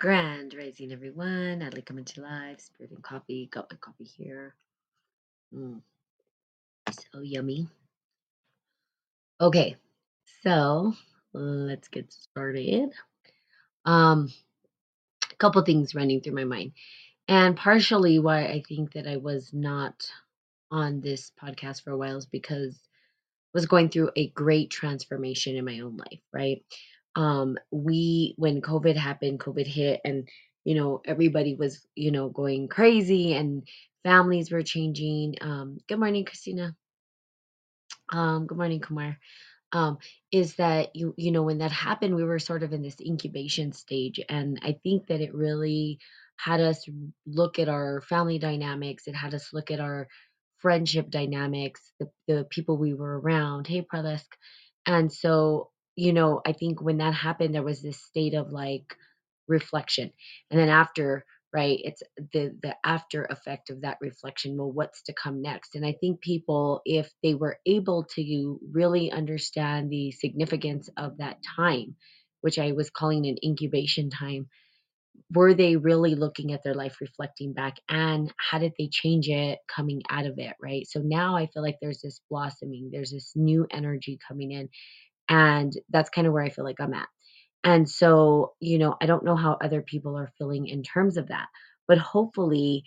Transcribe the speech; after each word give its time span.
Grand 0.00 0.54
Rising, 0.54 0.92
everyone. 0.92 1.58
Natalie 1.58 1.82
coming 1.82 2.06
to 2.06 2.22
live. 2.22 2.58
Spirit 2.58 2.90
and 2.92 3.02
coffee. 3.02 3.50
Got 3.52 3.70
my 3.70 3.76
coffee 3.76 4.08
here. 4.16 4.54
Mm, 5.54 5.82
so 6.90 7.20
yummy. 7.20 7.68
Okay, 9.42 9.76
so 10.42 10.94
let's 11.34 11.88
get 11.88 12.10
started. 12.14 12.94
Um, 13.84 14.32
a 15.30 15.34
couple 15.34 15.60
things 15.64 15.94
running 15.94 16.22
through 16.22 16.34
my 16.34 16.44
mind, 16.44 16.72
and 17.28 17.54
partially 17.54 18.18
why 18.18 18.46
I 18.46 18.62
think 18.66 18.94
that 18.94 19.06
I 19.06 19.18
was 19.18 19.50
not 19.52 20.10
on 20.70 21.02
this 21.02 21.30
podcast 21.42 21.84
for 21.84 21.90
a 21.90 21.98
while 21.98 22.16
is 22.16 22.24
because 22.24 22.74
I 22.74 23.52
was 23.52 23.66
going 23.66 23.90
through 23.90 24.12
a 24.16 24.28
great 24.30 24.70
transformation 24.70 25.56
in 25.56 25.66
my 25.66 25.80
own 25.80 25.98
life. 25.98 26.22
Right? 26.32 26.64
Um, 27.16 27.58
we 27.70 28.34
when 28.38 28.60
COVID 28.62 28.96
happened, 28.96 29.40
COVID 29.40 29.66
hit, 29.66 30.00
and 30.04 30.28
you 30.64 30.74
know 30.74 31.02
everybody 31.04 31.54
was 31.54 31.86
you 31.94 32.10
know 32.12 32.28
going 32.28 32.68
crazy 32.68 33.34
and 33.34 33.66
families 34.04 34.50
were 34.50 34.62
changing. 34.62 35.36
Um, 35.40 35.78
good 35.88 35.98
morning, 35.98 36.24
Christina. 36.24 36.74
Um, 38.12 38.46
good 38.46 38.58
morning, 38.58 38.80
Kumar. 38.80 39.18
Um, 39.72 39.98
is 40.32 40.56
that 40.56 40.96
you 40.96 41.14
you 41.16 41.32
know 41.32 41.42
when 41.42 41.58
that 41.58 41.72
happened, 41.72 42.16
we 42.16 42.24
were 42.24 42.38
sort 42.40 42.62
of 42.62 42.72
in 42.72 42.82
this 42.82 43.00
incubation 43.00 43.72
stage, 43.72 44.20
and 44.28 44.60
I 44.62 44.78
think 44.82 45.08
that 45.08 45.20
it 45.20 45.34
really 45.34 45.98
had 46.36 46.60
us 46.60 46.86
look 47.26 47.58
at 47.58 47.68
our 47.68 48.00
family 48.02 48.38
dynamics. 48.38 49.06
It 49.06 49.14
had 49.14 49.34
us 49.34 49.50
look 49.52 49.70
at 49.70 49.80
our 49.80 50.08
friendship 50.58 51.10
dynamics, 51.10 51.92
the 52.00 52.10
the 52.28 52.46
people 52.50 52.78
we 52.78 52.94
were 52.94 53.20
around. 53.20 53.66
Hey, 53.66 53.82
Pralesk. 53.82 54.26
And 54.86 55.12
so, 55.12 55.70
you 56.00 56.12
know, 56.12 56.40
I 56.46 56.52
think 56.52 56.80
when 56.82 56.98
that 56.98 57.14
happened, 57.14 57.54
there 57.54 57.62
was 57.62 57.82
this 57.82 58.02
state 58.02 58.34
of 58.34 58.52
like 58.52 58.96
reflection, 59.48 60.10
and 60.50 60.60
then 60.60 60.68
after 60.68 61.24
right 61.52 61.80
it's 61.82 62.02
the 62.32 62.56
the 62.62 62.76
after 62.84 63.24
effect 63.24 63.70
of 63.70 63.80
that 63.82 63.98
reflection 64.00 64.56
well 64.56 64.70
what's 64.70 65.02
to 65.02 65.12
come 65.12 65.42
next? 65.42 65.74
And 65.74 65.84
i 65.84 65.94
think 66.00 66.20
people 66.20 66.80
if 66.84 67.10
they 67.24 67.34
were 67.34 67.58
able 67.66 68.04
to 68.16 68.60
really 68.72 69.10
understand 69.10 69.90
the 69.90 70.12
significance 70.12 70.88
of 70.96 71.18
that 71.18 71.38
time 71.56 71.96
which 72.42 72.58
i 72.58 72.72
was 72.72 72.90
calling 72.90 73.26
an 73.26 73.36
incubation 73.44 74.10
time 74.10 74.48
were 75.34 75.54
they 75.54 75.76
really 75.76 76.14
looking 76.14 76.52
at 76.52 76.62
their 76.64 76.74
life 76.74 76.96
reflecting 77.00 77.52
back? 77.52 77.76
And 77.88 78.32
how 78.38 78.58
did 78.58 78.72
they 78.78 78.88
change 78.90 79.28
it 79.28 79.58
coming 79.74 80.02
out 80.10 80.26
of 80.26 80.34
it 80.38 80.54
right? 80.62 80.86
So 80.88 81.00
now 81.00 81.36
i 81.36 81.46
feel 81.48 81.62
like 81.62 81.78
there's 81.80 82.00
this 82.02 82.20
blossoming 82.30 82.90
there's 82.92 83.10
this 83.12 83.32
new 83.36 83.66
energy 83.70 84.18
coming 84.26 84.52
in 84.52 84.68
and 85.30 85.74
that's 85.90 86.10
kind 86.10 86.28
of 86.28 86.34
where 86.34 86.44
i 86.44 86.50
feel 86.50 86.66
like 86.66 86.80
i'm 86.80 86.94
at 86.94 87.08
and 87.64 87.88
so, 87.88 88.54
you 88.60 88.78
know, 88.78 88.96
I 89.00 89.06
don't 89.06 89.24
know 89.24 89.36
how 89.36 89.58
other 89.62 89.82
people 89.82 90.16
are 90.18 90.32
feeling 90.38 90.66
in 90.66 90.82
terms 90.82 91.16
of 91.16 91.28
that, 91.28 91.48
but 91.86 91.98
hopefully 91.98 92.84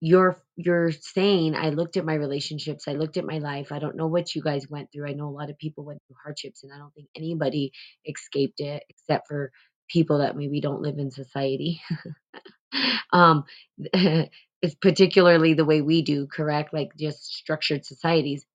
you're 0.00 0.36
you're 0.56 0.92
saying 0.92 1.56
I 1.56 1.70
looked 1.70 1.96
at 1.96 2.04
my 2.04 2.14
relationships, 2.14 2.88
I 2.88 2.92
looked 2.94 3.16
at 3.16 3.24
my 3.24 3.38
life. 3.38 3.72
I 3.72 3.78
don't 3.78 3.96
know 3.96 4.08
what 4.08 4.34
you 4.34 4.42
guys 4.42 4.68
went 4.68 4.90
through. 4.92 5.08
I 5.08 5.14
know 5.14 5.28
a 5.28 5.30
lot 5.30 5.50
of 5.50 5.58
people 5.58 5.84
went 5.84 6.00
through 6.06 6.16
hardships 6.24 6.62
and 6.64 6.72
I 6.72 6.78
don't 6.78 6.94
think 6.94 7.08
anybody 7.16 7.72
escaped 8.06 8.60
it 8.60 8.84
except 8.90 9.28
for 9.28 9.52
people 9.90 10.18
that 10.18 10.36
maybe 10.36 10.60
don't 10.60 10.82
live 10.82 10.98
in 10.98 11.10
society. 11.10 11.82
um 13.12 13.44
it's 14.62 14.74
particularly 14.80 15.54
the 15.54 15.64
way 15.64 15.82
we 15.82 16.02
do, 16.02 16.26
correct? 16.26 16.72
Like 16.72 16.90
just 16.98 17.24
structured 17.34 17.84
societies 17.84 18.46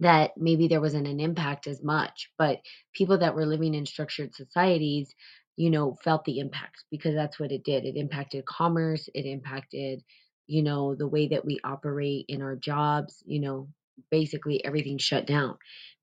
that 0.00 0.32
maybe 0.36 0.68
there 0.68 0.80
wasn't 0.80 1.06
an 1.06 1.20
impact 1.20 1.66
as 1.66 1.82
much, 1.82 2.30
but 2.38 2.58
people 2.94 3.18
that 3.18 3.34
were 3.34 3.46
living 3.46 3.74
in 3.74 3.86
structured 3.86 4.34
societies, 4.34 5.14
you 5.56 5.70
know, 5.70 5.96
felt 6.02 6.24
the 6.24 6.38
impact 6.38 6.84
because 6.90 7.14
that's 7.14 7.38
what 7.38 7.52
it 7.52 7.64
did. 7.64 7.84
It 7.84 7.96
impacted 7.96 8.46
commerce, 8.46 9.08
it 9.14 9.26
impacted, 9.26 10.02
you 10.46 10.62
know, 10.62 10.94
the 10.94 11.08
way 11.08 11.28
that 11.28 11.44
we 11.44 11.60
operate 11.64 12.26
in 12.28 12.42
our 12.42 12.56
jobs, 12.56 13.22
you 13.26 13.40
know, 13.40 13.68
basically 14.10 14.64
everything 14.64 14.98
shut 14.98 15.26
down. 15.26 15.56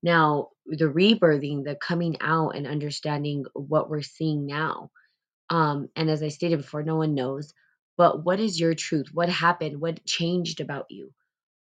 Now, 0.04 0.50
the 0.68 0.86
rebirthing, 0.86 1.64
the 1.64 1.76
coming 1.76 2.18
out 2.22 2.52
and 2.56 2.68
understanding 2.68 3.46
what 3.54 3.90
we're 3.90 4.04
seeing 4.04 4.46
now. 4.46 4.92
Um, 5.50 5.90
and 5.96 6.10
as 6.10 6.24
I 6.24 6.30
stated 6.30 6.58
before, 6.58 6.84
no 6.84 6.98
one 6.98 7.16
knows. 7.16 7.54
But 7.98 8.26
what 8.26 8.40
is 8.40 8.60
your 8.60 8.76
truth? 8.76 9.08
What 9.14 9.30
happened? 9.30 9.82
What 9.82 10.06
changed 10.06 10.62
about 10.62 10.86
you? 10.90 11.12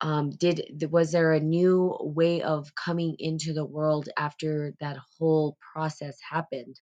Um, 0.02 0.30
did 0.30 0.86
was 0.90 1.12
there 1.12 1.32
a 1.32 1.40
new 1.40 1.96
way 2.00 2.42
of 2.42 2.74
coming 2.74 3.16
into 3.20 3.54
the 3.54 3.66
world 3.66 4.08
after 4.18 4.74
that 4.80 4.98
whole 5.18 5.58
process 5.74 6.18
happened 6.30 6.80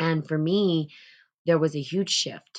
and 0.00 0.26
for 0.28 0.38
me 0.38 0.90
there 1.46 1.58
was 1.58 1.76
a 1.76 1.80
huge 1.82 2.10
shift 2.10 2.50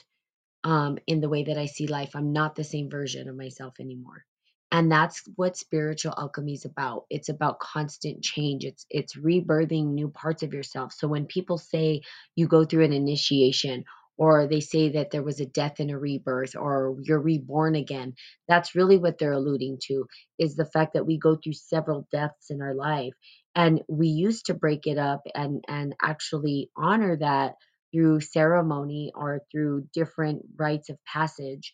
um, 0.65 0.99
in 1.07 1.21
the 1.21 1.29
way 1.29 1.45
that 1.45 1.59
I 1.59 1.67
see 1.67 1.87
life. 1.87 2.11
I'm 2.15 2.33
not 2.33 2.55
the 2.57 2.65
same 2.65 2.91
version 2.91 3.29
of 3.29 3.37
myself 3.37 3.75
anymore. 3.81 4.25
And 4.73 4.91
that's 4.91 5.23
what 5.35 5.57
spiritual 5.57 6.15
alchemy 6.17 6.53
is 6.53 6.65
about. 6.65 7.05
It's 7.11 7.29
about 7.29 7.59
constant 7.59 8.23
change. 8.23 8.65
It's 8.65 8.87
it's 8.89 9.17
rebirthing 9.17 9.87
new 9.95 10.09
parts 10.09 10.45
of 10.45 10.55
yourself. 10.55 10.93
So 10.93 11.09
when 11.09 11.27
people 11.27 11.59
say 11.59 12.03
you 12.37 12.47
go 12.47 12.65
through 12.65 12.85
an 12.85 12.93
initiation 12.93 13.85
or 14.17 14.47
they 14.47 14.59
say 14.61 14.89
that 14.89 15.11
there 15.11 15.23
was 15.23 15.39
a 15.39 15.45
death 15.45 15.75
and 15.79 15.91
a 15.91 15.97
rebirth 15.97 16.55
or 16.55 16.97
you're 17.01 17.21
reborn 17.21 17.75
again, 17.75 18.15
that's 18.47 18.75
really 18.75 18.97
what 18.97 19.17
they're 19.19 19.33
alluding 19.33 19.79
to 19.87 20.05
is 20.39 20.55
the 20.55 20.65
fact 20.65 20.93
that 20.93 21.05
we 21.05 21.17
go 21.19 21.35
through 21.35 21.53
several 21.53 22.07
deaths 22.11 22.49
in 22.49 22.61
our 22.61 22.75
life. 22.75 23.13
And 23.55 23.81
we 23.89 24.07
used 24.07 24.47
to 24.47 24.53
break 24.53 24.87
it 24.87 24.97
up 24.97 25.21
and 25.35 25.63
and 25.67 25.95
actually 26.01 26.69
honor 26.77 27.17
that 27.17 27.55
through 27.93 28.21
ceremony 28.21 29.11
or 29.15 29.41
through 29.51 29.87
different 29.93 30.43
rites 30.57 30.89
of 30.89 30.97
passage, 31.05 31.73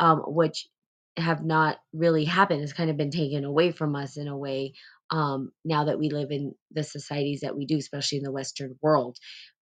um, 0.00 0.20
which 0.26 0.68
have 1.16 1.44
not 1.44 1.78
really 1.92 2.24
happened. 2.24 2.62
It's 2.62 2.72
kind 2.72 2.90
of 2.90 2.96
been 2.96 3.10
taken 3.10 3.44
away 3.44 3.72
from 3.72 3.96
us 3.96 4.16
in 4.16 4.28
a 4.28 4.36
way 4.36 4.74
um, 5.10 5.52
now 5.64 5.84
that 5.84 5.98
we 5.98 6.10
live 6.10 6.30
in 6.30 6.54
the 6.72 6.82
societies 6.82 7.40
that 7.42 7.56
we 7.56 7.66
do, 7.66 7.78
especially 7.78 8.18
in 8.18 8.24
the 8.24 8.32
Western 8.32 8.76
world. 8.82 9.16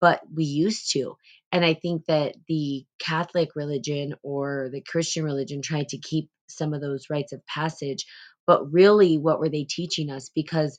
But 0.00 0.20
we 0.34 0.44
used 0.44 0.92
to. 0.92 1.16
And 1.54 1.64
I 1.64 1.74
think 1.76 2.06
that 2.08 2.36
the 2.48 2.86
Catholic 3.00 3.50
religion 3.56 4.14
or 4.24 4.70
the 4.72 4.82
Christian 4.82 5.24
religion 5.24 5.62
tried 5.62 5.90
to 5.90 5.98
keep 6.00 6.30
some 6.50 6.74
of 6.74 6.82
those 6.82 7.06
rites 7.10 7.32
of 7.34 7.46
passage. 7.46 8.06
But 8.46 8.72
really, 8.72 9.18
what 9.18 9.40
were 9.40 9.50
they 9.50 9.66
teaching 9.70 10.10
us? 10.10 10.30
Because 10.34 10.78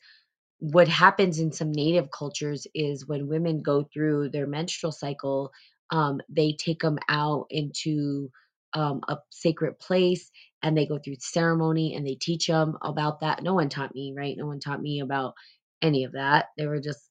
what 0.60 0.88
happens 0.88 1.40
in 1.40 1.52
some 1.52 1.72
native 1.72 2.10
cultures 2.12 2.68
is 2.74 3.08
when 3.08 3.28
women 3.28 3.62
go 3.62 3.86
through 3.94 4.30
their 4.30 4.48
menstrual 4.48 4.92
cycle, 4.92 5.52
um, 5.92 6.22
they 6.30 6.54
take 6.60 6.82
them 6.82 6.98
out 7.10 7.48
into 7.50 8.30
um, 8.74 9.02
a 9.08 9.18
sacred 9.32 9.80
place 9.80 10.32
and 10.64 10.78
they 10.78 10.88
go 10.88 11.00
through 11.00 11.16
ceremony 11.20 11.96
and 11.96 12.08
they 12.08 12.16
teach 12.20 12.48
them 12.48 12.78
about 12.82 13.22
that. 13.22 13.44
No 13.44 13.54
one 13.54 13.70
taught 13.70 13.94
me, 13.96 14.14
right? 14.18 14.36
No 14.38 14.48
one 14.48 14.60
taught 14.60 14.82
me 14.82 15.02
about 15.02 15.34
any 15.82 16.06
of 16.06 16.14
that. 16.14 16.48
They 16.58 16.68
were 16.68 16.82
just 16.82 17.02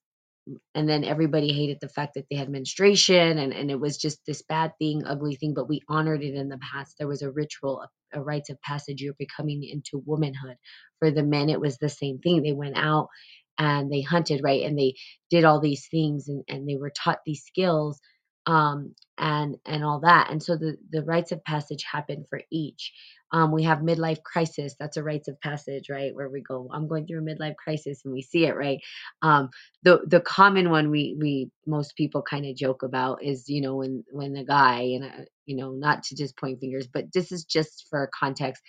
and 0.75 0.89
then 0.89 1.03
everybody 1.03 1.53
hated 1.53 1.79
the 1.81 1.89
fact 1.89 2.15
that 2.15 2.25
they 2.29 2.37
had 2.37 2.49
menstruation 2.49 3.37
and, 3.39 3.53
and 3.53 3.71
it 3.71 3.79
was 3.79 3.97
just 3.97 4.19
this 4.27 4.43
bad 4.43 4.73
thing 4.79 5.03
ugly 5.05 5.35
thing 5.35 5.53
but 5.55 5.69
we 5.69 5.81
honored 5.89 6.23
it 6.23 6.35
in 6.35 6.49
the 6.49 6.59
past. 6.59 6.95
There 6.99 7.07
was 7.07 7.21
a 7.21 7.31
ritual 7.31 7.81
a, 8.13 8.19
a 8.19 8.23
rites 8.23 8.49
of 8.49 8.61
passage 8.61 9.01
you're 9.01 9.15
becoming 9.19 9.63
into 9.63 10.03
womanhood. 10.05 10.57
For 10.99 11.11
the 11.11 11.23
men 11.23 11.49
it 11.49 11.61
was 11.61 11.77
the 11.77 11.89
same 11.89 12.19
thing. 12.19 12.43
They 12.43 12.53
went 12.53 12.77
out 12.77 13.09
and 13.57 13.91
they 13.91 14.01
hunted 14.01 14.41
right 14.43 14.63
and 14.63 14.77
they 14.77 14.95
did 15.29 15.45
all 15.45 15.61
these 15.61 15.87
things 15.89 16.27
and, 16.29 16.43
and 16.49 16.67
they 16.69 16.77
were 16.77 16.91
taught 16.91 17.19
these 17.25 17.43
skills 17.45 17.99
um, 18.47 18.95
and 19.17 19.57
and 19.65 19.83
all 19.83 20.01
that 20.01 20.29
and 20.31 20.43
so 20.43 20.57
the 20.57 20.77
the 20.91 21.03
rites 21.03 21.31
of 21.31 21.43
passage 21.45 21.83
happen 21.91 22.25
for 22.29 22.41
each. 22.51 22.93
Um, 23.33 23.51
we 23.51 23.63
have 23.63 23.79
midlife 23.79 24.23
crisis 24.23 24.75
that's 24.79 24.97
a 24.97 25.03
rites 25.03 25.27
of 25.27 25.41
passage 25.41 25.89
right 25.89 26.15
where 26.15 26.29
we 26.29 26.41
go 26.41 26.69
i'm 26.73 26.87
going 26.87 27.07
through 27.07 27.19
a 27.19 27.21
midlife 27.35 27.55
crisis 27.57 28.01
and 28.05 28.13
we 28.13 28.21
see 28.23 28.45
it 28.45 28.55
right? 28.57 28.79
Um, 29.23 29.49
the 29.83 30.01
the 30.07 30.19
common 30.21 30.69
one 30.69 30.91
we 30.91 31.15
we 31.19 31.49
most 31.65 31.95
people 31.95 32.21
kind 32.21 32.45
of 32.45 32.55
joke 32.55 32.83
about 32.83 33.23
is 33.23 33.47
you 33.47 33.61
know 33.61 33.75
when 33.77 34.03
when 34.11 34.33
the 34.33 34.43
guy 34.43 34.79
and 34.95 35.05
uh, 35.05 35.25
you 35.45 35.55
know 35.55 35.71
not 35.71 36.03
to 36.03 36.15
just 36.15 36.37
point 36.37 36.59
fingers 36.59 36.87
but 36.87 37.05
this 37.13 37.31
is 37.31 37.45
just 37.45 37.85
for 37.89 38.09
context 38.17 38.61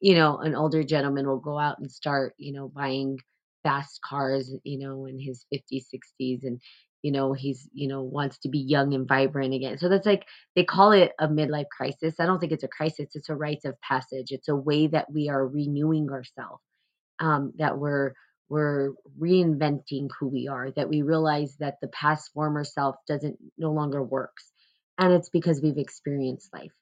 you 0.00 0.14
know 0.14 0.38
an 0.38 0.54
older 0.54 0.82
gentleman 0.82 1.26
will 1.28 1.38
go 1.40 1.58
out 1.58 1.78
and 1.78 1.90
start 1.90 2.34
you 2.38 2.52
know 2.52 2.68
buying 2.68 3.18
fast 3.62 4.00
cars 4.02 4.52
you 4.64 4.78
know 4.78 5.06
in 5.06 5.18
his 5.18 5.46
50s 5.54 5.84
60s 5.94 6.40
and 6.44 6.60
you 7.02 7.12
know 7.12 7.32
he's 7.34 7.68
you 7.72 7.88
know 7.88 8.02
wants 8.02 8.38
to 8.40 8.50
be 8.50 8.60
young 8.60 8.94
and 8.94 9.08
vibrant 9.08 9.54
again. 9.54 9.78
So 9.78 9.88
that's 9.90 10.06
like 10.06 10.26
they 10.56 10.64
call 10.64 10.92
it 10.92 11.12
a 11.20 11.28
midlife 11.28 11.68
crisis. 11.76 12.16
I 12.20 12.26
don't 12.26 12.40
think 12.40 12.52
it's 12.52 12.64
a 12.64 12.68
crisis 12.68 13.10
it's 13.14 13.30
a 13.30 13.36
rite 13.36 13.64
of 13.66 13.80
passage. 13.82 14.28
It's 14.32 14.48
a 14.48 14.56
way 14.56 14.88
that 14.88 15.12
we 15.12 15.28
are 15.30 15.46
renewing 15.46 16.10
ourselves 16.10 16.62
um, 17.20 17.52
that 17.58 17.78
we're 17.78 18.12
we're 18.48 18.92
reinventing 19.20 20.08
who 20.20 20.28
we 20.28 20.48
are 20.48 20.70
that 20.72 20.88
we 20.88 21.02
realize 21.02 21.56
that 21.58 21.76
the 21.82 21.88
past 21.88 22.30
former 22.34 22.64
self 22.64 22.96
doesn't 23.08 23.38
no 23.58 23.72
longer 23.72 24.02
works 24.02 24.52
and 24.98 25.12
it's 25.12 25.30
because 25.30 25.60
we've 25.62 25.78
experienced 25.78 26.50
life. 26.54 26.72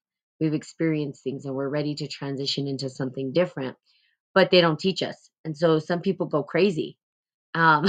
We've 0.41 0.55
experienced 0.55 1.23
things 1.25 1.47
and 1.47 1.55
we're 1.55 1.69
ready 1.69 1.95
to 1.97 2.09
transition 2.09 2.67
into 2.69 2.91
something 2.91 3.33
different 3.33 3.73
but 4.35 4.51
they 4.51 4.61
don't 4.61 4.79
teach 4.79 5.03
us. 5.03 5.31
And 5.45 5.57
so 5.57 5.79
some 5.79 6.01
people 6.01 6.27
go 6.27 6.43
crazy 6.43 6.97
Um, 7.55 7.87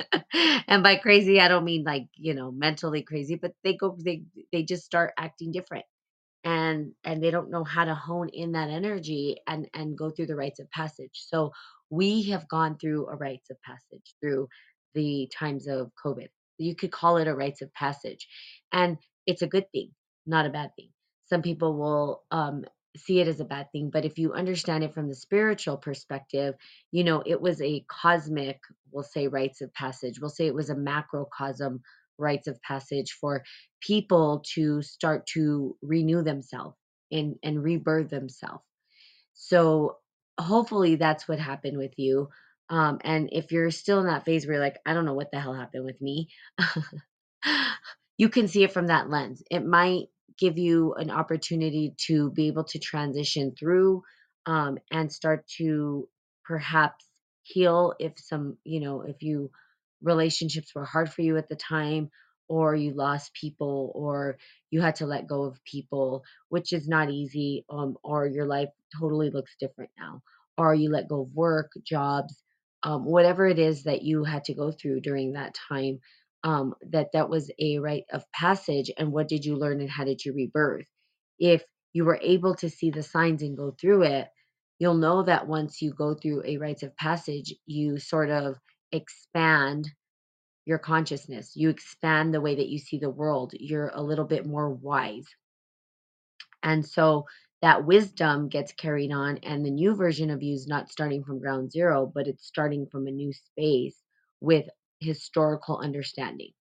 and 0.68 0.82
by 0.82 0.96
crazy, 0.96 1.40
I 1.40 1.48
don't 1.48 1.64
mean 1.64 1.84
like, 1.84 2.06
you 2.14 2.34
know, 2.34 2.50
mentally 2.50 3.02
crazy, 3.02 3.36
but 3.36 3.52
they 3.62 3.74
go 3.74 3.96
they 4.02 4.22
they 4.52 4.62
just 4.62 4.84
start 4.84 5.12
acting 5.18 5.52
different 5.52 5.84
and 6.44 6.92
and 7.04 7.22
they 7.22 7.30
don't 7.30 7.50
know 7.50 7.64
how 7.64 7.84
to 7.84 7.94
hone 7.94 8.28
in 8.30 8.52
that 8.52 8.70
energy 8.70 9.38
and 9.46 9.68
and 9.74 9.98
go 9.98 10.10
through 10.10 10.26
the 10.26 10.36
rites 10.36 10.60
of 10.60 10.70
passage. 10.70 11.12
So 11.14 11.52
we 11.90 12.22
have 12.24 12.48
gone 12.48 12.78
through 12.78 13.08
a 13.08 13.16
rites 13.16 13.50
of 13.50 13.60
passage 13.62 14.14
through 14.20 14.48
the 14.94 15.30
times 15.38 15.66
of 15.68 15.90
COVID. 16.04 16.28
You 16.58 16.74
could 16.76 16.92
call 16.92 17.18
it 17.18 17.28
a 17.28 17.34
rites 17.34 17.62
of 17.62 17.72
passage. 17.74 18.26
And 18.72 18.98
it's 19.26 19.42
a 19.42 19.46
good 19.46 19.70
thing, 19.72 19.90
not 20.26 20.46
a 20.46 20.50
bad 20.50 20.70
thing. 20.76 20.90
Some 21.28 21.42
people 21.42 21.76
will 21.76 22.24
um 22.30 22.64
see 22.96 23.20
it 23.20 23.28
as 23.28 23.40
a 23.40 23.44
bad 23.44 23.70
thing, 23.72 23.90
but 23.92 24.04
if 24.04 24.18
you 24.18 24.32
understand 24.32 24.84
it 24.84 24.94
from 24.94 25.08
the 25.08 25.14
spiritual 25.14 25.76
perspective, 25.76 26.54
you 26.92 27.04
know, 27.04 27.22
it 27.26 27.40
was 27.40 27.60
a 27.62 27.84
cosmic, 27.88 28.60
we'll 28.92 29.04
say 29.04 29.28
rites 29.28 29.60
of 29.60 29.72
passage. 29.74 30.20
We'll 30.20 30.30
say 30.30 30.46
it 30.46 30.54
was 30.54 30.70
a 30.70 30.76
macrocosm 30.76 31.80
rites 32.18 32.48
of 32.48 32.60
passage 32.62 33.12
for 33.20 33.44
people 33.80 34.42
to 34.54 34.82
start 34.82 35.26
to 35.28 35.76
renew 35.82 36.22
themselves 36.22 36.76
and 37.12 37.36
and 37.42 37.62
rebirth 37.62 38.10
themselves. 38.10 38.64
So 39.34 39.98
hopefully 40.40 40.96
that's 40.96 41.28
what 41.28 41.38
happened 41.38 41.78
with 41.78 41.94
you. 41.98 42.28
Um, 42.68 42.98
and 43.04 43.28
if 43.32 43.52
you're 43.52 43.70
still 43.70 44.00
in 44.00 44.06
that 44.06 44.24
phase 44.24 44.46
where 44.46 44.54
you're 44.54 44.64
like, 44.64 44.78
I 44.86 44.92
don't 44.94 45.04
know 45.04 45.14
what 45.14 45.30
the 45.30 45.40
hell 45.40 45.54
happened 45.54 45.84
with 45.84 46.00
me, 46.00 46.28
you 48.18 48.28
can 48.28 48.48
see 48.48 48.64
it 48.64 48.72
from 48.72 48.88
that 48.88 49.08
lens. 49.10 49.42
It 49.50 49.64
might 49.64 50.06
give 50.38 50.58
you 50.58 50.94
an 50.94 51.10
opportunity 51.10 51.94
to 52.06 52.30
be 52.30 52.48
able 52.48 52.64
to 52.64 52.78
transition 52.78 53.54
through 53.58 54.02
um, 54.46 54.78
and 54.90 55.12
start 55.12 55.46
to 55.58 56.08
perhaps 56.44 57.04
heal 57.42 57.94
if 57.98 58.12
some, 58.18 58.56
you 58.64 58.80
know, 58.80 59.02
if 59.02 59.22
you 59.22 59.50
relationships 60.02 60.74
were 60.74 60.84
hard 60.84 61.12
for 61.12 61.22
you 61.22 61.36
at 61.36 61.48
the 61.48 61.56
time 61.56 62.10
or 62.48 62.74
you 62.74 62.92
lost 62.92 63.32
people 63.34 63.90
or 63.94 64.36
you 64.70 64.80
had 64.80 64.96
to 64.96 65.06
let 65.06 65.26
go 65.26 65.44
of 65.44 65.64
people 65.64 66.22
which 66.48 66.72
is 66.72 66.86
not 66.86 67.10
easy 67.10 67.64
um, 67.70 67.96
or 68.04 68.26
your 68.26 68.46
life 68.46 68.68
totally 69.00 69.30
looks 69.30 69.56
different 69.58 69.90
now 69.98 70.20
or 70.58 70.74
you 70.74 70.90
let 70.90 71.08
go 71.08 71.22
of 71.22 71.34
work 71.34 71.72
jobs 71.84 72.42
um, 72.82 73.04
whatever 73.04 73.46
it 73.46 73.58
is 73.58 73.84
that 73.84 74.02
you 74.02 74.22
had 74.22 74.44
to 74.44 74.54
go 74.54 74.70
through 74.70 75.00
during 75.00 75.32
that 75.32 75.56
time 75.68 75.98
um, 76.46 76.74
that 76.92 77.08
that 77.14 77.30
was 77.30 77.50
a 77.60 77.78
rite 77.80 78.06
of 78.12 78.24
passage 78.32 78.90
and 78.98 79.12
what 79.12 79.28
did 79.28 79.44
you 79.44 79.56
learn 79.56 79.82
and 79.82 79.90
how 79.90 80.04
did 80.04 80.24
you 80.24 80.34
rebirth? 80.34 80.86
If 81.38 81.64
you 81.92 82.06
were 82.06 82.20
able 82.22 82.54
to 82.56 82.70
see 82.70 82.90
the 82.90 83.04
signs 83.04 83.42
and 83.42 83.56
go 83.58 83.76
through 83.80 84.04
it 84.04 84.28
you'll 84.78 84.94
know 84.94 85.22
that 85.24 85.48
once 85.48 85.82
you 85.82 85.92
go 85.92 86.14
through 86.14 86.42
a 86.46 86.58
rites 86.58 86.84
of 86.84 86.96
passage 86.96 87.54
you 87.66 87.98
sort 87.98 88.30
of 88.30 88.56
expand 88.92 89.88
your 90.66 90.78
consciousness. 90.78 91.52
You 91.56 91.70
expand 91.70 92.34
the 92.34 92.40
way 92.40 92.56
that 92.56 92.68
you 92.68 92.78
see 92.78 92.98
the 92.98 93.10
world. 93.10 93.52
You're 93.58 93.92
a 93.94 94.02
little 94.02 94.24
bit 94.24 94.46
more 94.46 94.70
wise. 94.70 95.26
And 96.62 96.86
so 96.86 97.24
that 97.62 97.86
wisdom 97.86 98.48
gets 98.48 98.72
carried 98.72 99.12
on 99.12 99.38
and 99.38 99.64
the 99.64 99.70
new 99.70 99.94
version 99.94 100.30
of 100.30 100.42
you 100.42 100.54
is 100.54 100.66
not 100.66 100.90
starting 100.90 101.24
from 101.24 101.40
ground 101.40 101.72
zero 101.72 102.10
but 102.14 102.26
it's 102.28 102.46
starting 102.46 102.86
from 102.92 103.06
a 103.06 103.10
new 103.10 103.32
space 103.32 103.96
with 104.40 104.66
historical 105.00 105.78
understanding 105.78 106.52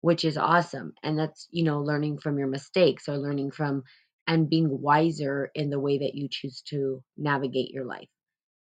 which 0.00 0.24
is 0.24 0.36
awesome. 0.38 0.92
And 1.02 1.18
that's, 1.18 1.48
you 1.50 1.64
know, 1.64 1.80
learning 1.80 2.18
from 2.18 2.38
your 2.38 2.46
mistakes 2.48 3.08
or 3.08 3.18
learning 3.18 3.50
from 3.52 3.82
and 4.26 4.48
being 4.48 4.80
wiser 4.80 5.50
in 5.54 5.70
the 5.70 5.80
way 5.80 5.98
that 5.98 6.14
you 6.14 6.28
choose 6.30 6.62
to 6.70 7.02
navigate 7.16 7.70
your 7.70 7.84
life. 7.84 8.08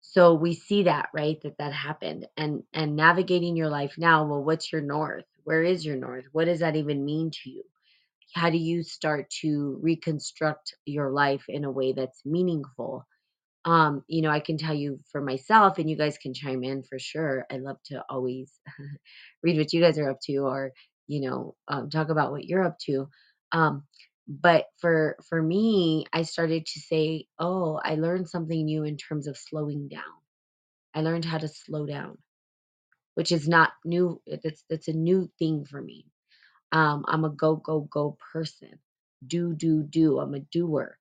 So 0.02 0.34
we 0.34 0.54
see 0.54 0.84
that, 0.84 1.08
right? 1.14 1.38
That 1.42 1.58
that 1.58 1.72
happened. 1.72 2.26
And 2.36 2.62
and 2.72 2.96
navigating 2.96 3.56
your 3.56 3.70
life 3.70 3.94
now, 3.98 4.26
well, 4.26 4.44
what's 4.44 4.72
your 4.72 4.82
north? 4.82 5.24
Where 5.44 5.62
is 5.62 5.84
your 5.84 5.96
north? 5.96 6.26
What 6.32 6.46
does 6.46 6.60
that 6.60 6.76
even 6.76 7.04
mean 7.04 7.30
to 7.42 7.50
you? 7.50 7.64
How 8.34 8.50
do 8.50 8.58
you 8.58 8.82
start 8.82 9.30
to 9.42 9.78
reconstruct 9.82 10.74
your 10.84 11.10
life 11.12 11.44
in 11.48 11.64
a 11.64 11.70
way 11.70 11.92
that's 11.92 12.24
meaningful 12.26 13.06
um, 13.64 14.04
you 14.08 14.22
know, 14.22 14.30
I 14.30 14.40
can 14.40 14.58
tell 14.58 14.74
you 14.74 15.00
for 15.10 15.20
myself, 15.20 15.78
and 15.78 15.88
you 15.88 15.96
guys 15.96 16.18
can 16.18 16.34
chime 16.34 16.64
in 16.64 16.82
for 16.82 16.98
sure. 16.98 17.46
I 17.50 17.56
love 17.58 17.78
to 17.86 18.04
always 18.08 18.52
read 19.42 19.58
what 19.58 19.72
you 19.72 19.80
guys 19.80 19.98
are 19.98 20.10
up 20.10 20.20
to, 20.24 20.36
or 20.38 20.72
you 21.06 21.28
know, 21.28 21.54
um, 21.68 21.90
talk 21.90 22.10
about 22.10 22.32
what 22.32 22.44
you're 22.44 22.64
up 22.64 22.78
to. 22.86 23.08
Um, 23.52 23.84
but 24.28 24.66
for 24.80 25.16
for 25.28 25.40
me, 25.42 26.06
I 26.12 26.22
started 26.22 26.66
to 26.66 26.80
say, 26.80 27.26
"Oh, 27.38 27.80
I 27.82 27.96
learned 27.96 28.28
something 28.28 28.64
new 28.64 28.84
in 28.84 28.96
terms 28.96 29.26
of 29.28 29.36
slowing 29.38 29.88
down. 29.88 30.02
I 30.94 31.02
learned 31.02 31.24
how 31.24 31.38
to 31.38 31.48
slow 31.48 31.86
down, 31.86 32.18
which 33.14 33.32
is 33.32 33.48
not 33.48 33.72
new. 33.84 34.20
That's 34.26 34.64
that's 34.70 34.88
a 34.88 34.92
new 34.92 35.30
thing 35.38 35.64
for 35.64 35.80
me. 35.80 36.06
Um, 36.72 37.04
I'm 37.08 37.24
a 37.24 37.30
go 37.30 37.56
go 37.56 37.80
go 37.82 38.18
person. 38.32 38.78
Do 39.26 39.54
do 39.54 39.82
do. 39.82 40.20
I'm 40.20 40.34
a 40.34 40.40
doer, 40.40 40.98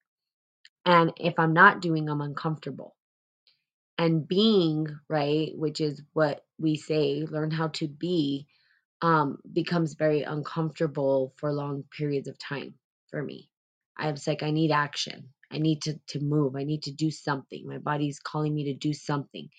and 0.86 1.14
if 1.18 1.36
I'm 1.40 1.54
not 1.54 1.82
doing, 1.82 2.10
I'm 2.10 2.22
uncomfortable. 2.22 2.96
And 3.98 4.28
being 4.28 4.88
right 5.10 5.52
which 5.56 5.80
is 5.82 6.02
what 6.14 6.44
we 6.60 6.76
say 6.78 7.26
learn 7.30 7.52
how 7.52 7.70
to 7.70 7.88
be 7.88 8.48
um 9.02 9.38
becomes 9.54 9.94
very 9.96 10.24
uncomfortable 10.24 11.34
for 11.38 11.54
long 11.54 11.84
periods 11.98 12.28
of 12.28 12.38
time 12.40 12.74
for 13.10 13.24
me. 13.24 13.50
I 13.98 14.12
was 14.12 14.28
like 14.28 14.44
i 14.44 14.52
need 14.52 14.72
action. 14.72 15.30
I 15.52 15.60
need 15.60 15.84
to 15.84 16.00
to 16.10 16.20
move. 16.20 16.56
I 16.56 16.64
need 16.64 16.84
to 16.84 16.92
do 16.92 17.12
something. 17.12 17.68
My 17.68 17.78
body's 17.78 18.20
calling 18.20 18.56
me 18.56 18.66
to 18.66 18.74
do 18.74 18.94
something. 18.94 19.50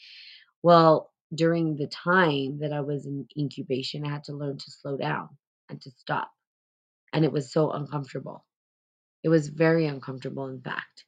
Well 0.63 1.13
during 1.35 1.77
the 1.77 1.89
time 1.89 2.59
that 2.61 2.73
i 2.73 2.81
was 2.81 3.07
in 3.07 3.27
incubation 3.39 4.05
i 4.07 4.11
had 4.11 4.25
to 4.25 4.33
learn 4.35 4.57
to 4.59 4.71
slow 4.71 4.97
down 4.97 5.29
and 5.69 5.81
to 5.83 5.91
stop. 5.93 6.31
And 7.13 7.25
it 7.25 7.33
was 7.33 7.53
so 7.53 7.73
uncomfortable. 7.73 8.45
It 9.25 9.29
was 9.31 9.49
very 9.49 9.87
uncomfortable, 9.87 10.47
in 10.49 10.61
fact, 10.63 11.05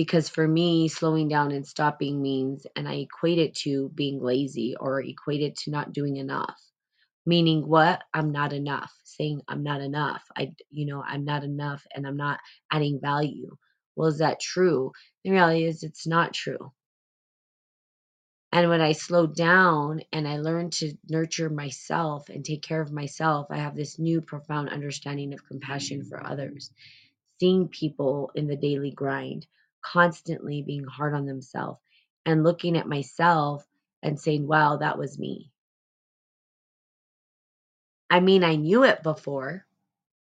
because 0.00 0.30
for 0.30 0.48
me, 0.48 0.88
slowing 0.88 1.28
down 1.28 1.52
and 1.52 1.66
stopping 1.66 2.22
means, 2.22 2.66
and 2.74 2.88
I 2.88 2.94
equate 2.94 3.36
it 3.36 3.54
to 3.64 3.90
being 3.94 4.18
lazy 4.18 4.74
or 4.80 5.02
equate 5.02 5.42
it 5.42 5.56
to 5.58 5.70
not 5.70 5.92
doing 5.92 6.16
enough. 6.16 6.58
Meaning 7.26 7.68
what? 7.68 8.02
I'm 8.14 8.32
not 8.32 8.54
enough. 8.54 8.90
Saying 9.04 9.42
I'm 9.46 9.62
not 9.62 9.82
enough. 9.82 10.22
I, 10.34 10.54
you 10.70 10.86
know, 10.86 11.04
I'm 11.06 11.26
not 11.26 11.44
enough 11.44 11.86
and 11.94 12.06
I'm 12.06 12.16
not 12.16 12.40
adding 12.72 12.98
value. 12.98 13.54
Well, 13.94 14.08
is 14.08 14.20
that 14.20 14.40
true? 14.40 14.92
The 15.22 15.32
reality 15.32 15.64
is 15.64 15.82
it's 15.82 16.06
not 16.06 16.32
true. 16.32 16.72
And 18.52 18.70
when 18.70 18.80
I 18.80 18.92
slowed 18.92 19.36
down 19.36 20.00
and 20.14 20.26
I 20.26 20.38
learned 20.38 20.72
to 20.78 20.94
nurture 21.10 21.50
myself 21.50 22.30
and 22.30 22.42
take 22.42 22.62
care 22.62 22.80
of 22.80 22.90
myself, 22.90 23.48
I 23.50 23.58
have 23.58 23.76
this 23.76 23.98
new 23.98 24.22
profound 24.22 24.70
understanding 24.70 25.34
of 25.34 25.46
compassion 25.46 26.04
for 26.04 26.26
others 26.26 26.70
seeing 27.40 27.68
people 27.68 28.30
in 28.34 28.46
the 28.46 28.56
daily 28.56 28.90
grind, 28.90 29.46
constantly 29.82 30.62
being 30.62 30.84
hard 30.84 31.14
on 31.14 31.26
themselves, 31.26 31.80
and 32.26 32.44
looking 32.44 32.76
at 32.76 32.88
myself 32.88 33.66
and 34.02 34.18
saying, 34.18 34.46
wow, 34.46 34.76
that 34.78 34.98
was 34.98 35.18
me. 35.18 35.50
I 38.08 38.20
mean, 38.20 38.42
I 38.42 38.56
knew 38.56 38.84
it 38.84 39.02
before. 39.02 39.64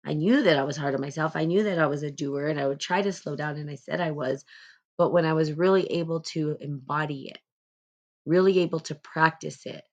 I 0.05 0.15
knew 0.15 0.43
that 0.43 0.59
I 0.59 0.65
was 0.65 0.77
hard 0.77 0.95
on 0.95 1.01
myself. 1.01 1.37
I 1.37 1.45
knew 1.45 1.65
that 1.65 1.79
I 1.79 1.87
was 1.87 2.03
a 2.03 2.11
doer 2.11 2.49
and 2.49 2.59
I 2.59 2.67
would 2.67 2.81
try 2.81 3.03
to 3.03 3.13
slow 3.13 3.37
down, 3.37 3.57
and 3.57 3.71
I 3.71 3.77
said 3.77 4.01
I 4.01 4.11
was. 4.11 4.45
But 4.97 5.13
when 5.13 5.25
I 5.25 5.35
was 5.35 5.53
really 5.53 5.87
able 5.93 6.21
to 6.33 6.57
embody 6.61 7.29
it, 7.29 7.39
really 8.27 8.61
able 8.61 8.81
to 8.81 8.95
practice 8.95 9.65
it, 9.67 9.85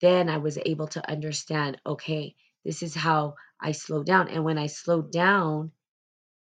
then 0.00 0.28
I 0.28 0.38
was 0.38 0.58
able 0.64 0.86
to 0.88 1.10
understand 1.10 1.80
okay, 1.84 2.36
this 2.64 2.82
is 2.82 2.94
how 2.94 3.34
I 3.60 3.72
slow 3.72 4.04
down. 4.04 4.28
And 4.28 4.44
when 4.44 4.58
I 4.58 4.66
slowed 4.66 5.10
down, 5.10 5.72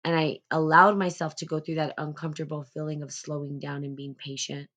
and 0.05 0.15
I 0.17 0.39
allowed 0.51 0.97
myself 0.99 1.35
to 1.37 1.47
go 1.47 1.59
through 1.61 1.77
that 1.77 1.95
uncomfortable 1.99 2.65
feeling 2.75 3.03
of 3.03 3.11
slowing 3.13 3.59
down 3.59 3.85
and 3.85 3.97
being 3.97 4.15
patient, 4.15 4.69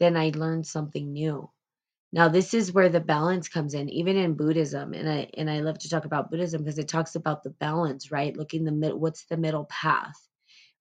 then 0.00 0.16
I 0.16 0.32
learned 0.34 0.66
something 0.66 1.12
new. 1.12 1.50
Now 2.12 2.28
this 2.28 2.54
is 2.54 2.72
where 2.72 2.88
the 2.88 3.00
balance 3.00 3.48
comes 3.48 3.74
in, 3.74 3.90
even 3.90 4.16
in 4.16 4.34
Buddhism, 4.34 4.94
and 4.94 5.08
I 5.08 5.28
and 5.36 5.50
I 5.50 5.60
love 5.60 5.78
to 5.80 5.90
talk 5.90 6.06
about 6.06 6.30
Buddhism 6.30 6.62
because 6.64 6.78
it 6.78 6.88
talks 6.88 7.16
about 7.16 7.42
the 7.42 7.50
balance, 7.50 8.10
right? 8.10 8.36
Looking 8.36 8.64
the 8.64 8.72
mid, 8.72 8.94
what's 8.94 9.26
the 9.26 9.36
middle 9.36 9.66
path? 9.66 10.16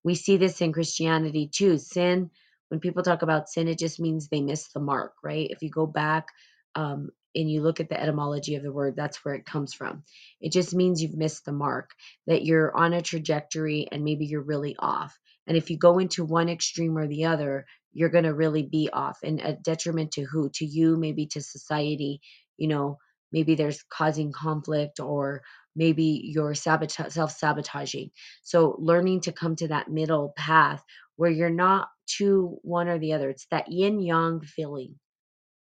We 0.04 0.16
see 0.16 0.38
this 0.38 0.62
in 0.62 0.74
Christianity 0.74 1.50
too. 1.54 1.78
Sin, 1.78 2.32
when 2.70 2.80
people 2.82 3.04
talk 3.04 3.22
about 3.24 3.50
sin, 3.50 3.68
it 3.68 3.80
just 3.80 4.00
means 4.00 4.28
they 4.30 4.42
miss 4.42 4.70
the 4.74 4.82
mark, 4.82 5.14
right? 5.24 5.48
If 5.50 5.64
you 5.64 5.70
go 5.70 5.88
back 5.88 6.28
um, 6.76 7.10
and 7.36 7.50
you 7.52 7.62
look 7.62 7.80
at 7.80 7.90
the 7.90 8.00
etymology 8.02 8.56
of 8.56 8.64
the 8.64 8.72
word, 8.72 8.96
that's 8.96 9.24
where 9.26 9.36
it 9.36 9.46
comes 9.46 9.74
from. 9.74 10.04
It 10.42 10.52
just 10.52 10.74
means 10.76 11.02
you've 11.02 11.18
missed 11.18 11.46
the 11.46 11.52
mark, 11.54 11.92
that 12.28 12.46
you're 12.46 12.76
on 12.76 12.94
a 12.94 13.02
trajectory 13.02 13.88
and 13.92 14.04
maybe 14.04 14.26
you're 14.26 14.44
really 14.44 14.76
off. 14.80 15.18
And 15.48 15.58
if 15.58 15.70
you 15.70 15.78
go 15.78 16.00
into 16.00 16.26
one 16.26 16.50
extreme 16.50 16.98
or 16.98 17.08
the 17.08 17.26
other, 17.26 17.66
you're 17.94 18.10
going 18.10 18.26
to 18.26 18.34
really 18.34 18.64
be 18.64 18.90
off 18.92 19.20
and 19.24 19.42
a 19.42 19.54
detriment 19.54 20.14
to 20.14 20.24
who? 20.24 20.50
To 20.56 20.66
you, 20.66 20.98
maybe 20.98 21.28
to 21.28 21.42
society. 21.42 22.22
You 22.58 22.70
know, 22.70 22.98
maybe 23.32 23.56
there's 23.56 23.84
causing 23.92 24.32
conflict 24.32 25.00
or 25.00 25.42
maybe 25.76 26.22
you're 26.26 26.54
sabota- 26.54 27.12
self 27.12 27.32
sabotaging 27.32 28.12
so 28.44 28.76
learning 28.80 29.22
to 29.22 29.32
come 29.32 29.56
to 29.58 29.70
that 29.70 29.90
middle 29.90 30.34
path 30.38 30.84
where 31.16 31.32
you're 31.32 31.50
not 31.50 31.90
too 32.08 32.58
one 32.64 32.88
or 32.88 33.00
the 33.00 33.14
other. 33.14 33.30
It's 33.30 33.48
that 33.52 33.72
yin 33.72 34.02
yang 34.02 34.42
feeling, 34.42 34.96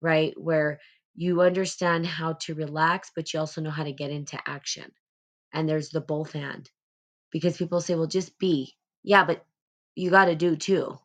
right? 0.01 0.33
Where 0.37 0.79
you 1.17 1.41
understand 1.41 2.05
how 2.05 2.33
to 2.33 2.53
relax, 2.53 3.11
but 3.15 3.33
you 3.33 3.39
also 3.39 3.59
know 3.59 3.71
how 3.71 3.83
to 3.83 3.91
get 3.91 4.11
into 4.11 4.39
action. 4.45 4.91
And 5.51 5.67
there's 5.67 5.89
the 5.89 5.99
both 5.99 6.31
hand 6.31 6.69
because 7.31 7.57
people 7.57 7.81
say, 7.81 7.95
well, 7.95 8.07
just 8.07 8.37
be. 8.37 8.75
Yeah, 9.03 9.25
but 9.25 9.43
you 9.95 10.11
got 10.11 10.25
to 10.25 10.35
do 10.35 10.55
too. 10.55 10.99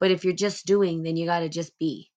But 0.00 0.10
if 0.10 0.24
you're 0.24 0.32
just 0.32 0.66
doing, 0.66 1.02
then 1.02 1.18
you 1.18 1.26
got 1.26 1.40
to 1.40 1.50
just 1.50 1.78
be. 1.78 2.10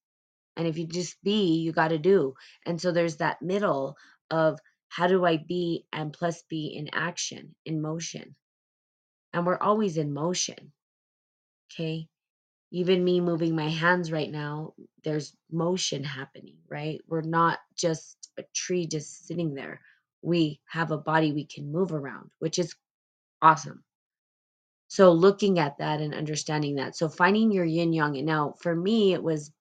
And 0.55 0.65
if 0.65 0.77
you 0.77 0.88
just 0.88 1.21
be, 1.21 1.57
you 1.57 1.73
got 1.73 1.89
to 1.89 1.97
do. 1.97 2.35
And 2.65 2.81
so 2.81 2.91
there's 2.91 3.17
that 3.17 3.41
middle 3.41 3.97
of 4.31 4.57
how 4.88 5.07
do 5.07 5.25
I 5.25 5.38
be 5.38 5.85
and 5.91 6.13
plus 6.13 6.43
be 6.49 6.67
in 6.67 6.89
action, 6.93 7.53
in 7.65 7.81
motion. 7.81 8.35
And 9.33 9.45
we're 9.45 9.59
always 9.59 9.97
in 9.97 10.13
motion. 10.13 10.71
Okay. 11.71 12.07
Even 12.71 13.03
me 13.03 13.19
moving 13.19 13.55
my 13.55 13.69
hands 13.69 14.11
right 14.11 14.31
now, 14.31 14.73
there's 15.03 15.35
motion 15.51 16.03
happening, 16.03 16.57
right? 16.69 17.01
We're 17.07 17.21
not 17.21 17.59
just 17.75 18.29
a 18.38 18.43
tree 18.53 18.85
just 18.88 19.27
sitting 19.27 19.55
there. 19.55 19.81
We 20.21 20.61
have 20.67 20.91
a 20.91 20.97
body 20.97 21.33
we 21.33 21.45
can 21.45 21.71
move 21.71 21.93
around, 21.93 22.29
which 22.39 22.59
is 22.59 22.75
awesome. 23.41 23.83
So 24.88 25.11
looking 25.11 25.59
at 25.59 25.77
that 25.79 26.01
and 26.01 26.13
understanding 26.13 26.75
that. 26.75 26.95
So 26.95 27.09
finding 27.09 27.51
your 27.51 27.65
yin 27.65 27.93
yang. 27.93 28.17
And 28.17 28.25
now 28.25 28.55
for 28.59 28.75
me, 28.75 29.13
it 29.13 29.23
was 29.23 29.51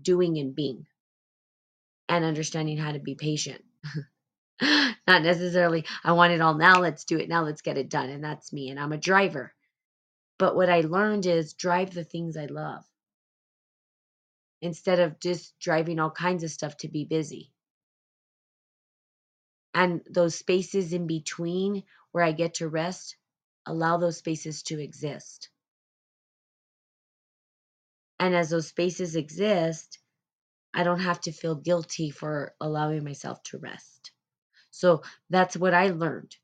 doing 0.00 0.38
and 0.38 0.54
being 0.54 0.86
and 2.08 2.24
understanding 2.24 2.78
how 2.78 2.92
to 2.92 2.98
be 2.98 3.14
patient. 3.14 3.62
Not 4.62 5.22
necessarily, 5.22 5.84
I 6.04 6.12
want 6.12 6.32
it 6.32 6.40
all 6.40 6.54
now, 6.54 6.80
let's 6.80 7.04
do 7.04 7.18
it 7.18 7.28
now, 7.28 7.42
let's 7.44 7.62
get 7.62 7.78
it 7.78 7.90
done. 7.90 8.10
And 8.10 8.22
that's 8.22 8.52
me. 8.52 8.70
And 8.70 8.78
I'm 8.78 8.92
a 8.92 8.98
driver. 8.98 9.52
But 10.38 10.56
what 10.56 10.70
I 10.70 10.82
learned 10.82 11.26
is 11.26 11.54
drive 11.54 11.94
the 11.94 12.04
things 12.04 12.36
I 12.36 12.46
love 12.46 12.84
instead 14.62 15.00
of 15.00 15.20
just 15.20 15.58
driving 15.60 16.00
all 16.00 16.10
kinds 16.10 16.42
of 16.44 16.50
stuff 16.50 16.76
to 16.78 16.88
be 16.88 17.04
busy. 17.04 17.52
And 19.74 20.02
those 20.10 20.36
spaces 20.36 20.92
in 20.92 21.06
between 21.06 21.84
where 22.12 22.24
I 22.24 22.32
get 22.32 22.54
to 22.54 22.68
rest, 22.68 23.16
allow 23.66 23.98
those 23.98 24.18
spaces 24.18 24.62
to 24.64 24.80
exist. 24.80 25.50
And 28.20 28.34
as 28.34 28.50
those 28.50 28.68
spaces 28.68 29.16
exist, 29.16 29.98
I 30.74 30.84
don't 30.84 31.00
have 31.00 31.20
to 31.22 31.32
feel 31.32 31.56
guilty 31.56 32.10
for 32.10 32.54
allowing 32.60 33.04
myself 33.04 33.42
to 33.44 33.58
rest. 33.58 34.12
So 34.70 35.02
that's 35.30 35.56
what 35.56 35.74
I 35.74 35.88
learned. 35.88 36.36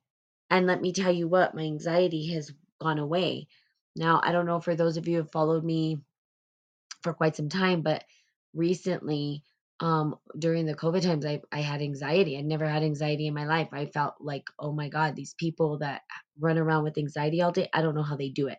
And 0.50 0.66
let 0.66 0.80
me 0.80 0.92
tell 0.92 1.12
you 1.12 1.28
what, 1.28 1.54
my 1.54 1.62
anxiety 1.62 2.32
has 2.34 2.52
gone 2.80 2.98
away. 2.98 3.48
Now, 3.96 4.20
I 4.22 4.32
don't 4.32 4.46
know 4.46 4.60
for 4.60 4.74
those 4.74 4.96
of 4.96 5.08
you 5.08 5.16
who 5.16 5.22
have 5.22 5.32
followed 5.32 5.64
me 5.64 6.00
for 7.02 7.14
quite 7.14 7.36
some 7.36 7.48
time, 7.48 7.82
but 7.82 8.04
recently, 8.54 9.42
um, 9.80 10.16
during 10.38 10.66
the 10.66 10.74
COVID 10.74 11.02
times, 11.02 11.24
I, 11.24 11.40
I 11.50 11.60
had 11.60 11.80
anxiety. 11.80 12.36
I 12.36 12.42
never 12.42 12.68
had 12.68 12.82
anxiety 12.82 13.26
in 13.26 13.34
my 13.34 13.46
life. 13.46 13.68
I 13.72 13.86
felt 13.86 14.14
like, 14.20 14.44
oh 14.58 14.72
my 14.72 14.90
God, 14.90 15.16
these 15.16 15.34
people 15.34 15.78
that 15.78 16.02
run 16.38 16.58
around 16.58 16.84
with 16.84 16.98
anxiety 16.98 17.40
all 17.40 17.52
day, 17.52 17.68
I 17.72 17.80
don't 17.80 17.94
know 17.94 18.02
how 18.02 18.16
they 18.16 18.28
do 18.28 18.48
it. 18.48 18.58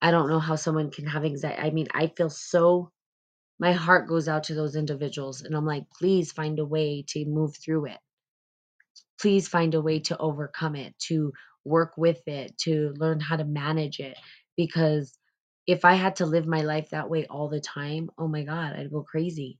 I 0.00 0.12
don't 0.12 0.28
know 0.28 0.38
how 0.38 0.56
someone 0.56 0.90
can 0.90 1.06
have 1.06 1.24
anxiety. 1.24 1.60
I 1.60 1.70
mean, 1.70 1.88
I 1.92 2.06
feel 2.06 2.30
so, 2.30 2.92
my 3.58 3.72
heart 3.72 4.08
goes 4.08 4.28
out 4.28 4.44
to 4.44 4.54
those 4.54 4.76
individuals. 4.76 5.42
And 5.42 5.56
I'm 5.56 5.66
like, 5.66 5.84
please 5.98 6.30
find 6.30 6.58
a 6.60 6.64
way 6.64 7.04
to 7.08 7.24
move 7.24 7.56
through 7.56 7.86
it. 7.86 7.98
Please 9.20 9.48
find 9.48 9.74
a 9.74 9.80
way 9.82 10.00
to 10.00 10.18
overcome 10.18 10.76
it, 10.76 10.96
to 11.08 11.32
work 11.66 11.94
with 11.96 12.26
it, 12.26 12.56
to 12.58 12.94
learn 12.96 13.20
how 13.20 13.36
to 13.36 13.44
manage 13.44 14.00
it. 14.00 14.16
Because 14.56 15.16
if 15.66 15.84
I 15.84 15.94
had 15.94 16.16
to 16.16 16.26
live 16.26 16.46
my 16.46 16.62
life 16.62 16.90
that 16.90 17.10
way 17.10 17.26
all 17.26 17.48
the 17.48 17.60
time, 17.60 18.10
oh 18.18 18.28
my 18.28 18.44
God, 18.44 18.74
I'd 18.74 18.90
go 18.90 19.02
crazy. 19.02 19.58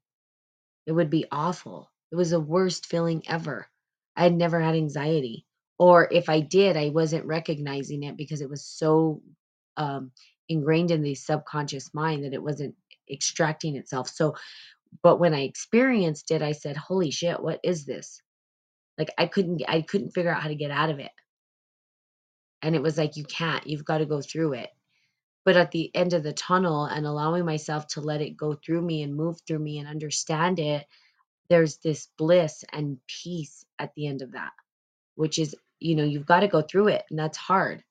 It 0.86 0.92
would 0.92 1.10
be 1.10 1.26
awful. 1.32 1.90
It 2.12 2.16
was 2.16 2.30
the 2.30 2.40
worst 2.40 2.86
feeling 2.86 3.22
ever. 3.28 3.66
I 4.16 4.22
had 4.22 4.34
never 4.34 4.60
had 4.60 4.76
anxiety. 4.76 5.46
Or 5.78 6.08
if 6.10 6.28
I 6.28 6.40
did, 6.40 6.76
I 6.76 6.90
wasn't 6.90 7.26
recognizing 7.26 8.04
it 8.04 8.16
because 8.16 8.40
it 8.40 8.48
was 8.48 8.64
so 8.64 9.22
um, 9.76 10.12
ingrained 10.48 10.90
in 10.90 11.02
the 11.02 11.14
subconscious 11.14 11.92
mind 11.92 12.24
that 12.24 12.32
it 12.32 12.42
wasn't 12.42 12.74
extracting 13.10 13.76
itself. 13.76 14.08
So, 14.08 14.36
but 15.02 15.18
when 15.18 15.34
I 15.34 15.42
experienced 15.42 16.30
it, 16.30 16.40
I 16.40 16.52
said, 16.52 16.76
holy 16.76 17.10
shit, 17.10 17.42
what 17.42 17.60
is 17.62 17.84
this? 17.84 18.22
Like 18.96 19.10
I 19.18 19.26
couldn't, 19.26 19.62
I 19.68 19.82
couldn't 19.82 20.12
figure 20.12 20.30
out 20.34 20.42
how 20.42 20.48
to 20.48 20.54
get 20.54 20.70
out 20.70 20.90
of 20.90 20.98
it. 21.00 21.10
And 22.66 22.74
it 22.74 22.82
was 22.82 22.98
like, 22.98 23.16
you 23.16 23.22
can't, 23.22 23.64
you've 23.64 23.84
got 23.84 23.98
to 23.98 24.06
go 24.06 24.20
through 24.20 24.54
it. 24.54 24.70
But 25.44 25.56
at 25.56 25.70
the 25.70 25.88
end 25.94 26.14
of 26.14 26.24
the 26.24 26.32
tunnel 26.32 26.84
and 26.84 27.06
allowing 27.06 27.44
myself 27.44 27.86
to 27.90 28.00
let 28.00 28.20
it 28.20 28.36
go 28.36 28.54
through 28.54 28.82
me 28.82 29.04
and 29.04 29.14
move 29.14 29.36
through 29.46 29.60
me 29.60 29.78
and 29.78 29.88
understand 29.88 30.58
it, 30.58 30.84
there's 31.48 31.76
this 31.76 32.08
bliss 32.18 32.64
and 32.72 32.98
peace 33.06 33.64
at 33.78 33.94
the 33.94 34.08
end 34.08 34.20
of 34.20 34.32
that, 34.32 34.50
which 35.14 35.38
is, 35.38 35.54
you 35.78 35.94
know, 35.94 36.02
you've 36.02 36.26
got 36.26 36.40
to 36.40 36.48
go 36.48 36.60
through 36.60 36.88
it. 36.88 37.04
And 37.08 37.16
that's 37.16 37.38
hard. 37.38 37.84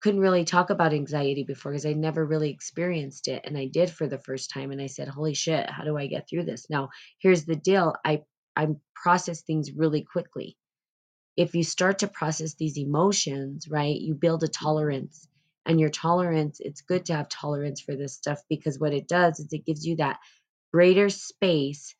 Couldn't 0.00 0.20
really 0.20 0.46
talk 0.46 0.70
about 0.70 0.94
anxiety 0.94 1.44
before 1.44 1.72
because 1.72 1.84
I 1.84 1.92
never 1.92 2.24
really 2.24 2.48
experienced 2.48 3.28
it. 3.28 3.42
And 3.44 3.58
I 3.58 3.66
did 3.66 3.90
for 3.90 4.06
the 4.06 4.16
first 4.16 4.48
time. 4.48 4.70
And 4.70 4.80
I 4.80 4.86
said, 4.86 5.08
holy 5.08 5.34
shit, 5.34 5.68
how 5.68 5.84
do 5.84 5.98
I 5.98 6.06
get 6.06 6.26
through 6.26 6.44
this? 6.44 6.70
Now, 6.70 6.88
here's 7.18 7.44
the 7.44 7.56
deal 7.56 7.96
I, 8.02 8.22
I 8.56 8.68
process 8.94 9.42
things 9.42 9.72
really 9.72 10.00
quickly 10.10 10.56
if 11.36 11.54
you 11.54 11.64
start 11.64 12.00
to 12.00 12.08
process 12.08 12.54
these 12.54 12.78
emotions, 12.78 13.68
right, 13.68 13.98
you 13.98 14.14
build 14.14 14.42
a 14.42 14.46
mm-hmm. 14.46 14.64
tolerance. 14.64 15.28
And 15.64 15.78
your 15.78 15.90
tolerance, 15.90 16.58
it's 16.58 16.80
good 16.80 17.06
to 17.06 17.14
have 17.14 17.28
tolerance 17.28 17.80
for 17.80 17.94
this 17.94 18.14
stuff 18.14 18.42
because 18.48 18.80
what 18.80 18.92
it 18.92 19.06
does 19.06 19.38
is 19.38 19.52
it 19.52 19.64
gives 19.64 19.86
you 19.86 19.96
that 19.96 20.18
greater 20.72 21.08
space 21.08 21.94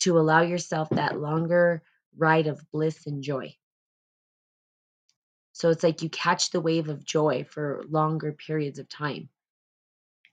to 0.00 0.18
allow 0.18 0.40
yourself 0.40 0.88
that 0.90 1.20
longer 1.20 1.82
ride 2.16 2.46
of 2.46 2.64
bliss 2.70 3.06
and 3.06 3.22
joy. 3.22 3.54
So 5.52 5.68
it's 5.68 5.82
like 5.82 6.00
you 6.00 6.08
catch 6.08 6.50
the 6.50 6.60
wave 6.60 6.88
of 6.88 7.04
joy 7.04 7.44
for 7.44 7.84
longer 7.88 8.32
periods 8.32 8.78
of 8.78 8.88
time. 8.88 9.28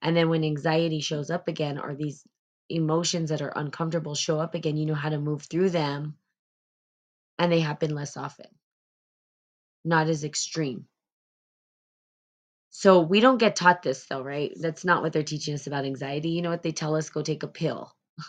And 0.02 0.16
then 0.16 0.30
when 0.30 0.46
anxiety 0.46 1.02
shows 1.02 1.30
up 1.30 1.50
again, 1.50 1.78
or 1.78 1.96
these 1.96 2.26
emotions 2.70 3.30
that 3.30 3.42
are 3.42 3.52
uncomfortable 3.54 4.16
show 4.16 4.40
up 4.40 4.56
again, 4.56 4.78
you 4.78 4.86
know 4.86 4.96
how 4.96 5.10
to 5.10 5.20
move 5.20 5.44
through 5.44 5.72
them 5.72 6.16
and 7.40 7.52
they 7.52 7.62
happen 7.62 7.96
less 7.96 8.18
often, 8.18 8.48
not 9.86 10.08
as 10.10 10.24
extreme. 10.24 10.86
So 12.72 13.02
we 13.02 13.20
don't 13.20 13.38
get 13.40 13.56
taught 13.56 13.82
this 13.84 14.06
though, 14.08 14.22
right? 14.24 14.52
That's 14.60 14.86
not 14.86 15.02
what 15.02 15.14
they're 15.14 15.24
teaching 15.24 15.54
us 15.56 15.68
about 15.68 15.86
anxiety. 15.86 16.30
You 16.32 16.42
know 16.42 16.50
what 16.52 16.64
they 16.64 16.72
tell 16.72 16.96
us? 16.96 17.10
Go 17.10 17.22
take 17.22 17.44
a 17.44 17.48
pill. 17.48 17.92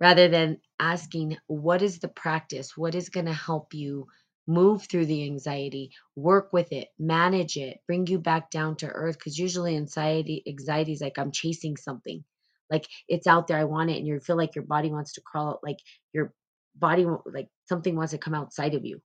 Rather 0.00 0.28
than 0.28 0.60
asking, 0.80 1.36
what 1.46 1.82
is 1.82 2.00
the 2.00 2.08
practice? 2.08 2.76
What 2.76 2.94
is 2.94 3.08
going 3.10 3.26
to 3.26 3.32
help 3.32 3.74
you 3.74 4.06
move 4.46 4.84
through 4.84 5.06
the 5.06 5.24
anxiety, 5.24 5.90
work 6.16 6.52
with 6.52 6.72
it, 6.72 6.88
manage 6.98 7.56
it, 7.56 7.78
bring 7.86 8.06
you 8.06 8.18
back 8.18 8.50
down 8.50 8.76
to 8.76 8.88
earth? 8.88 9.18
Because 9.18 9.38
usually 9.38 9.76
anxiety, 9.76 10.42
anxiety 10.48 10.92
is 10.92 11.00
like 11.00 11.18
I'm 11.18 11.32
chasing 11.32 11.76
something. 11.76 12.24
Like 12.70 12.86
it's 13.08 13.26
out 13.26 13.46
there, 13.46 13.58
I 13.58 13.64
want 13.64 13.90
it, 13.90 13.98
and 13.98 14.06
you 14.06 14.18
feel 14.20 14.36
like 14.36 14.54
your 14.56 14.64
body 14.64 14.90
wants 14.90 15.12
to 15.14 15.20
crawl 15.22 15.50
out, 15.50 15.60
like 15.62 15.78
your 16.12 16.32
body 16.76 17.06
like 17.26 17.48
something 17.66 17.96
wants 17.96 18.12
to 18.12 18.18
come 18.18 18.34
outside 18.34 18.74
of 18.74 18.84
you 18.84 19.00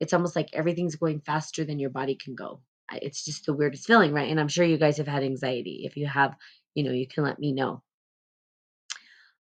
it's 0.00 0.12
almost 0.12 0.36
like 0.36 0.50
everything's 0.52 0.96
going 0.96 1.20
faster 1.20 1.64
than 1.64 1.78
your 1.78 1.90
body 1.90 2.14
can 2.14 2.34
go. 2.34 2.60
It's 2.92 3.24
just 3.24 3.46
the 3.46 3.54
weirdest 3.54 3.86
feeling, 3.86 4.12
right? 4.12 4.30
And 4.30 4.38
I'm 4.38 4.48
sure 4.48 4.64
you 4.64 4.76
guys 4.76 4.98
have 4.98 5.08
had 5.08 5.22
anxiety. 5.22 5.82
If 5.84 5.96
you 5.96 6.06
have, 6.06 6.36
you 6.74 6.84
know, 6.84 6.92
you 6.92 7.06
can 7.08 7.24
let 7.24 7.38
me 7.38 7.52
know. 7.52 7.82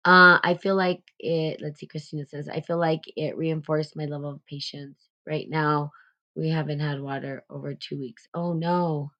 Uh, 0.04 0.38
I 0.42 0.58
feel 0.60 0.76
like 0.76 1.02
it, 1.18 1.60
let's 1.60 1.80
see, 1.80 1.86
Christina 1.86 2.26
says, 2.26 2.48
I 2.48 2.60
feel 2.60 2.78
like 2.78 3.02
it 3.16 3.36
reinforced 3.36 3.96
my 3.96 4.06
level 4.06 4.30
of 4.30 4.46
patience. 4.46 4.98
Right 5.26 5.48
now, 5.48 5.92
we 6.34 6.48
haven't 6.50 6.80
had 6.80 7.00
water 7.00 7.44
over 7.50 7.74
two 7.74 7.98
weeks. 7.98 8.26
Oh 8.34 8.52
no. 8.52 9.12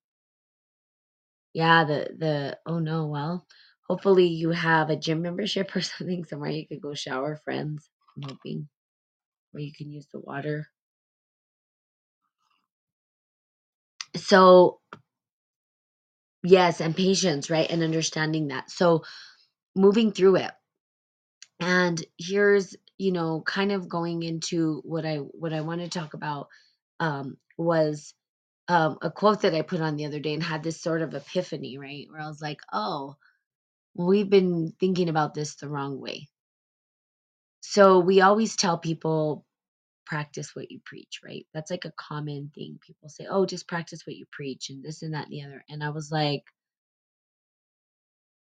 Yeah, 1.53 1.85
the, 1.85 2.09
the, 2.19 2.59
oh 2.67 2.79
no, 2.79 3.07
well, 3.07 3.47
hopefully 3.89 4.27
you 4.27 4.51
have 4.51 4.91
a 4.91 4.97
gym 4.97 5.23
membership 5.23 5.75
or 5.77 5.81
something 5.81 6.25
somewhere 6.25 6.51
you 6.51 6.67
could 6.67 6.81
go 6.81 6.95
shower, 6.95 7.37
friends. 7.45 7.89
Hoping, 8.25 8.69
where 9.53 9.63
you 9.63 9.73
can 9.77 9.91
use 9.91 10.09
the 10.13 10.21
water. 10.21 10.69
So, 14.17 14.81
yes, 16.43 16.81
and 16.81 16.97
patience, 16.97 17.51
right? 17.51 17.71
And 17.71 17.83
understanding 17.83 18.49
that. 18.49 18.71
So, 18.71 19.05
moving 19.77 20.13
through 20.13 20.37
it. 20.37 20.53
And 21.61 22.03
here's, 22.19 22.77
you 22.99 23.13
know, 23.13 23.43
kind 23.43 23.73
of 23.73 23.89
going 23.89 24.23
into 24.23 24.81
what 24.85 25.07
I 25.07 25.17
what 25.19 25.53
I 25.53 25.61
want 25.63 25.81
to 25.81 25.89
talk 25.89 26.15
about 26.15 26.49
um 27.01 27.37
was 27.59 28.15
um 28.69 28.99
a 29.03 29.11
quote 29.13 29.43
that 29.43 29.55
I 29.55 29.63
put 29.63 29.83
on 29.83 29.97
the 29.97 30.07
other 30.07 30.21
day 30.21 30.35
and 30.35 30.43
had 30.45 30.65
this 30.65 30.83
sort 30.83 31.03
of 31.03 31.15
epiphany, 31.15 31.79
right? 31.79 32.07
Where 32.11 32.23
I 32.23 32.29
was 32.29 32.43
like, 32.43 32.63
"Oh, 32.73 33.17
we've 33.97 34.31
been 34.31 34.75
thinking 34.81 35.11
about 35.11 35.35
this 35.35 35.57
the 35.57 35.71
wrong 35.71 36.01
way." 36.01 36.30
So, 37.61 38.01
we 38.01 38.21
always 38.21 38.57
tell 38.57 38.79
people 38.79 39.45
practice 40.11 40.57
what 40.57 40.71
you 40.73 40.81
preach, 40.85 41.21
right? 41.25 41.47
That's 41.55 41.71
like 41.71 41.85
a 41.85 41.93
common 41.93 42.51
thing. 42.55 42.79
People 42.85 43.09
say, 43.09 43.27
oh, 43.31 43.47
just 43.47 43.69
practice 43.69 44.05
what 44.07 44.17
you 44.17 44.27
preach 44.33 44.69
and 44.71 44.83
this 44.83 45.03
and 45.03 45.15
that 45.15 45.27
and 45.27 45.33
the 45.33 45.45
other. 45.45 45.65
And 45.69 45.85
I 45.85 45.91
was 45.91 46.11
like, 46.11 46.43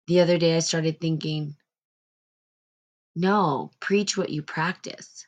the 0.07 0.21
other 0.21 0.39
day 0.39 0.55
I 0.55 0.59
started 0.59 0.99
thinking, 0.99 1.55
no, 3.15 3.69
preach 3.79 4.17
what 4.17 4.29
you 4.29 4.41
practice. 4.41 5.27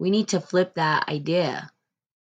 We 0.00 0.10
need 0.10 0.28
to 0.28 0.40
flip 0.40 0.74
that 0.74 1.08
idea. 1.08 1.70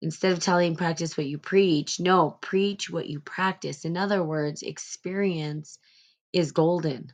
Instead 0.01 0.33
of 0.33 0.41
telling 0.41 0.75
practice 0.75 1.17
what 1.17 1.27
you 1.27 1.39
preach, 1.39 2.01
no, 2.01 2.37
preach 2.41 2.91
what 2.91 3.07
you 3.07 3.21
practice. 3.21 3.85
In 3.85 3.97
other 3.97 4.25
words, 4.25 4.63
experience 4.63 5.79
is 6.33 6.51
golden 6.51 7.13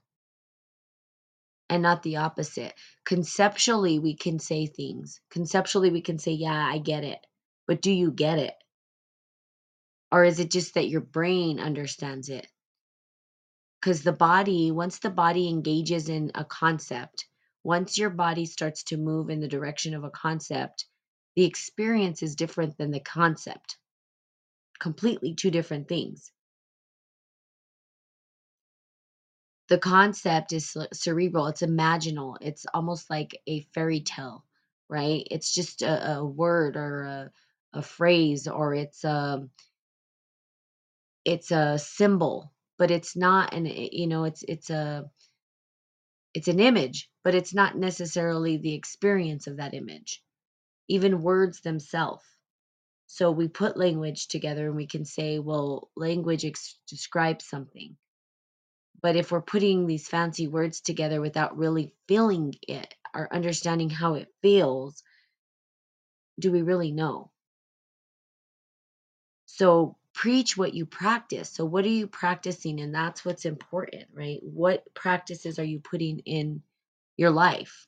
and 1.69 1.83
not 1.83 2.03
the 2.03 2.17
opposite. 2.17 2.75
Conceptually, 3.05 3.99
we 3.99 4.17
can 4.17 4.39
say 4.39 4.67
things. 4.67 5.21
Conceptually, 5.31 5.91
we 5.91 6.01
can 6.01 6.19
say, 6.19 6.33
yeah, 6.33 6.67
I 6.67 6.79
get 6.79 7.05
it. 7.05 7.19
But 7.67 7.83
do 7.83 7.93
you 7.93 8.11
get 8.11 8.39
it? 8.39 8.55
Or 10.11 10.25
is 10.25 10.41
it 10.41 10.51
just 10.51 10.75
that 10.75 10.89
your 10.89 11.03
brain 11.03 11.61
understands 11.61 12.29
it? 12.29 12.47
Because 13.81 14.03
the 14.03 14.13
body, 14.13 14.71
once 14.71 14.99
the 14.99 15.11
body 15.11 15.49
engages 15.49 16.09
in 16.09 16.33
a 16.35 16.45
concept, 16.45 17.27
once 17.63 17.99
your 17.99 18.11
body 18.11 18.47
starts 18.47 18.85
to 18.85 18.97
move 18.97 19.31
in 19.31 19.41
the 19.41 19.49
direction 19.49 19.95
of 19.95 20.05
a 20.05 20.11
concept, 20.11 20.87
the 21.37 21.45
experience 21.45 22.23
is 22.23 22.35
different 22.35 22.79
than 22.79 22.91
the 22.91 23.01
concept. 23.01 23.77
Completely 24.81 25.35
two 25.35 25.51
different 25.51 25.89
things. 25.89 26.33
The 29.69 29.79
concept 29.79 30.53
is 30.53 30.77
cerebral 30.93 31.49
it's 31.49 31.63
imaginal 31.63 32.37
it's 32.41 32.67
almost 32.75 33.11
like 33.11 33.41
a 33.49 33.63
fairy 33.75 34.01
tale 34.01 34.45
right? 34.91 35.27
It's 35.33 35.55
just 35.55 35.83
a, 35.83 36.19
a 36.19 36.25
word 36.27 36.77
or 36.77 37.03
a, 37.05 37.33
a 37.75 37.83
phrase 37.83 38.49
or 38.49 38.75
it's 38.75 39.05
a 39.05 39.49
it's 41.27 41.53
a 41.53 41.79
symbol 41.79 42.53
but 42.79 42.93
it's 42.93 43.17
not 43.17 43.55
an 43.55 43.69
eh, 43.69 43.91
you 43.93 44.09
know 44.09 44.25
it's 44.25 44.45
it's 44.49 44.71
a 44.71 45.11
it's 46.35 46.49
an 46.49 46.61
image 46.61 47.11
but 47.25 47.35
it's 47.35 47.55
not 47.55 47.77
necessarily 47.79 48.59
the 48.59 48.75
experience 48.75 49.47
of 49.49 49.59
that 49.59 49.75
image 49.75 50.23
even 50.89 51.23
words 51.23 51.61
themselves 51.63 52.25
so 53.09 53.31
we 53.31 53.49
put 53.49 53.77
language 53.79 54.29
together 54.29 54.69
and 54.69 54.77
we 54.77 54.87
can 54.87 55.05
say 55.05 55.39
well 55.39 55.91
language 55.97 56.45
ex- 56.45 56.79
describes 56.89 57.47
something 57.47 57.97
but 59.01 59.17
if 59.17 59.31
we're 59.31 59.43
putting 59.43 59.87
these 59.87 60.09
fancy 60.09 60.49
words 60.49 60.81
together 60.81 61.21
without 61.21 61.57
really 61.57 61.95
feeling 62.09 62.55
it 62.67 62.95
or 63.15 63.33
understanding 63.33 63.91
how 63.91 64.15
it 64.15 64.33
feels, 64.43 65.03
do 66.39 66.53
we 66.53 66.63
really 66.63 66.93
know? 66.93 67.31
So 69.47 69.97
preach 70.15 70.57
what 70.57 70.75
you 70.75 70.87
practice. 70.87 71.51
So 71.51 71.65
what 71.65 71.85
are 71.85 71.89
you 71.89 72.07
practicing? 72.07 72.81
And 72.81 72.95
that's 72.95 73.25
what's 73.25 73.45
important, 73.45 74.05
right? 74.13 74.41
What 74.43 74.85
practices 74.95 75.59
are 75.59 75.65
you 75.65 75.81
putting 75.81 76.21
in 76.21 76.63
your 77.17 77.31
life? 77.31 77.87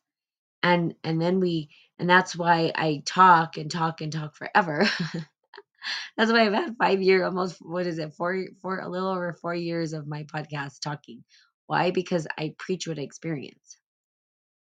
And 0.62 0.94
and 1.04 1.20
then 1.20 1.40
we 1.40 1.70
and 1.98 2.08
that's 2.10 2.36
why 2.36 2.72
I 2.74 3.02
talk 3.06 3.56
and 3.56 3.70
talk 3.70 4.00
and 4.00 4.12
talk 4.12 4.34
forever 4.36 4.86
That's 6.16 6.32
why 6.32 6.46
I've 6.46 6.52
had 6.52 6.76
five 6.76 7.02
year, 7.02 7.24
almost 7.24 7.58
what 7.60 7.86
is 7.86 7.98
it, 7.98 8.14
four, 8.14 8.46
four, 8.60 8.80
a 8.80 8.88
little 8.88 9.08
over 9.08 9.32
four 9.34 9.54
years 9.54 9.92
of 9.92 10.06
my 10.06 10.24
podcast 10.24 10.80
talking. 10.80 11.24
Why? 11.66 11.90
Because 11.90 12.26
I 12.38 12.54
preach 12.58 12.86
what 12.88 12.98
I 12.98 13.02
experience. 13.02 13.78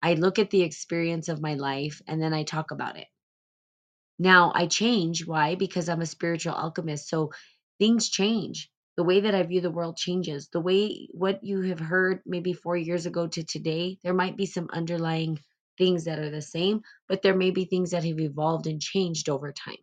I 0.02 0.14
look 0.14 0.38
at 0.38 0.50
the 0.50 0.62
experience 0.62 1.28
of 1.28 1.40
my 1.40 1.54
life 1.54 2.02
and 2.06 2.21
then 2.21 2.35
I 2.35 2.42
talk 2.42 2.71
about 2.71 2.99
it. 2.99 3.06
Now 4.18 4.52
I 4.54 4.66
change. 4.66 5.26
Why? 5.26 5.54
Because 5.54 5.88
I'm 5.88 6.00
a 6.02 6.06
spiritual 6.06 6.54
alchemist. 6.54 7.09
So 7.09 7.32
things 7.78 8.09
change. 8.09 8.71
The 8.97 9.04
way 9.04 9.21
that 9.21 9.35
I 9.35 9.42
view 9.42 9.61
the 9.61 9.71
world 9.71 9.97
changes. 9.97 10.49
The 10.49 10.61
way 10.61 11.09
what 11.12 11.42
you 11.42 11.62
have 11.62 11.80
heard 11.80 12.21
maybe 12.26 12.52
four 12.52 12.76
years 12.76 13.06
ago 13.06 13.26
to 13.26 13.42
today, 13.42 13.99
there 14.02 14.14
might 14.14 14.37
be 14.37 14.47
some 14.47 14.68
underlying 14.73 15.40
things 15.78 16.04
that 16.04 16.18
are 16.18 16.30
the 16.30 16.42
same, 16.42 16.82
but 17.09 17.23
there 17.23 17.37
may 17.37 17.50
be 17.50 17.65
things 17.65 17.93
that 17.93 18.04
have 18.04 18.21
evolved 18.21 18.67
and 18.67 18.80
changed 18.80 19.28
over 19.30 19.52
time 19.52 19.76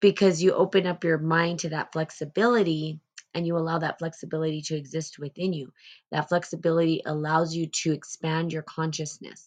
because 0.00 0.42
you 0.42 0.52
open 0.52 0.86
up 0.86 1.04
your 1.04 1.18
mind 1.18 1.60
to 1.60 1.70
that 1.70 1.92
flexibility 1.92 3.00
and 3.34 3.46
you 3.46 3.56
allow 3.56 3.78
that 3.78 3.98
flexibility 3.98 4.62
to 4.62 4.76
exist 4.76 5.18
within 5.18 5.52
you. 5.52 5.72
That 6.10 6.28
flexibility 6.28 7.02
allows 7.04 7.54
you 7.54 7.66
to 7.66 7.92
expand 7.92 8.52
your 8.52 8.62
consciousness. 8.62 9.46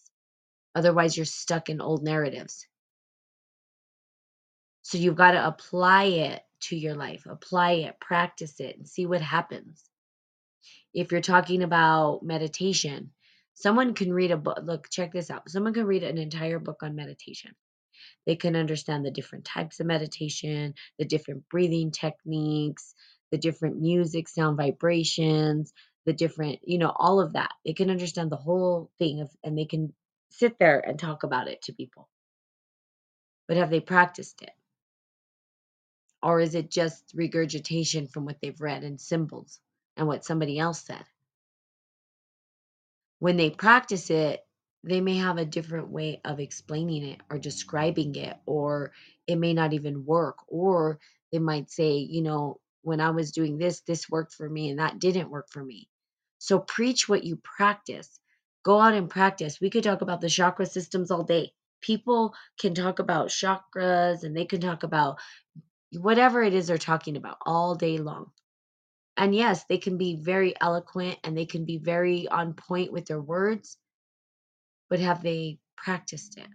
Otherwise, 0.74 1.16
you're 1.16 1.26
stuck 1.26 1.68
in 1.68 1.80
old 1.80 2.02
narratives. 2.02 2.66
So 4.82 4.98
you've 4.98 5.16
got 5.16 5.32
to 5.32 5.46
apply 5.46 6.04
it 6.04 6.42
to 6.62 6.76
your 6.76 6.94
life, 6.94 7.26
apply 7.26 7.72
it, 7.72 8.00
practice 8.00 8.60
it, 8.60 8.76
and 8.76 8.88
see 8.88 9.06
what 9.06 9.20
happens. 9.20 9.82
If 10.92 11.12
you're 11.12 11.20
talking 11.20 11.62
about 11.62 12.22
meditation, 12.22 13.10
someone 13.54 13.94
can 13.94 14.12
read 14.12 14.30
a 14.30 14.36
book. 14.36 14.58
Look, 14.62 14.88
check 14.90 15.12
this 15.12 15.30
out. 15.30 15.48
Someone 15.48 15.74
can 15.74 15.86
read 15.86 16.04
an 16.04 16.18
entire 16.18 16.58
book 16.58 16.82
on 16.82 16.94
meditation 16.94 17.54
they 18.26 18.36
can 18.36 18.56
understand 18.56 19.04
the 19.04 19.10
different 19.10 19.44
types 19.44 19.80
of 19.80 19.86
meditation, 19.86 20.74
the 20.98 21.04
different 21.04 21.48
breathing 21.48 21.90
techniques, 21.90 22.94
the 23.30 23.38
different 23.38 23.80
music, 23.80 24.28
sound 24.28 24.56
vibrations, 24.56 25.72
the 26.06 26.12
different, 26.12 26.60
you 26.62 26.78
know, 26.78 26.92
all 26.94 27.20
of 27.20 27.32
that. 27.34 27.52
They 27.64 27.72
can 27.72 27.90
understand 27.90 28.30
the 28.30 28.36
whole 28.36 28.90
thing 28.98 29.20
of, 29.20 29.30
and 29.42 29.56
they 29.56 29.64
can 29.64 29.92
sit 30.30 30.58
there 30.58 30.80
and 30.80 30.98
talk 30.98 31.22
about 31.22 31.48
it 31.48 31.62
to 31.62 31.72
people. 31.72 32.08
But 33.48 33.56
have 33.56 33.70
they 33.70 33.80
practiced 33.80 34.42
it? 34.42 34.50
Or 36.22 36.40
is 36.40 36.54
it 36.54 36.70
just 36.70 37.12
regurgitation 37.14 38.08
from 38.08 38.24
what 38.24 38.38
they've 38.40 38.60
read 38.60 38.82
and 38.82 39.00
symbols 39.00 39.60
and 39.96 40.06
what 40.06 40.24
somebody 40.24 40.58
else 40.58 40.80
said? 40.80 41.04
When 43.18 43.36
they 43.36 43.50
practice 43.50 44.10
it, 44.10 44.40
they 44.86 45.00
may 45.00 45.16
have 45.16 45.38
a 45.38 45.46
different 45.46 45.88
way 45.88 46.20
of 46.24 46.40
explaining 46.40 47.04
it 47.04 47.20
or 47.30 47.38
describing 47.38 48.14
it, 48.16 48.36
or 48.44 48.92
it 49.26 49.36
may 49.36 49.54
not 49.54 49.72
even 49.72 50.04
work. 50.04 50.36
Or 50.46 50.98
they 51.32 51.38
might 51.38 51.70
say, 51.70 51.96
you 51.96 52.22
know, 52.22 52.60
when 52.82 53.00
I 53.00 53.10
was 53.10 53.32
doing 53.32 53.56
this, 53.56 53.80
this 53.80 54.10
worked 54.10 54.34
for 54.34 54.48
me 54.48 54.68
and 54.68 54.78
that 54.78 54.98
didn't 54.98 55.30
work 55.30 55.48
for 55.50 55.64
me. 55.64 55.88
So 56.38 56.58
preach 56.58 57.08
what 57.08 57.24
you 57.24 57.36
practice. 57.36 58.20
Go 58.62 58.78
out 58.78 58.92
and 58.92 59.08
practice. 59.08 59.58
We 59.60 59.70
could 59.70 59.84
talk 59.84 60.02
about 60.02 60.20
the 60.20 60.28
chakra 60.28 60.66
systems 60.66 61.10
all 61.10 61.24
day. 61.24 61.52
People 61.80 62.34
can 62.60 62.74
talk 62.74 62.98
about 62.98 63.28
chakras 63.28 64.22
and 64.22 64.36
they 64.36 64.44
can 64.44 64.60
talk 64.60 64.82
about 64.82 65.18
whatever 65.92 66.42
it 66.42 66.52
is 66.52 66.66
they're 66.66 66.78
talking 66.78 67.16
about 67.16 67.38
all 67.46 67.74
day 67.74 67.96
long. 67.96 68.32
And 69.16 69.34
yes, 69.34 69.64
they 69.68 69.78
can 69.78 69.96
be 69.96 70.16
very 70.16 70.54
eloquent 70.60 71.18
and 71.24 71.36
they 71.36 71.46
can 71.46 71.64
be 71.64 71.78
very 71.78 72.28
on 72.28 72.52
point 72.52 72.92
with 72.92 73.06
their 73.06 73.20
words 73.20 73.78
but 74.94 75.00
have 75.00 75.24
they 75.24 75.58
practiced 75.76 76.38
it? 76.38 76.46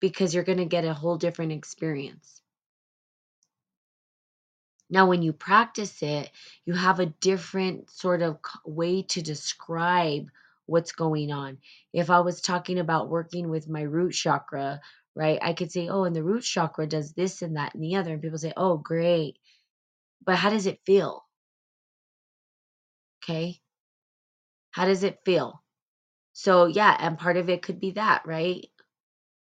Because 0.00 0.34
you're 0.34 0.42
going 0.42 0.56
to 0.56 0.64
get 0.64 0.86
a 0.86 0.94
whole 0.94 1.18
different 1.18 1.52
experience. 1.52 2.40
Now, 4.88 5.06
when 5.06 5.20
you 5.20 5.34
practice 5.34 6.02
it, 6.02 6.30
you 6.64 6.72
have 6.72 6.98
a 6.98 7.12
different 7.20 7.90
sort 7.90 8.22
of 8.22 8.38
way 8.64 9.02
to 9.02 9.20
describe 9.20 10.30
what's 10.64 10.92
going 10.92 11.30
on. 11.30 11.58
If 11.92 12.08
I 12.08 12.20
was 12.20 12.40
talking 12.40 12.78
about 12.78 13.10
working 13.10 13.50
with 13.50 13.68
my 13.68 13.82
root 13.82 14.12
chakra, 14.14 14.80
right, 15.14 15.38
I 15.42 15.52
could 15.52 15.70
say, 15.70 15.90
oh, 15.90 16.04
and 16.04 16.16
the 16.16 16.24
root 16.24 16.44
chakra 16.44 16.86
does 16.86 17.12
this 17.12 17.42
and 17.42 17.56
that 17.56 17.74
and 17.74 17.84
the 17.84 17.96
other. 17.96 18.14
And 18.14 18.22
people 18.22 18.38
say, 18.38 18.54
oh, 18.56 18.78
great. 18.78 19.36
But 20.24 20.36
how 20.36 20.48
does 20.48 20.64
it 20.64 20.80
feel? 20.86 21.26
Okay. 23.22 23.60
How 24.70 24.86
does 24.86 25.02
it 25.02 25.18
feel? 25.26 25.62
So, 26.38 26.66
yeah, 26.66 26.94
and 27.00 27.18
part 27.18 27.38
of 27.38 27.48
it 27.48 27.62
could 27.62 27.80
be 27.80 27.92
that, 27.92 28.26
right? 28.26 28.68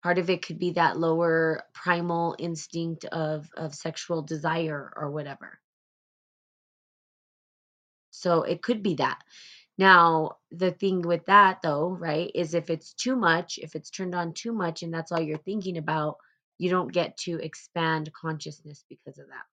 Part 0.03 0.19
of 0.19 0.31
it 0.31 0.45
could 0.47 0.59
be 0.59 0.73
that 0.73 0.99
lower 0.99 1.63
primal 1.75 2.37
instinct 2.39 3.05
of 3.07 3.49
of 3.57 3.75
sexual 3.75 4.23
desire 4.23 4.93
or 4.97 5.11
whatever. 5.13 5.61
So, 8.11 8.43
it 8.43 8.63
could 8.63 8.83
be 8.83 8.95
that. 8.97 9.19
Now, 9.79 10.39
the 10.53 10.71
thing 10.73 11.03
with 11.03 11.27
that 11.27 11.61
though, 11.63 11.91
right, 11.91 12.31
is 12.35 12.55
if 12.55 12.71
it's 12.71 12.93
too 12.95 13.17
much, 13.17 13.59
if 13.59 13.75
it's 13.75 13.91
turned 13.91 14.15
on 14.15 14.35
too 14.35 14.53
much 14.53 14.83
and 14.83 14.93
that's 14.95 15.13
all 15.13 15.21
you're 15.21 15.39
thinking 15.39 15.79
about, 15.79 16.19
you 16.59 16.71
don't 16.71 16.93
get 16.93 17.17
to 17.19 17.41
expand 17.41 18.13
consciousness 18.13 18.85
because 18.89 19.19
of 19.19 19.29
that. 19.29 19.52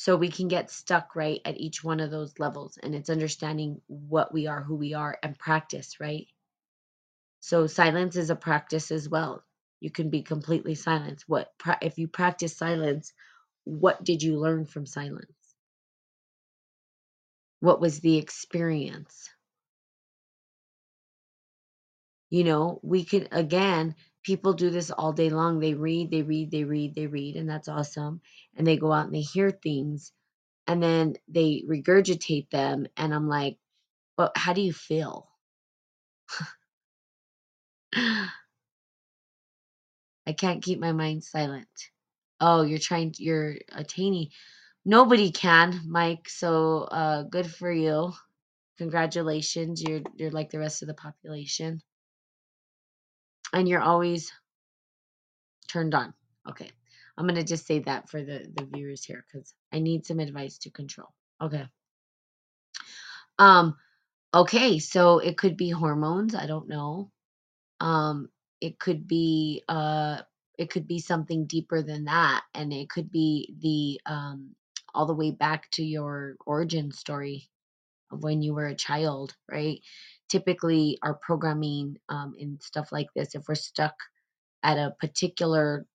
So 0.00 0.16
we 0.16 0.30
can 0.30 0.48
get 0.48 0.70
stuck 0.70 1.14
right 1.14 1.42
at 1.44 1.58
each 1.58 1.84
one 1.84 2.00
of 2.00 2.10
those 2.10 2.38
levels 2.38 2.78
and 2.82 2.94
it's 2.94 3.10
understanding 3.10 3.82
what 3.86 4.32
we 4.32 4.46
are, 4.46 4.62
who 4.62 4.76
we 4.76 4.94
are 4.94 5.18
and 5.22 5.38
practice, 5.38 6.00
right? 6.00 6.26
So 7.40 7.66
silence 7.66 8.16
is 8.16 8.30
a 8.30 8.34
practice 8.34 8.90
as 8.92 9.10
well. 9.10 9.44
You 9.78 9.90
can 9.90 10.08
be 10.08 10.22
completely 10.22 10.74
silent. 10.74 11.24
What 11.26 11.52
if 11.82 11.98
you 11.98 12.08
practice 12.08 12.56
silence, 12.56 13.12
what 13.64 14.02
did 14.02 14.22
you 14.22 14.38
learn 14.38 14.64
from 14.64 14.86
silence? 14.86 15.54
What 17.60 17.82
was 17.82 18.00
the 18.00 18.16
experience? 18.16 19.28
You 22.30 22.44
know, 22.44 22.80
we 22.82 23.04
can, 23.04 23.28
again, 23.32 23.96
people 24.24 24.54
do 24.54 24.70
this 24.70 24.90
all 24.90 25.12
day 25.12 25.30
long. 25.30 25.60
They 25.60 25.74
read, 25.74 26.10
they 26.10 26.22
read, 26.22 26.50
they 26.50 26.64
read, 26.64 26.94
they 26.94 27.06
read, 27.08 27.36
and 27.36 27.48
that's 27.50 27.68
awesome. 27.68 28.20
And 28.56 28.66
they 28.66 28.76
go 28.78 28.92
out 28.92 29.06
and 29.06 29.14
they 29.14 29.20
hear 29.22 29.50
things 29.50 30.12
and 30.68 30.82
then 30.82 31.16
they 31.28 31.64
regurgitate 31.68 32.50
them. 32.50 32.86
And 32.96 33.14
I'm 33.14 33.28
like, 33.28 33.58
but 34.16 34.32
how 34.36 34.52
do 34.54 34.62
you 34.62 34.72
feel? 34.72 35.28
I 37.94 38.30
can't 40.36 40.62
keep 40.62 40.80
my 40.80 40.92
mind 40.92 41.24
silent. 41.24 41.68
Oh, 42.40 42.62
you're 42.62 42.78
trying, 42.80 43.14
you're 43.18 43.56
a 43.72 43.84
tanny. 43.84 44.32
Nobody 44.84 45.32
can, 45.32 45.80
Mike. 45.88 46.28
So 46.28 46.84
uh, 46.84 47.24
good 47.24 47.46
for 47.50 47.72
you. 47.72 48.12
Congratulations. 48.78 49.82
You're 49.82 50.02
you're 50.16 50.32
like 50.32 50.50
the 50.50 50.58
rest 50.58 50.82
of 50.82 50.88
the 50.88 50.94
population. 50.94 51.82
And 53.52 53.68
you're 53.68 53.82
always 53.82 54.32
turned 55.68 55.94
on. 55.94 56.14
Okay. 56.48 56.70
I'm 57.16 57.26
gonna 57.26 57.44
just 57.44 57.66
say 57.66 57.80
that 57.80 58.08
for 58.08 58.22
the, 58.22 58.46
the 58.56 58.64
viewers 58.64 59.04
here 59.04 59.24
because 59.30 59.54
I 59.72 59.78
need 59.78 60.06
some 60.06 60.20
advice 60.20 60.58
to 60.58 60.70
control. 60.70 61.08
Okay. 61.42 61.66
Um, 63.38 63.76
okay, 64.34 64.78
so 64.78 65.18
it 65.18 65.38
could 65.38 65.56
be 65.56 65.70
hormones, 65.70 66.34
I 66.34 66.46
don't 66.46 66.68
know. 66.68 67.10
Um, 67.80 68.28
it 68.60 68.78
could 68.78 69.06
be 69.06 69.62
uh 69.68 70.22
it 70.58 70.70
could 70.70 70.86
be 70.86 70.98
something 70.98 71.46
deeper 71.46 71.82
than 71.82 72.04
that, 72.04 72.44
and 72.54 72.72
it 72.72 72.90
could 72.90 73.10
be 73.10 73.54
the 73.60 74.10
um 74.10 74.54
all 74.94 75.06
the 75.06 75.14
way 75.14 75.30
back 75.30 75.70
to 75.72 75.84
your 75.84 76.36
origin 76.46 76.92
story 76.92 77.48
of 78.12 78.22
when 78.22 78.42
you 78.42 78.54
were 78.54 78.66
a 78.66 78.74
child, 78.74 79.34
right? 79.50 79.80
Typically 80.30 80.98
our 81.02 81.14
programming 81.14 81.98
um 82.08 82.34
and 82.38 82.62
stuff 82.62 82.92
like 82.92 83.08
this, 83.14 83.34
if 83.34 83.42
we're 83.48 83.54
stuck 83.54 83.94
at 84.62 84.78
a 84.78 84.94
particular 85.00 85.86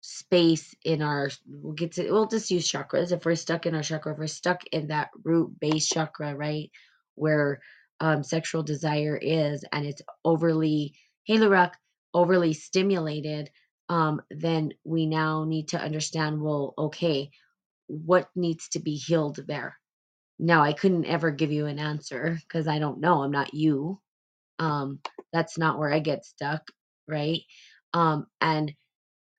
space 0.00 0.72
in 0.84 1.02
our 1.02 1.28
we'll 1.48 1.72
get 1.72 1.92
to 1.92 2.10
we'll 2.10 2.28
just 2.28 2.50
use 2.50 2.70
chakras. 2.70 3.10
If 3.10 3.24
we're 3.24 3.34
stuck 3.34 3.66
in 3.66 3.74
our 3.74 3.82
chakra 3.82 4.12
if 4.12 4.18
we're 4.18 4.28
stuck 4.28 4.64
in 4.66 4.88
that 4.88 5.10
root 5.24 5.58
base 5.58 5.88
chakra 5.88 6.34
right 6.36 6.70
where 7.16 7.60
um, 7.98 8.22
sexual 8.22 8.62
desire 8.62 9.18
is 9.20 9.64
and 9.72 9.84
it's 9.84 10.02
overly 10.24 10.94
hey 11.24 11.38
Larak, 11.38 11.72
overly 12.14 12.52
stimulated 12.52 13.50
um, 13.88 14.22
then 14.30 14.74
we 14.84 15.06
now 15.06 15.44
need 15.44 15.68
to 15.68 15.80
understand 15.80 16.40
well 16.40 16.74
okay 16.78 17.30
what 17.88 18.28
needs 18.36 18.68
to 18.70 18.78
be 18.78 18.94
healed 18.94 19.40
there 19.48 19.76
now 20.38 20.62
i 20.62 20.72
couldn't 20.72 21.06
ever 21.06 21.30
give 21.30 21.52
you 21.52 21.66
an 21.66 21.78
answer 21.78 22.38
because 22.42 22.68
i 22.68 22.78
don't 22.78 23.00
know 23.00 23.22
i'm 23.22 23.32
not 23.32 23.54
you 23.54 24.00
um, 24.60 25.00
that's 25.32 25.58
not 25.58 25.78
where 25.78 25.92
i 25.92 25.98
get 26.00 26.24
stuck 26.24 26.62
right 27.08 27.42
um, 27.94 28.26
and 28.40 28.72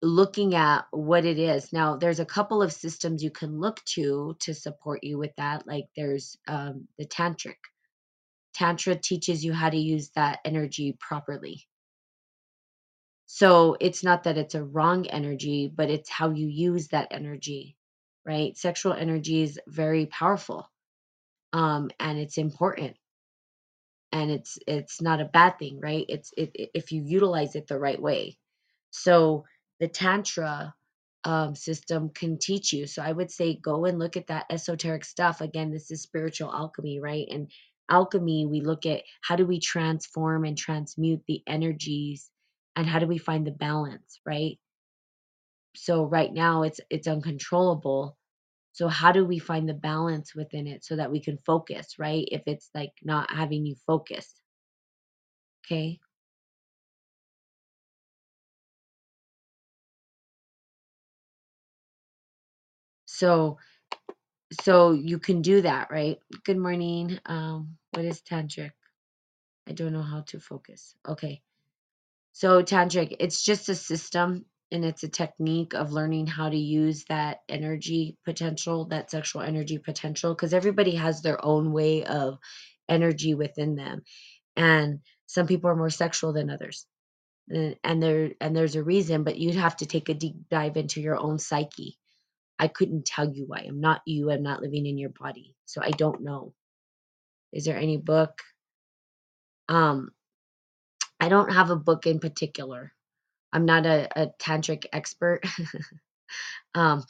looking 0.02 0.54
at 0.54 0.86
what 0.90 1.24
it 1.24 1.38
is. 1.38 1.72
Now, 1.72 1.96
there's 1.96 2.20
a 2.20 2.24
couple 2.26 2.62
of 2.62 2.72
systems 2.72 3.22
you 3.22 3.30
can 3.30 3.58
look 3.60 3.82
to 3.94 4.36
to 4.40 4.54
support 4.54 5.02
you 5.02 5.18
with 5.18 5.32
that. 5.36 5.66
Like 5.66 5.86
there's 5.96 6.36
um, 6.46 6.86
the 6.98 7.06
tantric. 7.06 7.56
Tantra 8.54 8.96
teaches 8.96 9.44
you 9.44 9.52
how 9.52 9.70
to 9.70 9.76
use 9.76 10.10
that 10.16 10.40
energy 10.44 10.96
properly. 11.00 11.66
So 13.26 13.76
it's 13.80 14.04
not 14.04 14.24
that 14.24 14.38
it's 14.38 14.54
a 14.54 14.64
wrong 14.64 15.06
energy, 15.06 15.72
but 15.74 15.90
it's 15.90 16.10
how 16.10 16.30
you 16.30 16.46
use 16.48 16.88
that 16.88 17.08
energy, 17.10 17.76
right? 18.26 18.56
Sexual 18.56 18.94
energy 18.94 19.42
is 19.42 19.60
very 19.68 20.06
powerful 20.06 20.68
um, 21.52 21.90
and 22.00 22.18
it's 22.18 22.38
important 22.38 22.96
and 24.12 24.30
it's 24.30 24.58
it's 24.66 25.00
not 25.02 25.20
a 25.20 25.24
bad 25.26 25.58
thing, 25.58 25.80
right? 25.82 26.04
It's 26.08 26.32
it, 26.36 26.50
it- 26.54 26.70
if 26.74 26.92
you 26.92 27.02
utilize 27.04 27.54
it 27.54 27.66
the 27.68 27.78
right 27.78 28.00
way. 28.00 28.38
So 28.90 29.44
the 29.80 29.88
tantra 29.88 30.74
um, 31.24 31.54
system 31.54 32.10
can 32.10 32.38
teach 32.38 32.72
you. 32.72 32.86
So 32.86 33.02
I 33.02 33.12
would 33.12 33.30
say 33.30 33.56
go 33.62 33.84
and 33.84 33.98
look 33.98 34.16
at 34.16 34.28
that 34.28 34.46
esoteric 34.50 35.04
stuff. 35.04 35.40
Again, 35.40 35.70
this 35.70 35.90
is 35.90 36.02
spiritual 36.02 36.52
alchemy, 36.52 37.00
right? 37.00 37.26
And 37.30 37.50
alchemy, 37.90 38.46
we 38.46 38.60
look 38.62 38.86
at 38.86 39.02
how 39.22 39.36
do 39.36 39.46
we 39.46 39.60
transform 39.60 40.44
and 40.44 40.56
transmute 40.56 41.22
the 41.28 41.42
energies 41.46 42.30
and 42.76 42.86
how 42.86 42.98
do 43.00 43.06
we 43.06 43.18
find 43.18 43.46
the 43.46 43.50
balance, 43.52 44.20
right? 44.26 44.58
So 45.76 46.04
right 46.04 46.32
now 46.32 46.62
it's 46.64 46.80
it's 46.90 47.08
uncontrollable. 47.08 48.16
So 48.76 48.88
how 48.88 49.10
do 49.10 49.24
we 49.24 49.38
find 49.38 49.66
the 49.66 49.72
balance 49.72 50.34
within 50.34 50.66
it 50.66 50.84
so 50.84 50.96
that 50.96 51.10
we 51.10 51.22
can 51.22 51.38
focus, 51.46 51.98
right? 51.98 52.28
If 52.30 52.42
it's 52.44 52.68
like 52.74 52.92
not 53.02 53.30
having 53.30 53.64
you 53.64 53.74
focus. 53.86 54.34
Okay? 55.64 55.98
So 63.06 63.56
so 64.60 64.92
you 64.92 65.18
can 65.18 65.42
do 65.42 65.62
that, 65.62 65.90
right? 65.90 66.18
Good 66.44 66.58
morning. 66.58 67.18
Um 67.24 67.78
what 67.92 68.04
is 68.04 68.20
tantric? 68.20 68.72
I 69.66 69.72
don't 69.72 69.94
know 69.94 70.02
how 70.02 70.20
to 70.28 70.38
focus. 70.38 70.94
Okay. 71.08 71.40
So 72.32 72.62
tantric, 72.62 73.16
it's 73.20 73.42
just 73.42 73.70
a 73.70 73.74
system 73.74 74.44
and 74.72 74.84
it's 74.84 75.04
a 75.04 75.08
technique 75.08 75.74
of 75.74 75.92
learning 75.92 76.26
how 76.26 76.48
to 76.48 76.56
use 76.56 77.04
that 77.08 77.38
energy 77.48 78.16
potential, 78.24 78.86
that 78.86 79.10
sexual 79.10 79.42
energy 79.42 79.78
potential 79.78 80.34
because 80.34 80.52
everybody 80.52 80.96
has 80.96 81.22
their 81.22 81.42
own 81.44 81.72
way 81.72 82.04
of 82.04 82.38
energy 82.88 83.34
within 83.34 83.76
them. 83.76 84.02
And 84.56 85.00
some 85.26 85.46
people 85.46 85.70
are 85.70 85.76
more 85.76 85.90
sexual 85.90 86.32
than 86.32 86.50
others. 86.50 86.86
And 87.48 87.76
and 87.84 88.02
there 88.02 88.30
and 88.40 88.56
there's 88.56 88.76
a 88.76 88.82
reason, 88.82 89.22
but 89.24 89.38
you'd 89.38 89.54
have 89.54 89.76
to 89.78 89.86
take 89.86 90.08
a 90.08 90.14
deep 90.14 90.36
dive 90.50 90.76
into 90.76 91.00
your 91.00 91.16
own 91.16 91.38
psyche. 91.38 91.96
I 92.58 92.68
couldn't 92.68 93.06
tell 93.06 93.30
you 93.30 93.44
why. 93.46 93.66
I'm 93.68 93.80
not 93.80 94.02
you. 94.06 94.30
I'm 94.30 94.42
not 94.42 94.62
living 94.62 94.86
in 94.86 94.98
your 94.98 95.10
body. 95.10 95.54
So 95.66 95.82
I 95.82 95.90
don't 95.90 96.22
know. 96.22 96.54
Is 97.52 97.64
there 97.64 97.76
any 97.76 97.98
book? 97.98 98.42
Um, 99.68 100.10
I 101.20 101.28
don't 101.28 101.52
have 101.52 101.70
a 101.70 101.76
book 101.76 102.06
in 102.06 102.18
particular. 102.20 102.92
I'm 103.56 103.64
not 103.64 103.86
a, 103.86 104.06
a 104.14 104.26
tantric 104.38 104.84
expert. 104.92 105.40
um, 106.74 107.04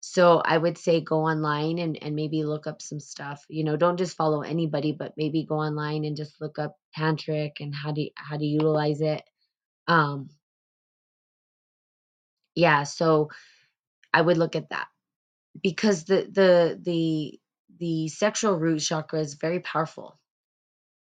so 0.00 0.42
I 0.44 0.58
would 0.58 0.76
say 0.76 1.00
go 1.00 1.20
online 1.20 1.78
and, 1.78 1.96
and 2.02 2.16
maybe 2.16 2.42
look 2.42 2.66
up 2.66 2.82
some 2.82 2.98
stuff. 2.98 3.44
You 3.48 3.62
know, 3.62 3.76
don't 3.76 3.98
just 3.98 4.16
follow 4.16 4.42
anybody, 4.42 4.90
but 4.90 5.12
maybe 5.16 5.46
go 5.48 5.54
online 5.58 6.04
and 6.04 6.16
just 6.16 6.40
look 6.40 6.58
up 6.58 6.74
tantric 6.98 7.52
and 7.60 7.72
how 7.72 7.92
to 7.92 8.10
how 8.16 8.36
to 8.36 8.44
utilize 8.44 9.00
it. 9.00 9.22
Um, 9.86 10.30
yeah, 12.56 12.82
so 12.82 13.30
I 14.12 14.22
would 14.22 14.38
look 14.38 14.56
at 14.56 14.70
that 14.70 14.88
because 15.62 16.02
the 16.02 16.28
the 16.32 16.80
the 16.82 17.40
the 17.78 18.08
sexual 18.08 18.58
root 18.58 18.80
chakra 18.80 19.20
is 19.20 19.34
very 19.34 19.60
powerful 19.60 20.18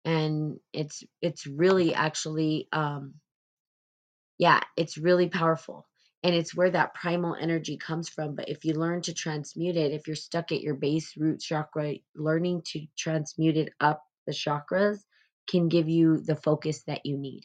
and 0.06 0.58
it's 0.72 1.04
it's 1.22 1.46
really 1.46 1.94
actually 1.94 2.70
um 2.72 3.16
yeah, 4.38 4.62
it's 4.78 4.98
really 4.98 5.30
powerful. 5.30 5.88
And 6.24 6.36
it's 6.36 6.56
where 6.56 6.72
that 6.72 6.96
primal 6.96 7.36
energy 7.40 7.78
comes 7.78 8.10
from. 8.10 8.36
But 8.36 8.50
if 8.50 8.66
you 8.66 8.74
learn 8.74 9.02
to 9.04 9.14
transmute 9.14 9.78
it, 9.78 9.92
if 9.94 10.08
you're 10.08 10.16
stuck 10.16 10.52
at 10.52 10.62
your 10.62 10.76
base 10.76 11.16
root 11.18 11.40
chakra, 11.40 11.96
learning 12.16 12.64
to 12.68 12.88
transmute 12.98 13.58
it 13.58 13.74
up 13.80 14.04
the 14.26 14.34
chakras 14.34 15.00
can 15.48 15.70
give 15.70 15.88
you 15.88 16.18
the 16.18 16.36
focus 16.36 16.84
that 16.88 17.06
you 17.06 17.18
need. 17.18 17.44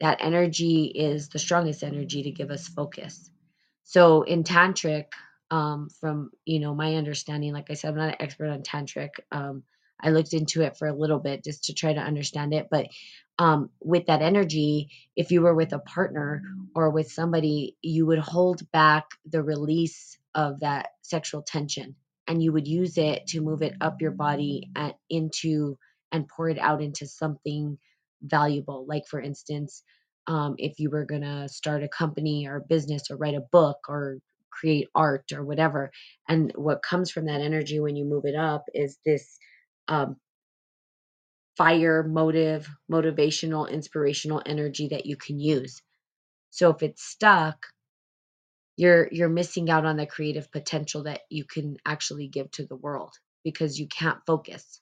That 0.00 0.18
energy 0.20 0.86
is 0.86 1.28
the 1.28 1.38
strongest 1.38 1.84
energy 1.84 2.24
to 2.24 2.30
give 2.32 2.50
us 2.50 2.68
focus. 2.68 3.30
So 3.84 4.22
in 4.22 4.44
tantric, 4.44 5.06
um, 5.50 5.88
from 6.00 6.30
you 6.44 6.60
know 6.60 6.74
my 6.74 6.96
understanding, 6.96 7.52
like 7.52 7.70
I 7.70 7.74
said, 7.74 7.90
I'm 7.90 7.96
not 7.96 8.08
an 8.10 8.16
expert 8.22 8.48
on 8.48 8.62
tantric. 8.62 9.10
Um, 9.32 9.64
I 10.00 10.10
looked 10.10 10.32
into 10.32 10.62
it 10.62 10.76
for 10.76 10.88
a 10.88 10.96
little 10.96 11.18
bit 11.18 11.44
just 11.44 11.64
to 11.64 11.74
try 11.74 11.92
to 11.92 12.00
understand 12.00 12.54
it. 12.54 12.68
But 12.70 12.88
um, 13.40 13.70
with 13.82 14.06
that 14.08 14.22
energy, 14.22 14.90
if 15.16 15.32
you 15.32 15.42
were 15.42 15.56
with 15.56 15.74
a 15.74 15.80
partner 15.80 16.42
or 16.76 16.90
with 16.90 17.12
somebody, 17.12 17.76
you 17.82 18.06
would 18.06 18.20
hold 18.20 18.70
back 18.72 19.06
the 19.26 19.42
release 19.42 20.18
of 20.36 20.60
that 20.60 20.90
sexual 21.02 21.42
tension, 21.42 21.96
and 22.28 22.44
you 22.44 22.52
would 22.52 22.68
use 22.68 22.98
it 22.98 23.28
to 23.28 23.42
move 23.42 23.62
it 23.62 23.74
up 23.82 24.02
your 24.02 24.12
body 24.12 24.70
and 24.76 24.94
into 25.10 25.78
and 26.12 26.28
pour 26.28 26.50
it 26.50 26.60
out 26.60 26.82
into 26.82 27.08
something 27.08 27.78
valuable. 28.22 28.86
Like 28.88 29.04
for 29.08 29.20
instance, 29.22 29.84
um, 30.28 30.56
if 30.58 30.80
you 30.80 30.90
were 30.90 31.06
going 31.06 31.22
to 31.24 31.48
start 31.50 31.84
a 31.84 31.88
company 31.88 32.48
or 32.48 32.58
a 32.58 32.62
business 32.68 33.10
or 33.10 33.18
write 33.18 33.36
a 33.36 33.42
book 33.52 33.78
or 33.88 34.20
create 34.50 34.88
art 34.96 35.32
or 35.34 35.44
whatever. 35.44 35.92
And 36.28 36.52
what 36.56 36.82
comes 36.84 37.12
from 37.12 37.26
that 37.26 37.42
energy 37.42 37.80
when 37.80 37.96
you 37.96 38.06
move 38.06 38.26
it 38.26 38.36
up 38.36 38.66
is 38.74 38.98
this 39.06 39.38
um, 39.88 40.16
fire, 41.60 42.02
motive, 42.04 42.68
motivational, 42.90 43.70
inspirational 43.70 44.42
energy 44.46 44.88
that 44.88 45.06
you 45.06 45.16
can 45.16 45.38
use. 45.38 45.82
So 46.50 46.70
if 46.70 46.82
it's 46.82 47.04
stuck, 47.04 47.66
you're 48.76 49.08
you're 49.12 49.28
missing 49.30 49.70
out 49.70 49.86
on 49.86 49.96
the 49.98 50.06
creative 50.06 50.50
potential 50.52 51.04
that 51.04 51.22
you 51.30 51.44
can 51.44 51.76
actually 51.86 52.28
give 52.28 52.50
to 52.52 52.66
the 52.66 52.76
world 52.76 53.12
because 53.44 53.78
you 53.80 53.88
can't 53.88 54.20
focus. 54.26 54.80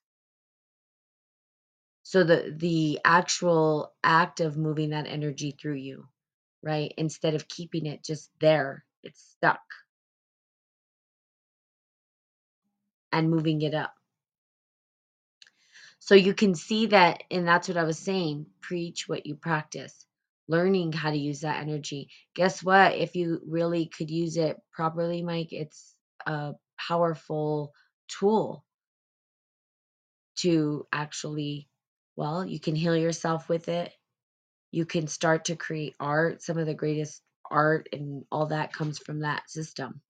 So 2.05 2.25
the 2.25 2.55
the 2.57 3.01
actual 3.05 3.95
act 4.05 4.41
of 4.41 4.57
moving 4.59 4.91
that 4.91 5.09
energy 5.09 5.57
through 5.61 5.77
you 5.77 6.07
right 6.63 6.93
instead 6.99 7.35
of 7.35 7.49
keeping 7.49 7.87
it 7.87 8.05
just 8.05 8.31
there 8.41 8.85
it's 9.05 9.23
stuck. 9.37 9.61
And 13.13 13.31
moving 13.31 13.63
it 13.63 13.75
up 13.75 13.95
so 16.09 16.15
you 16.15 16.33
can 16.33 16.55
see 16.55 16.87
that 16.87 17.23
and 17.31 17.47
that's 17.47 17.69
what 17.69 17.77
i 17.77 17.85
was 17.85 17.99
saying 17.99 18.47
preach 18.63 19.07
what 19.07 19.27
you 19.27 19.35
practice. 19.35 20.07
Learning 20.49 20.91
how 20.91 21.11
to 21.11 21.19
use 21.19 21.43
that 21.43 21.61
energy. 21.61 22.09
Guess 22.35 22.65
what? 22.65 22.95
If 22.95 23.15
you 23.15 23.43
really 23.47 23.85
could 23.85 24.09
use 24.09 24.39
it 24.39 24.57
properly 24.73 25.23
mike 25.23 25.49
it's 25.53 25.95
a 26.27 26.55
powerful 26.79 27.75
tool 28.09 28.65
to 30.37 30.87
actually 30.91 31.69
well 32.17 32.43
you 32.43 32.59
can 32.59 32.75
heal 32.75 32.97
yourself 32.97 33.51
with 33.51 33.69
it. 33.69 33.93
You 34.71 34.87
can 34.87 35.09
start 35.09 35.45
to 35.47 35.57
create 35.57 35.95
art. 36.01 36.43
Some 36.43 36.57
of 36.57 36.65
the 36.65 36.73
greatest 36.73 37.21
art 37.51 37.91
and 37.93 38.25
all 38.33 38.47
that 38.47 38.73
comes 38.73 38.99
from 38.99 39.21
that 39.21 39.51
system. 39.51 40.01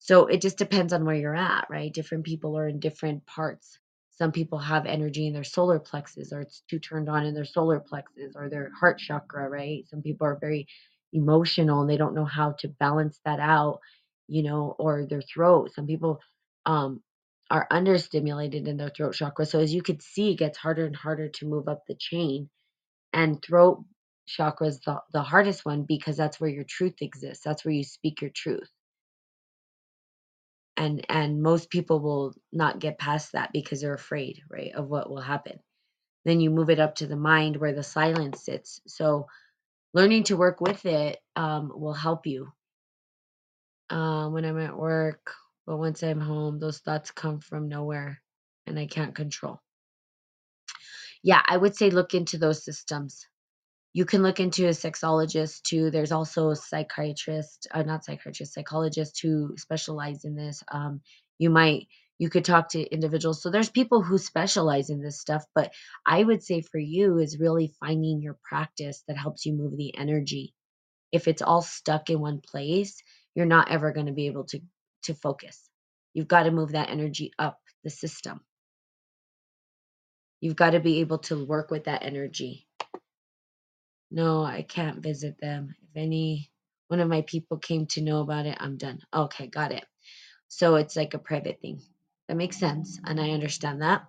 So 0.00 0.26
it 0.26 0.40
just 0.40 0.58
depends 0.58 0.92
on 0.92 1.04
where 1.04 1.14
you're 1.14 1.36
at, 1.36 1.68
right? 1.70 1.94
Different 1.94 2.24
people 2.24 2.58
are 2.58 2.66
in 2.66 2.80
different 2.80 3.26
parts. 3.26 3.78
Some 4.18 4.32
people 4.32 4.58
have 4.60 4.86
energy 4.86 5.28
in 5.28 5.34
their 5.34 5.44
solar 5.44 5.80
plexus, 5.80 6.32
or 6.32 6.42
it's 6.42 6.62
too 6.70 6.80
turned 6.80 7.10
on 7.10 7.26
in 7.26 7.34
their 7.34 7.46
solar 7.46 7.80
plexus, 7.80 8.34
or 8.36 8.50
their 8.50 8.70
heart 8.80 8.98
chakra, 9.00 9.48
right? 9.50 9.88
Some 9.88 10.02
people 10.02 10.26
are 10.28 10.38
very 10.40 10.68
emotional 11.14 11.82
and 11.82 11.90
they 11.90 11.98
don't 11.98 12.14
know 12.14 12.26
how 12.26 12.52
to 12.60 12.68
balance 12.68 13.20
that 13.26 13.40
out, 13.40 13.80
you 14.28 14.44
know, 14.44 14.76
or 14.78 15.06
their 15.06 15.22
throat. 15.22 15.72
Some 15.74 15.86
people 15.86 16.20
um, 16.66 17.02
are 17.50 17.68
understimulated 17.72 18.68
in 18.68 18.78
their 18.78 18.90
throat 18.90 19.14
chakra. 19.14 19.46
So 19.46 19.60
as 19.60 19.74
you 19.74 19.82
could 19.82 20.02
see, 20.02 20.32
it 20.32 20.38
gets 20.38 20.58
harder 20.58 20.86
and 20.86 20.96
harder 20.96 21.30
to 21.30 21.46
move 21.46 21.68
up 21.68 21.84
the 21.88 21.96
chain. 21.96 22.50
And 23.12 23.42
throat 23.42 23.84
chakra 24.26 24.68
is 24.68 24.80
the, 24.80 25.00
the 25.12 25.22
hardest 25.22 25.64
one 25.66 25.84
because 25.84 26.16
that's 26.16 26.40
where 26.40 26.50
your 26.50 26.64
truth 26.64 26.96
exists. 27.02 27.44
That's 27.44 27.64
where 27.64 27.74
you 27.74 27.84
speak 27.84 28.22
your 28.22 28.32
truth 28.34 28.68
and 30.78 31.04
and 31.10 31.42
most 31.42 31.70
people 31.70 32.00
will 32.00 32.34
not 32.52 32.78
get 32.78 32.98
past 32.98 33.32
that 33.32 33.50
because 33.52 33.82
they're 33.82 33.94
afraid 33.94 34.40
right 34.50 34.72
of 34.74 34.88
what 34.88 35.10
will 35.10 35.20
happen. 35.20 35.58
Then 36.24 36.40
you 36.40 36.50
move 36.50 36.70
it 36.70 36.80
up 36.80 36.96
to 36.96 37.06
the 37.06 37.16
mind 37.16 37.56
where 37.56 37.74
the 37.74 37.82
silence 37.82 38.44
sits. 38.44 38.80
So 38.86 39.26
learning 39.94 40.24
to 40.24 40.36
work 40.36 40.60
with 40.60 40.86
it 40.86 41.18
um, 41.36 41.72
will 41.74 41.94
help 41.94 42.26
you. 42.26 42.48
Uh, 43.90 44.28
when 44.28 44.44
i'm 44.44 44.58
at 44.60 44.76
work 44.76 45.32
but 45.66 45.78
once 45.78 46.02
i'm 46.02 46.20
home 46.20 46.58
those 46.58 46.78
thoughts 46.80 47.10
come 47.10 47.40
from 47.40 47.68
nowhere 47.68 48.20
and 48.66 48.78
i 48.78 48.86
can't 48.86 49.14
control. 49.14 49.60
Yeah 51.22 51.42
i 51.46 51.56
would 51.56 51.74
say 51.74 51.90
look 51.90 52.14
into 52.14 52.38
those 52.38 52.64
systems 52.64 53.26
you 53.92 54.04
can 54.04 54.22
look 54.22 54.40
into 54.40 54.66
a 54.66 54.70
sexologist 54.70 55.62
too. 55.62 55.90
There's 55.90 56.12
also 56.12 56.54
psychiatrist, 56.54 57.68
uh, 57.72 57.82
not 57.82 58.04
psychiatrist, 58.04 58.54
psychologist 58.54 59.20
who 59.22 59.54
specialize 59.56 60.24
in 60.24 60.36
this. 60.36 60.62
Um, 60.70 61.00
you 61.38 61.50
might 61.50 61.88
you 62.18 62.28
could 62.28 62.44
talk 62.44 62.70
to 62.70 62.82
individuals. 62.82 63.42
So 63.42 63.50
there's 63.50 63.70
people 63.70 64.02
who 64.02 64.18
specialize 64.18 64.90
in 64.90 65.00
this 65.00 65.20
stuff, 65.20 65.44
but 65.54 65.72
I 66.04 66.22
would 66.22 66.42
say 66.42 66.62
for 66.62 66.78
you 66.78 67.18
is 67.18 67.38
really 67.38 67.72
finding 67.80 68.20
your 68.20 68.36
practice 68.42 69.04
that 69.08 69.16
helps 69.16 69.46
you 69.46 69.54
move 69.54 69.76
the 69.76 69.96
energy. 69.96 70.52
If 71.12 71.28
it's 71.28 71.42
all 71.42 71.62
stuck 71.62 72.10
in 72.10 72.20
one 72.20 72.40
place, 72.40 73.02
you're 73.34 73.46
not 73.46 73.70
ever 73.70 73.92
going 73.92 74.06
to 74.06 74.12
be 74.12 74.26
able 74.26 74.44
to 74.46 74.60
to 75.04 75.14
focus. 75.14 75.68
You've 76.14 76.28
got 76.28 76.44
to 76.44 76.50
move 76.50 76.72
that 76.72 76.90
energy 76.90 77.32
up 77.38 77.58
the 77.84 77.90
system. 77.90 78.40
You've 80.40 80.56
got 80.56 80.70
to 80.70 80.80
be 80.80 81.00
able 81.00 81.18
to 81.18 81.44
work 81.44 81.70
with 81.72 81.84
that 81.84 82.04
energy 82.04 82.67
no, 84.10 84.44
I 84.44 84.62
can't 84.62 85.02
visit 85.02 85.36
them. 85.40 85.74
If 85.82 85.96
any 85.96 86.50
one 86.88 87.00
of 87.00 87.08
my 87.08 87.22
people 87.22 87.58
came 87.58 87.86
to 87.88 88.02
know 88.02 88.20
about 88.20 88.46
it, 88.46 88.56
I'm 88.60 88.76
done. 88.78 89.00
Okay, 89.14 89.46
got 89.48 89.72
it. 89.72 89.84
So 90.48 90.76
it's 90.76 90.96
like 90.96 91.14
a 91.14 91.18
private 91.18 91.60
thing. 91.60 91.82
That 92.28 92.36
makes 92.36 92.58
sense, 92.58 93.00
and 93.04 93.20
I 93.20 93.30
understand 93.30 93.82
that. 93.82 94.06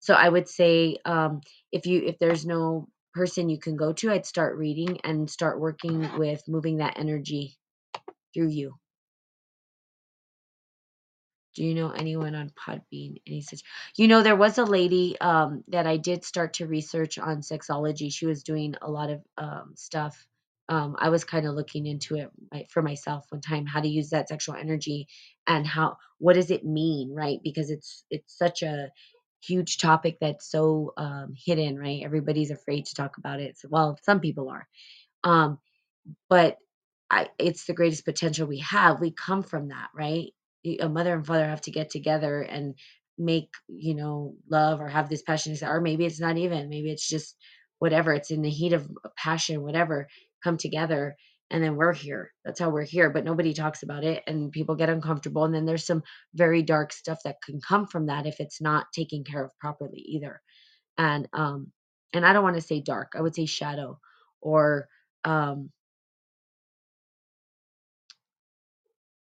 So 0.00 0.14
I 0.14 0.28
would 0.28 0.48
say 0.48 0.98
um, 1.04 1.42
if 1.72 1.86
you 1.86 2.02
if 2.04 2.18
there's 2.18 2.46
no 2.46 2.88
person 3.14 3.50
you 3.50 3.58
can 3.58 3.76
go 3.76 3.92
to, 3.94 4.12
I'd 4.12 4.26
start 4.26 4.58
reading 4.58 5.00
and 5.04 5.30
start 5.30 5.60
working 5.60 6.18
with 6.18 6.42
moving 6.48 6.78
that 6.78 6.98
energy 6.98 7.58
through 8.34 8.48
you. 8.50 8.79
Do 11.54 11.64
you 11.64 11.74
know 11.74 11.90
anyone 11.90 12.34
on 12.34 12.50
Podbean? 12.50 13.16
And 13.26 13.34
he 13.34 13.42
says, 13.42 13.62
You 13.96 14.08
know, 14.08 14.22
there 14.22 14.36
was 14.36 14.58
a 14.58 14.64
lady 14.64 15.20
um, 15.20 15.64
that 15.68 15.86
I 15.86 15.96
did 15.98 16.24
start 16.24 16.54
to 16.54 16.66
research 16.66 17.18
on 17.18 17.42
sexology. 17.42 18.12
She 18.12 18.26
was 18.26 18.42
doing 18.44 18.74
a 18.82 18.90
lot 18.90 19.10
of 19.10 19.22
um, 19.38 19.72
stuff. 19.76 20.26
Um, 20.68 20.96
I 20.98 21.10
was 21.10 21.24
kind 21.24 21.46
of 21.46 21.54
looking 21.54 21.86
into 21.86 22.16
it 22.16 22.30
for 22.70 22.82
myself 22.82 23.26
one 23.30 23.40
time, 23.42 23.66
how 23.66 23.80
to 23.80 23.88
use 23.88 24.10
that 24.10 24.28
sexual 24.28 24.54
energy 24.56 25.08
and 25.46 25.66
how 25.66 25.96
what 26.18 26.34
does 26.34 26.50
it 26.50 26.64
mean, 26.64 27.12
right? 27.14 27.40
Because 27.42 27.70
it's 27.70 28.04
it's 28.10 28.36
such 28.38 28.62
a 28.62 28.90
huge 29.44 29.78
topic 29.78 30.18
that's 30.20 30.50
so 30.50 30.92
um, 30.96 31.34
hidden, 31.36 31.78
right? 31.78 32.02
Everybody's 32.04 32.50
afraid 32.52 32.86
to 32.86 32.94
talk 32.94 33.18
about 33.18 33.40
it. 33.40 33.58
So, 33.58 33.68
well, 33.70 33.98
some 34.04 34.20
people 34.20 34.48
are. 34.50 34.68
Um, 35.24 35.58
but 36.30 36.58
I 37.10 37.28
it's 37.38 37.66
the 37.66 37.74
greatest 37.74 38.04
potential 38.06 38.48
we 38.48 38.60
have. 38.60 39.00
We 39.00 39.12
come 39.12 39.42
from 39.44 39.68
that, 39.68 39.90
right? 39.94 40.30
A 40.64 40.88
mother 40.88 41.14
and 41.14 41.26
father 41.26 41.46
have 41.46 41.62
to 41.62 41.70
get 41.70 41.90
together 41.90 42.42
and 42.42 42.74
make, 43.18 43.50
you 43.68 43.94
know, 43.94 44.34
love 44.50 44.80
or 44.80 44.88
have 44.88 45.08
this 45.08 45.22
passion, 45.22 45.56
or 45.62 45.80
maybe 45.80 46.06
it's 46.06 46.20
not 46.20 46.36
even, 46.38 46.68
maybe 46.68 46.90
it's 46.90 47.08
just 47.08 47.36
whatever. 47.78 48.12
It's 48.12 48.30
in 48.30 48.42
the 48.42 48.50
heat 48.50 48.72
of 48.72 48.88
passion, 49.16 49.62
whatever, 49.62 50.08
come 50.42 50.56
together 50.56 51.16
and 51.50 51.62
then 51.62 51.76
we're 51.76 51.92
here. 51.92 52.32
That's 52.44 52.60
how 52.60 52.70
we're 52.70 52.84
here, 52.84 53.10
but 53.10 53.24
nobody 53.24 53.52
talks 53.52 53.82
about 53.82 54.04
it 54.04 54.22
and 54.26 54.52
people 54.52 54.76
get 54.76 54.88
uncomfortable. 54.88 55.44
And 55.44 55.54
then 55.54 55.66
there's 55.66 55.86
some 55.86 56.02
very 56.34 56.62
dark 56.62 56.92
stuff 56.92 57.18
that 57.24 57.42
can 57.44 57.60
come 57.60 57.86
from 57.86 58.06
that 58.06 58.26
if 58.26 58.38
it's 58.38 58.60
not 58.60 58.86
taken 58.94 59.24
care 59.24 59.44
of 59.44 59.58
properly 59.58 60.00
either. 60.00 60.40
And 60.98 61.28
um 61.32 61.72
and 62.12 62.26
I 62.26 62.32
don't 62.32 62.44
want 62.44 62.56
to 62.56 62.62
say 62.62 62.80
dark, 62.80 63.12
I 63.16 63.20
would 63.22 63.34
say 63.34 63.46
shadow 63.46 63.98
or 64.40 64.88
um 65.24 65.70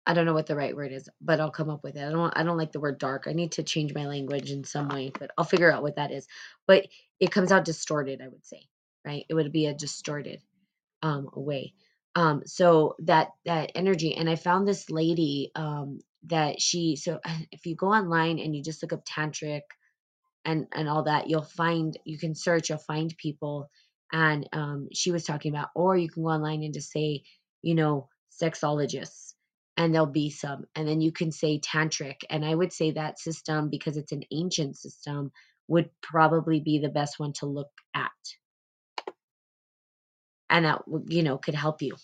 I 0.05 0.13
don't 0.13 0.25
know 0.25 0.33
what 0.33 0.47
the 0.47 0.55
right 0.55 0.75
word 0.75 0.91
is, 0.91 1.09
but 1.21 1.39
I'll 1.39 1.51
come 1.51 1.69
up 1.69 1.83
with 1.83 1.95
it. 1.95 2.05
I 2.05 2.11
don't 2.11 2.33
I 2.37 2.43
don't 2.43 2.57
like 2.57 2.71
the 2.73 2.79
word 2.79 2.99
dark. 2.99 3.25
I 3.27 3.33
need 3.33 3.53
to 3.53 3.63
change 3.63 3.93
my 3.93 4.05
language 4.07 4.51
in 4.51 4.63
some 4.63 4.89
way, 4.89 5.11
but 5.17 5.31
I'll 5.37 5.45
figure 5.45 5.71
out 5.71 5.83
what 5.83 5.95
that 5.97 6.11
is. 6.11 6.27
But 6.67 6.87
it 7.19 7.31
comes 7.31 7.51
out 7.51 7.65
distorted, 7.65 8.21
I 8.23 8.27
would 8.27 8.45
say, 8.45 8.61
right? 9.05 9.25
It 9.29 9.33
would 9.33 9.51
be 9.51 9.67
a 9.67 9.73
distorted 9.73 10.41
um 11.03 11.29
way. 11.35 11.73
Um 12.15 12.43
so 12.45 12.95
that 13.01 13.29
that 13.45 13.71
energy 13.75 14.15
and 14.15 14.29
I 14.29 14.35
found 14.37 14.67
this 14.67 14.89
lady 14.89 15.51
um 15.55 15.99
that 16.25 16.61
she 16.61 16.95
so 16.97 17.19
if 17.51 17.65
you 17.65 17.75
go 17.75 17.87
online 17.87 18.39
and 18.39 18.55
you 18.55 18.63
just 18.63 18.83
look 18.83 18.93
up 18.93 19.05
tantric 19.05 19.61
and 20.45 20.67
and 20.73 20.89
all 20.89 21.03
that 21.03 21.29
you'll 21.29 21.41
find 21.43 21.97
you 22.05 22.17
can 22.17 22.35
search 22.35 22.69
you'll 22.69 22.77
find 22.79 23.15
people 23.17 23.69
and 24.11 24.47
um, 24.53 24.89
she 24.93 25.11
was 25.11 25.23
talking 25.23 25.53
about 25.55 25.69
or 25.75 25.97
you 25.97 26.09
can 26.09 26.23
go 26.23 26.29
online 26.29 26.63
and 26.63 26.73
just 26.73 26.91
say 26.91 27.23
you 27.61 27.75
know 27.75 28.09
sexologists 28.41 29.24
and 29.77 29.93
there'll 29.93 30.07
be 30.07 30.29
some 30.29 30.65
and 30.75 30.87
then 30.87 31.01
you 31.01 31.11
can 31.11 31.31
say 31.31 31.59
tantric 31.59 32.21
and 32.29 32.45
i 32.45 32.53
would 32.55 32.73
say 32.73 32.91
that 32.91 33.19
system 33.19 33.69
because 33.69 33.97
it's 33.97 34.11
an 34.11 34.23
ancient 34.31 34.77
system 34.77 35.31
would 35.67 35.89
probably 36.01 36.59
be 36.59 36.79
the 36.79 36.89
best 36.89 37.19
one 37.19 37.33
to 37.33 37.45
look 37.45 37.71
at. 37.93 38.11
And 40.49 40.65
that 40.65 40.83
you 41.07 41.23
know 41.23 41.37
could 41.37 41.55
help 41.55 41.81
you. 41.81 41.95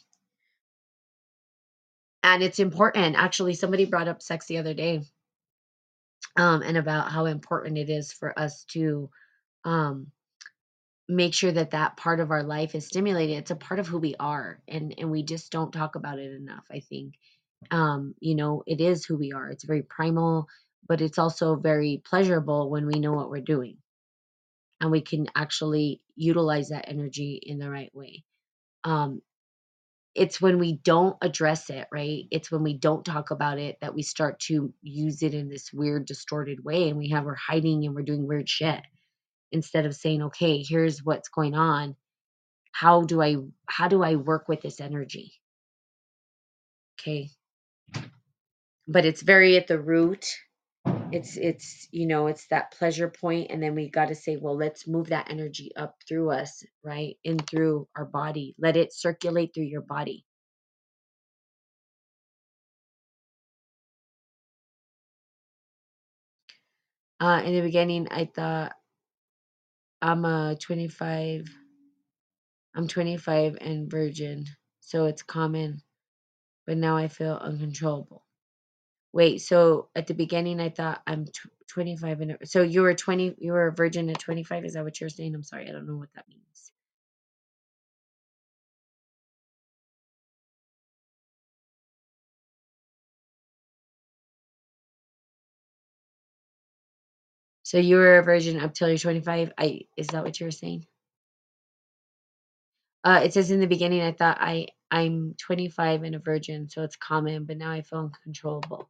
And 2.23 2.43
it's 2.43 2.59
important. 2.59 3.15
Actually 3.15 3.53
somebody 3.53 3.85
brought 3.85 4.07
up 4.07 4.21
sex 4.21 4.47
the 4.47 4.57
other 4.57 4.73
day 4.73 5.03
um, 6.37 6.61
and 6.61 6.77
about 6.77 7.11
how 7.11 7.25
important 7.25 7.77
it 7.77 7.89
is 7.89 8.11
for 8.11 8.37
us 8.37 8.65
to 8.71 9.09
um, 9.63 10.07
make 11.07 11.33
sure 11.33 11.51
that 11.51 11.71
that 11.71 11.97
part 11.97 12.19
of 12.19 12.31
our 12.31 12.43
life 12.43 12.73
is 12.75 12.87
stimulated. 12.87 13.37
It's 13.37 13.51
a 13.51 13.55
part 13.55 13.79
of 13.79 13.87
who 13.87 13.99
we 13.99 14.15
are 14.19 14.61
and 14.67 14.93
and 14.97 15.11
we 15.11 15.23
just 15.23 15.51
don't 15.51 15.71
talk 15.71 15.95
about 15.95 16.19
it 16.19 16.31
enough 16.33 16.65
i 16.71 16.79
think 16.79 17.15
um 17.69 18.15
you 18.19 18.35
know 18.35 18.63
it 18.65 18.81
is 18.81 19.05
who 19.05 19.17
we 19.17 19.31
are. 19.33 19.49
It's 19.49 19.63
very 19.65 19.83
primal 19.83 20.47
but 20.87 21.01
it's 21.01 21.19
also 21.19 21.55
very 21.55 22.01
pleasurable 22.05 22.69
when 22.69 22.87
we 22.87 22.99
know 22.99 23.13
what 23.13 23.29
we're 23.29 23.41
doing. 23.41 23.77
And 24.81 24.91
we 24.91 25.01
can 25.01 25.27
actually 25.35 26.01
utilize 26.15 26.69
that 26.69 26.89
energy 26.89 27.39
in 27.41 27.59
the 27.59 27.69
right 27.69 27.91
way. 27.95 28.23
Um 28.83 29.21
it's 30.15 30.41
when 30.41 30.59
we 30.59 30.73
don't 30.77 31.17
address 31.21 31.69
it 31.69 31.87
right? 31.91 32.25
It's 32.31 32.51
when 32.51 32.63
we 32.63 32.75
don't 32.77 33.05
talk 33.05 33.31
about 33.31 33.59
it 33.59 33.77
that 33.81 33.95
we 33.95 34.03
start 34.03 34.39
to 34.41 34.73
use 34.81 35.23
it 35.23 35.33
in 35.33 35.49
this 35.49 35.71
weird 35.73 36.05
distorted 36.05 36.63
way 36.65 36.89
and 36.89 36.97
we 36.97 37.09
have 37.09 37.25
we're 37.25 37.35
hiding 37.35 37.85
and 37.85 37.95
we're 37.95 38.03
doing 38.03 38.27
weird 38.27 38.49
shit 38.49 38.81
instead 39.51 39.85
of 39.85 39.95
saying 39.95 40.23
okay 40.23 40.63
here's 40.67 41.03
what's 41.03 41.29
going 41.29 41.55
on. 41.55 41.95
How 42.73 43.03
do 43.03 43.21
i 43.21 43.37
how 43.67 43.87
do 43.89 44.03
i 44.03 44.15
work 44.15 44.47
with 44.49 44.61
this 44.61 44.81
energy? 44.81 45.33
Okay. 46.99 47.29
But 48.87 49.05
it's 49.05 49.21
very 49.23 49.57
at 49.57 49.67
the 49.67 49.79
root. 49.81 50.25
It's 51.11 51.37
it's 51.37 51.87
you 51.91 52.07
know, 52.07 52.27
it's 52.27 52.47
that 52.49 52.71
pleasure 52.73 53.09
point 53.09 53.51
and 53.51 53.63
then 53.63 53.75
we 53.75 53.89
got 53.89 54.09
to 54.09 54.15
say, 54.15 54.37
well, 54.37 54.57
let's 54.57 54.87
move 54.87 55.09
that 55.09 55.31
energy 55.31 55.71
up 55.75 55.95
through 56.07 56.31
us, 56.31 56.63
right? 56.83 57.17
In 57.23 57.39
through 57.39 57.87
our 57.97 58.05
body. 58.05 58.55
Let 58.59 58.77
it 58.77 58.93
circulate 58.93 59.53
through 59.55 59.65
your 59.65 59.81
body. 59.83 60.25
Uh 67.21 67.41
in 67.45 67.55
the 67.55 67.61
beginning 67.61 68.07
I 68.11 68.25
thought 68.25 68.73
I'm 70.01 70.25
a 70.25 70.57
25 70.59 71.47
I'm 72.75 72.87
25 72.87 73.57
and 73.61 73.91
virgin, 73.91 74.45
so 74.79 75.05
it's 75.05 75.23
common, 75.23 75.81
but 76.67 76.77
now 76.77 76.97
I 76.97 77.07
feel 77.09 77.35
uncontrollable. 77.35 78.25
Wait, 79.13 79.41
so 79.41 79.89
at 79.95 80.07
the 80.07 80.13
beginning 80.13 80.59
I 80.61 80.69
thought 80.69 81.01
I'm 81.07 81.25
tw 81.25 81.47
25 81.67 82.21
and 82.21 82.37
so 82.45 82.61
you 82.63 82.81
were 82.81 82.93
20 82.95 83.35
you 83.39 83.53
were 83.53 83.67
a 83.67 83.73
virgin 83.73 84.09
at 84.09 84.19
25, 84.19 84.65
is 84.65 84.73
that 84.73 84.83
what 84.83 84.99
you're 85.01 85.09
saying? 85.09 85.35
I'm 85.35 85.43
sorry, 85.43 85.69
I 85.69 85.71
don't 85.71 85.87
know 85.87 85.97
what 85.97 86.13
that 86.15 86.27
means. 86.29 86.71
So 97.63 97.77
you 97.79 97.97
were 97.97 98.19
a 98.19 98.23
virgin 98.23 98.59
up 98.61 98.73
till 98.73 98.89
you're 98.89 98.97
25? 98.99 99.53
I 99.57 99.81
is 99.97 100.07
that 100.09 100.23
what 100.25 100.39
you 100.39 100.47
were 100.47 100.51
saying? 100.51 100.85
Uh, 103.03 103.21
it 103.25 103.33
says 103.33 103.51
in 103.51 103.61
the 103.61 103.67
beginning 103.67 104.01
I 104.03 104.13
thought 104.13 104.37
I 104.41 104.67
I'm 104.91 105.35
25 105.39 106.03
and 106.03 106.15
a 106.15 106.19
virgin, 106.19 106.69
so 106.69 106.83
it's 106.83 106.97
common, 106.97 107.45
but 107.45 107.57
now 107.57 107.71
I 107.71 107.81
feel 107.83 107.99
uncontrollable. 107.99 108.89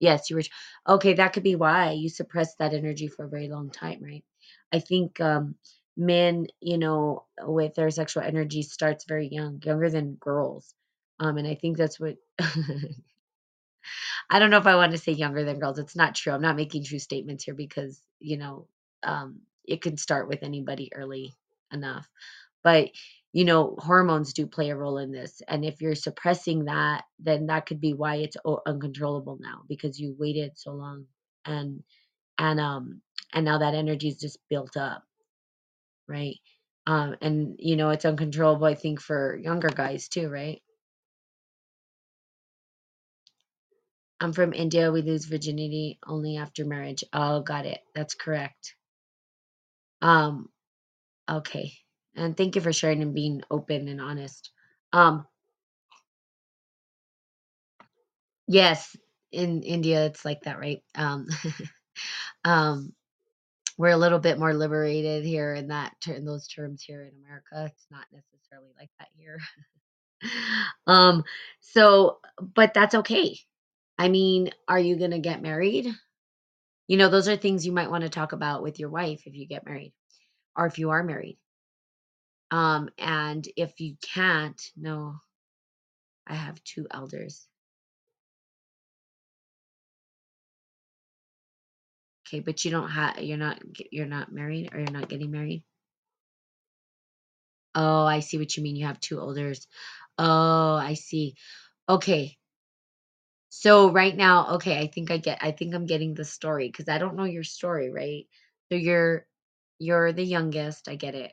Yes, 0.00 0.30
you 0.30 0.36
were 0.36 0.42
okay, 0.88 1.14
that 1.14 1.32
could 1.32 1.42
be 1.42 1.56
why 1.56 1.92
you 1.92 2.08
suppressed 2.08 2.58
that 2.58 2.74
energy 2.74 3.08
for 3.08 3.24
a 3.24 3.28
very 3.28 3.48
long 3.48 3.70
time, 3.70 4.02
right? 4.02 4.24
I 4.72 4.78
think 4.80 5.20
um 5.20 5.56
men, 5.96 6.46
you 6.60 6.78
know, 6.78 7.24
with 7.42 7.74
their 7.74 7.90
sexual 7.90 8.22
energy 8.22 8.62
starts 8.62 9.04
very 9.04 9.28
young, 9.28 9.60
younger 9.64 9.90
than 9.90 10.14
girls. 10.16 10.74
Um, 11.20 11.36
and 11.38 11.48
I 11.48 11.54
think 11.56 11.76
that's 11.76 11.98
what 11.98 12.16
I 14.30 14.38
don't 14.38 14.50
know 14.50 14.58
if 14.58 14.66
I 14.66 14.76
want 14.76 14.92
to 14.92 14.98
say 14.98 15.12
younger 15.12 15.44
than 15.44 15.58
girls. 15.58 15.78
It's 15.78 15.96
not 15.96 16.14
true. 16.14 16.32
I'm 16.32 16.42
not 16.42 16.56
making 16.56 16.84
true 16.84 16.98
statements 16.98 17.44
here 17.44 17.54
because, 17.54 18.02
you 18.20 18.36
know, 18.36 18.66
um, 19.02 19.40
it 19.64 19.82
can 19.82 19.96
start 19.96 20.28
with 20.28 20.42
anybody 20.42 20.90
early 20.94 21.34
enough. 21.72 22.08
But, 22.62 22.90
you 23.32 23.44
know, 23.46 23.76
hormones 23.78 24.34
do 24.34 24.46
play 24.48 24.70
a 24.70 24.76
role 24.76 24.98
in 24.98 25.12
this. 25.12 25.42
And 25.48 25.64
if 25.64 25.82
you're 25.82 25.96
suppressing 25.96 26.66
that, 26.66 27.04
then 27.20 27.46
that 27.48 27.66
could 27.66 27.80
be 27.80 27.94
why 27.94 28.16
it's 28.16 28.38
o- 28.44 28.62
uncontrollable 28.66 29.38
now 29.40 29.62
because 29.68 30.00
you 30.00 30.16
waited 30.18 30.52
so 30.58 30.72
long 30.72 31.06
and 31.46 31.82
and 32.38 32.60
um 32.60 33.02
and 33.34 33.44
now 33.46 33.58
that 33.58 33.74
energy 33.74 34.08
is 34.08 34.18
just 34.18 34.38
built 34.50 34.76
up, 34.76 35.02
right? 36.08 36.36
Um 36.86 37.16
and 37.22 37.56
you 37.60 37.76
know, 37.76 37.90
it's 37.90 38.04
uncontrollable 38.06 38.66
I 38.66 38.74
think 38.76 39.00
for 39.00 39.38
younger 39.42 39.68
guys 39.70 40.08
too, 40.08 40.28
right? 40.30 40.62
I'm 44.20 44.34
from 44.34 44.54
India. 44.54 44.92
We 44.92 45.02
lose 45.02 45.26
virginity 45.26 46.00
only 46.06 46.38
after 46.38 46.66
marriage. 46.66 47.04
Oh, 47.14 47.42
got 47.42 47.66
it. 47.66 47.80
That's 47.94 48.14
correct. 48.16 48.74
Um, 50.02 50.48
okay. 51.30 51.72
And 52.18 52.36
thank 52.36 52.56
you 52.56 52.60
for 52.60 52.72
sharing 52.72 53.02
and 53.02 53.14
being 53.14 53.42
open 53.50 53.88
and 53.88 54.00
honest. 54.00 54.50
Um, 54.92 55.26
yes, 58.46 58.96
in 59.30 59.62
India 59.62 60.06
it's 60.06 60.24
like 60.24 60.42
that, 60.42 60.58
right? 60.58 60.82
Um, 60.94 61.28
um, 62.44 62.92
we're 63.76 63.90
a 63.90 63.96
little 63.96 64.18
bit 64.18 64.38
more 64.38 64.52
liberated 64.52 65.24
here 65.24 65.54
in 65.54 65.68
that 65.68 65.94
in 66.08 66.24
those 66.24 66.48
terms 66.48 66.82
here 66.82 67.02
in 67.02 67.12
America. 67.24 67.72
It's 67.72 67.86
not 67.90 68.06
necessarily 68.12 68.70
like 68.78 68.90
that 68.98 69.08
here. 69.16 69.38
um, 70.86 71.22
so, 71.60 72.18
but 72.54 72.74
that's 72.74 72.96
okay. 72.96 73.38
I 73.96 74.08
mean, 74.08 74.50
are 74.66 74.80
you 74.80 74.96
gonna 74.96 75.20
get 75.20 75.42
married? 75.42 75.86
You 76.88 76.96
know, 76.96 77.08
those 77.08 77.28
are 77.28 77.36
things 77.36 77.66
you 77.66 77.72
might 77.72 77.90
want 77.90 78.02
to 78.02 78.10
talk 78.10 78.32
about 78.32 78.62
with 78.62 78.80
your 78.80 78.88
wife 78.90 79.22
if 79.26 79.36
you 79.36 79.46
get 79.46 79.66
married 79.66 79.92
or 80.56 80.66
if 80.66 80.78
you 80.78 80.90
are 80.90 81.04
married. 81.04 81.38
Um, 82.50 82.88
and 82.98 83.46
if 83.56 83.80
you 83.80 83.96
can't, 84.14 84.60
no, 84.76 85.16
I 86.26 86.34
have 86.34 86.62
two 86.64 86.86
elders. 86.90 87.46
Okay, 92.26 92.40
but 92.40 92.64
you 92.64 92.70
don't 92.70 92.90
have 92.90 93.18
you're 93.20 93.38
not 93.38 93.58
you're 93.90 94.06
not 94.06 94.32
married 94.32 94.74
or 94.74 94.78
you're 94.80 94.90
not 94.90 95.08
getting 95.08 95.30
married. 95.30 95.64
Oh, 97.74 98.04
I 98.04 98.20
see 98.20 98.38
what 98.38 98.56
you 98.56 98.62
mean. 98.62 98.76
You 98.76 98.86
have 98.86 99.00
two 99.00 99.18
elders. 99.20 99.66
Oh, 100.18 100.74
I 100.74 100.94
see. 100.94 101.36
Okay. 101.88 102.36
So 103.50 103.90
right 103.90 104.14
now, 104.16 104.54
okay, 104.56 104.78
I 104.78 104.86
think 104.88 105.10
I 105.10 105.18
get 105.18 105.38
I 105.42 105.52
think 105.52 105.74
I'm 105.74 105.86
getting 105.86 106.14
the 106.14 106.24
story 106.24 106.68
because 106.68 106.88
I 106.88 106.98
don't 106.98 107.16
know 107.16 107.24
your 107.24 107.44
story, 107.44 107.90
right? 107.90 108.26
So 108.70 108.76
you're 108.76 109.26
you're 109.78 110.12
the 110.12 110.24
youngest. 110.24 110.88
I 110.88 110.96
get 110.96 111.14
it 111.14 111.32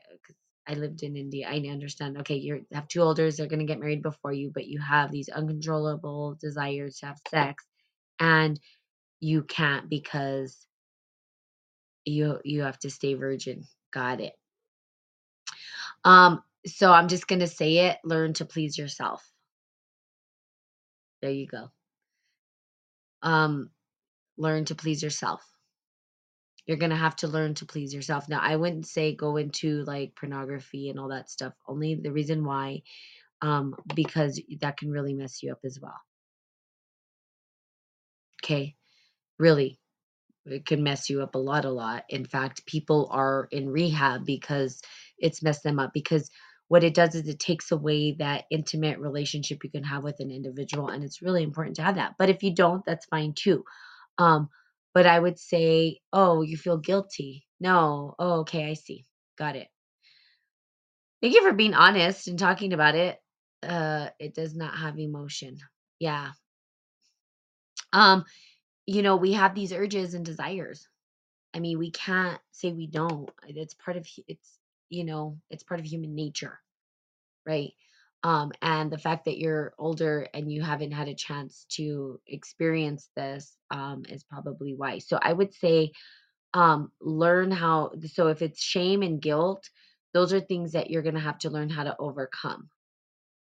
I 0.68 0.74
lived 0.74 1.02
in 1.02 1.16
India. 1.16 1.48
I 1.48 1.58
understand. 1.70 2.18
Okay, 2.18 2.36
you 2.36 2.66
have 2.72 2.88
two 2.88 3.00
elders. 3.00 3.36
They're 3.36 3.46
gonna 3.46 3.64
get 3.64 3.80
married 3.80 4.02
before 4.02 4.32
you, 4.32 4.50
but 4.52 4.66
you 4.66 4.80
have 4.80 5.12
these 5.12 5.28
uncontrollable 5.28 6.36
desires 6.40 6.98
to 6.98 7.06
have 7.06 7.18
sex, 7.28 7.64
and 8.18 8.58
you 9.20 9.42
can't 9.44 9.88
because 9.88 10.66
you 12.04 12.40
you 12.44 12.62
have 12.62 12.78
to 12.80 12.90
stay 12.90 13.14
virgin. 13.14 13.64
Got 13.92 14.20
it. 14.20 14.32
Um, 16.04 16.42
so 16.66 16.92
I'm 16.92 17.08
just 17.08 17.28
gonna 17.28 17.46
say 17.46 17.88
it. 17.88 17.98
Learn 18.04 18.32
to 18.34 18.44
please 18.44 18.76
yourself. 18.76 19.24
There 21.22 21.30
you 21.30 21.46
go. 21.46 21.70
Um, 23.22 23.70
learn 24.36 24.64
to 24.66 24.74
please 24.74 25.02
yourself. 25.02 25.42
You're 26.66 26.78
gonna 26.78 26.96
have 26.96 27.16
to 27.16 27.28
learn 27.28 27.54
to 27.54 27.66
please 27.66 27.94
yourself. 27.94 28.28
Now, 28.28 28.40
I 28.42 28.56
wouldn't 28.56 28.86
say 28.86 29.14
go 29.14 29.36
into 29.36 29.84
like 29.84 30.16
pornography 30.16 30.90
and 30.90 30.98
all 30.98 31.08
that 31.08 31.30
stuff. 31.30 31.54
Only 31.68 31.94
the 31.94 32.12
reason 32.12 32.44
why, 32.44 32.82
um, 33.42 33.74
because 33.94 34.40
that 34.60 34.76
can 34.76 34.90
really 34.90 35.14
mess 35.14 35.42
you 35.42 35.52
up 35.52 35.60
as 35.64 35.78
well. 35.80 36.00
Okay, 38.42 38.74
really, 39.38 39.80
it 40.44 40.66
can 40.66 40.82
mess 40.82 41.08
you 41.10 41.22
up 41.22 41.34
a 41.34 41.38
lot, 41.38 41.64
a 41.64 41.70
lot. 41.70 42.04
In 42.08 42.24
fact, 42.24 42.66
people 42.66 43.08
are 43.12 43.48
in 43.50 43.68
rehab 43.68 44.24
because 44.24 44.80
it's 45.18 45.42
messed 45.42 45.62
them 45.62 45.78
up. 45.78 45.92
Because 45.92 46.30
what 46.68 46.84
it 46.84 46.94
does 46.94 47.14
is 47.14 47.28
it 47.28 47.38
takes 47.38 47.70
away 47.70 48.12
that 48.18 48.44
intimate 48.50 48.98
relationship 48.98 49.62
you 49.62 49.70
can 49.70 49.84
have 49.84 50.02
with 50.02 50.18
an 50.20 50.30
individual, 50.30 50.88
and 50.88 51.04
it's 51.04 51.22
really 51.22 51.42
important 51.42 51.76
to 51.76 51.82
have 51.82 51.96
that. 51.96 52.14
But 52.18 52.30
if 52.30 52.42
you 52.42 52.54
don't, 52.54 52.84
that's 52.84 53.06
fine 53.06 53.34
too. 53.34 53.64
Um, 54.18 54.48
but 54.96 55.04
I 55.04 55.20
would 55.20 55.38
say, 55.38 56.00
"Oh, 56.10 56.40
you 56.40 56.56
feel 56.56 56.78
guilty." 56.78 57.44
No. 57.60 58.14
Oh, 58.18 58.40
okay, 58.40 58.64
I 58.70 58.72
see. 58.72 59.04
Got 59.36 59.54
it. 59.54 59.68
Thank 61.20 61.34
you 61.34 61.42
for 61.42 61.52
being 61.52 61.74
honest 61.74 62.28
and 62.28 62.38
talking 62.38 62.72
about 62.72 62.94
it. 62.94 63.18
Uh, 63.62 64.08
it 64.18 64.34
does 64.34 64.54
not 64.56 64.74
have 64.74 64.98
emotion. 64.98 65.58
Yeah. 65.98 66.30
Um, 67.92 68.24
you 68.86 69.02
know, 69.02 69.16
we 69.16 69.34
have 69.34 69.54
these 69.54 69.74
urges 69.74 70.14
and 70.14 70.24
desires. 70.24 70.88
I 71.52 71.60
mean, 71.60 71.78
we 71.78 71.90
can't 71.90 72.40
say 72.52 72.72
we 72.72 72.86
don't. 72.86 73.28
It's 73.48 73.74
part 73.74 73.98
of 73.98 74.08
it's 74.26 74.58
you 74.88 75.04
know, 75.04 75.36
it's 75.50 75.62
part 75.62 75.78
of 75.78 75.84
human 75.84 76.14
nature, 76.14 76.58
right? 77.46 77.72
Um, 78.26 78.52
and 78.62 78.90
the 78.92 78.98
fact 78.98 79.26
that 79.26 79.38
you're 79.38 79.74
older 79.78 80.28
and 80.34 80.52
you 80.52 80.62
haven't 80.62 80.92
had 80.92 81.08
a 81.08 81.14
chance 81.14 81.66
to 81.76 82.20
experience 82.26 83.10
this 83.16 83.56
um, 83.70 84.04
is 84.08 84.24
probably 84.24 84.74
why. 84.74 84.98
So 84.98 85.18
I 85.22 85.32
would 85.32 85.54
say 85.54 85.92
um 86.54 86.90
learn 87.00 87.50
how 87.50 87.92
so 88.06 88.28
if 88.28 88.42
it's 88.42 88.62
shame 88.62 89.02
and 89.02 89.20
guilt 89.22 89.68
those 90.14 90.32
are 90.32 90.40
things 90.40 90.72
that 90.72 90.90
you're 90.90 91.02
going 91.02 91.14
to 91.14 91.20
have 91.20 91.38
to 91.38 91.50
learn 91.50 91.70
how 91.70 91.84
to 91.84 91.96
overcome 91.98 92.68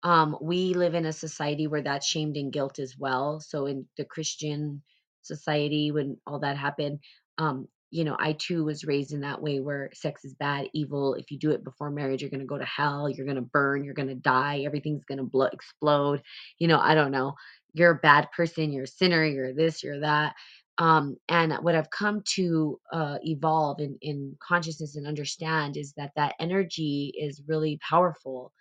um 0.03 0.37
we 0.41 0.75
live 0.75 0.95
in 0.95 1.07
a 1.07 1.13
society 1.13 1.67
where 1.69 1.83
that's 1.83 2.07
shamed 2.07 2.37
and 2.37 2.53
guilt 2.53 2.79
as 2.79 2.97
well 2.99 3.41
so 3.41 3.67
in 3.67 3.87
the 3.99 4.05
christian 4.05 4.83
society 5.23 5.93
when 5.93 6.19
all 6.27 6.41
that 6.41 6.57
happened 6.57 7.01
um 7.39 7.69
you 7.91 8.05
know 8.05 8.17
i 8.19 8.33
too 8.33 8.65
was 8.65 8.85
raised 8.85 9.13
in 9.13 9.21
that 9.21 9.43
way 9.43 9.61
where 9.61 9.91
sex 9.95 10.25
is 10.25 10.35
bad 10.35 10.69
evil. 10.75 11.15
If 11.15 11.31
you 11.31 11.39
do 11.39 11.51
it 11.53 11.65
before 11.65 11.91
marriage 11.91 12.23
you're 12.23 12.31
going 12.31 12.41
to 12.41 12.47
go 12.47 12.59
to 12.59 12.65
hell 12.65 13.09
you're 13.09 13.27
going 13.27 13.37
to 13.37 13.43
burn 13.43 13.85
you're 13.85 13.95
going 13.95 14.09
to 14.09 14.15
die 14.15 14.63
everything's 14.67 15.05
going 15.05 15.19
to 15.19 15.25
blow 15.25 15.47
explode. 15.47 16.23
You 16.59 16.69
know 16.69 16.79
i 16.81 16.95
don't 16.95 17.13
know. 17.13 17.35
You're 17.75 17.93
a 17.93 17.97
bad 17.97 18.29
person 18.37 18.73
you're 18.73 18.85
a 18.85 18.89
sinner 18.89 19.25
you're 19.25 19.55
this 19.55 19.83
you're 19.83 20.01
that. 20.01 20.35
Um 20.79 21.17
and 21.29 21.53
what 21.63 21.75
i've 21.77 21.91
come 21.91 22.23
to 22.37 22.81
uh 22.93 23.19
evolve 23.23 23.81
in 23.81 23.99
in 24.03 24.37
consciousness 24.47 24.97
and 24.97 25.07
understand 25.07 25.77
is 25.77 25.93
that 25.97 26.13
that 26.17 26.35
energy 26.41 27.13
is 27.19 27.43
really 27.49 27.79
powerful 27.89 28.53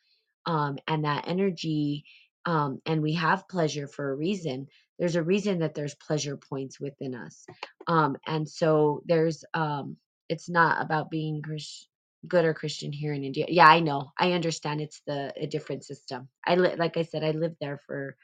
um, 0.46 0.78
and 0.88 1.06
that 1.06 1.26
energy 1.28 2.06
um, 2.46 2.82
and 2.86 3.02
we 3.02 3.14
have 3.14 3.48
pleasure 3.50 3.88
for 3.88 4.12
a 4.12 4.16
reason. 4.16 4.68
There's 5.00 5.16
a 5.18 5.24
reason 5.24 5.60
that 5.60 5.76
there's 5.76 5.96
pleasure 5.96 6.38
points 6.38 6.80
within 6.80 7.16
us, 7.16 7.46
um, 7.88 8.18
and 8.28 8.48
so 8.50 9.04
there's. 9.06 9.46
Um, 9.54 9.98
it's 10.30 10.50
not 10.50 10.82
about 10.84 11.12
being 11.12 11.41
Chris- 11.44 11.88
good 12.28 12.46
or 12.46 12.54
Christian 12.54 12.91
here 12.94 13.14
in 13.14 13.24
India. 13.24 13.46
Yeah, 13.50 13.68
I 13.68 13.82
know. 13.82 14.12
I 14.20 14.34
understand. 14.34 14.82
It's 14.82 15.02
the 15.08 15.34
a 15.38 15.48
different 15.48 15.84
system. 15.86 16.30
I 16.46 16.56
li- 16.56 16.76
like 16.78 16.98
I 16.98 17.04
said, 17.04 17.24
I 17.24 17.32
lived 17.32 17.58
there 17.62 17.80
for 17.88 18.16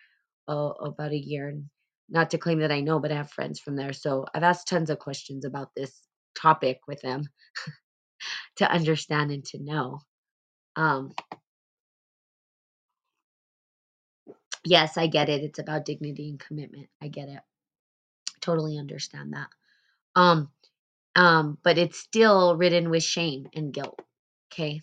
about 0.82 1.14
a 1.14 1.18
year, 1.18 1.50
and 1.50 1.66
not 2.10 2.32
to 2.32 2.40
claim 2.40 2.60
that 2.62 2.74
I 2.74 2.82
know, 2.82 3.00
but 3.00 3.12
I 3.14 3.18
have 3.18 3.32
friends 3.32 3.60
from 3.62 3.78
there, 3.78 3.94
so 3.94 4.26
I've 4.36 4.44
asked 4.44 4.70
tons 4.70 4.92
of 4.92 5.00
questions 5.00 5.46
about 5.46 5.72
this 5.76 5.94
topic 6.36 6.80
with 6.88 7.02
them 7.02 7.24
to 8.58 8.72
understand 8.72 9.32
and 9.32 9.46
to 9.48 9.60
know. 9.64 10.02
Um, 10.78 11.12
yes, 14.66 14.98
I 14.98 15.08
get 15.08 15.30
it. 15.30 15.44
It's 15.44 15.60
about 15.60 15.86
dignity 15.86 16.30
and 16.30 16.40
commitment. 16.40 16.88
I 17.02 17.08
get 17.08 17.30
it. 17.30 17.40
Totally 18.42 18.78
understand 18.78 19.34
that. 19.34 19.48
Um, 20.16 20.50
um, 21.16 21.58
but 21.64 21.78
it's 21.78 22.00
still 22.00 22.56
ridden 22.58 22.90
with 22.90 23.04
shame 23.04 23.48
and 23.54 23.74
guilt. 23.74 24.00
Okay. 24.52 24.82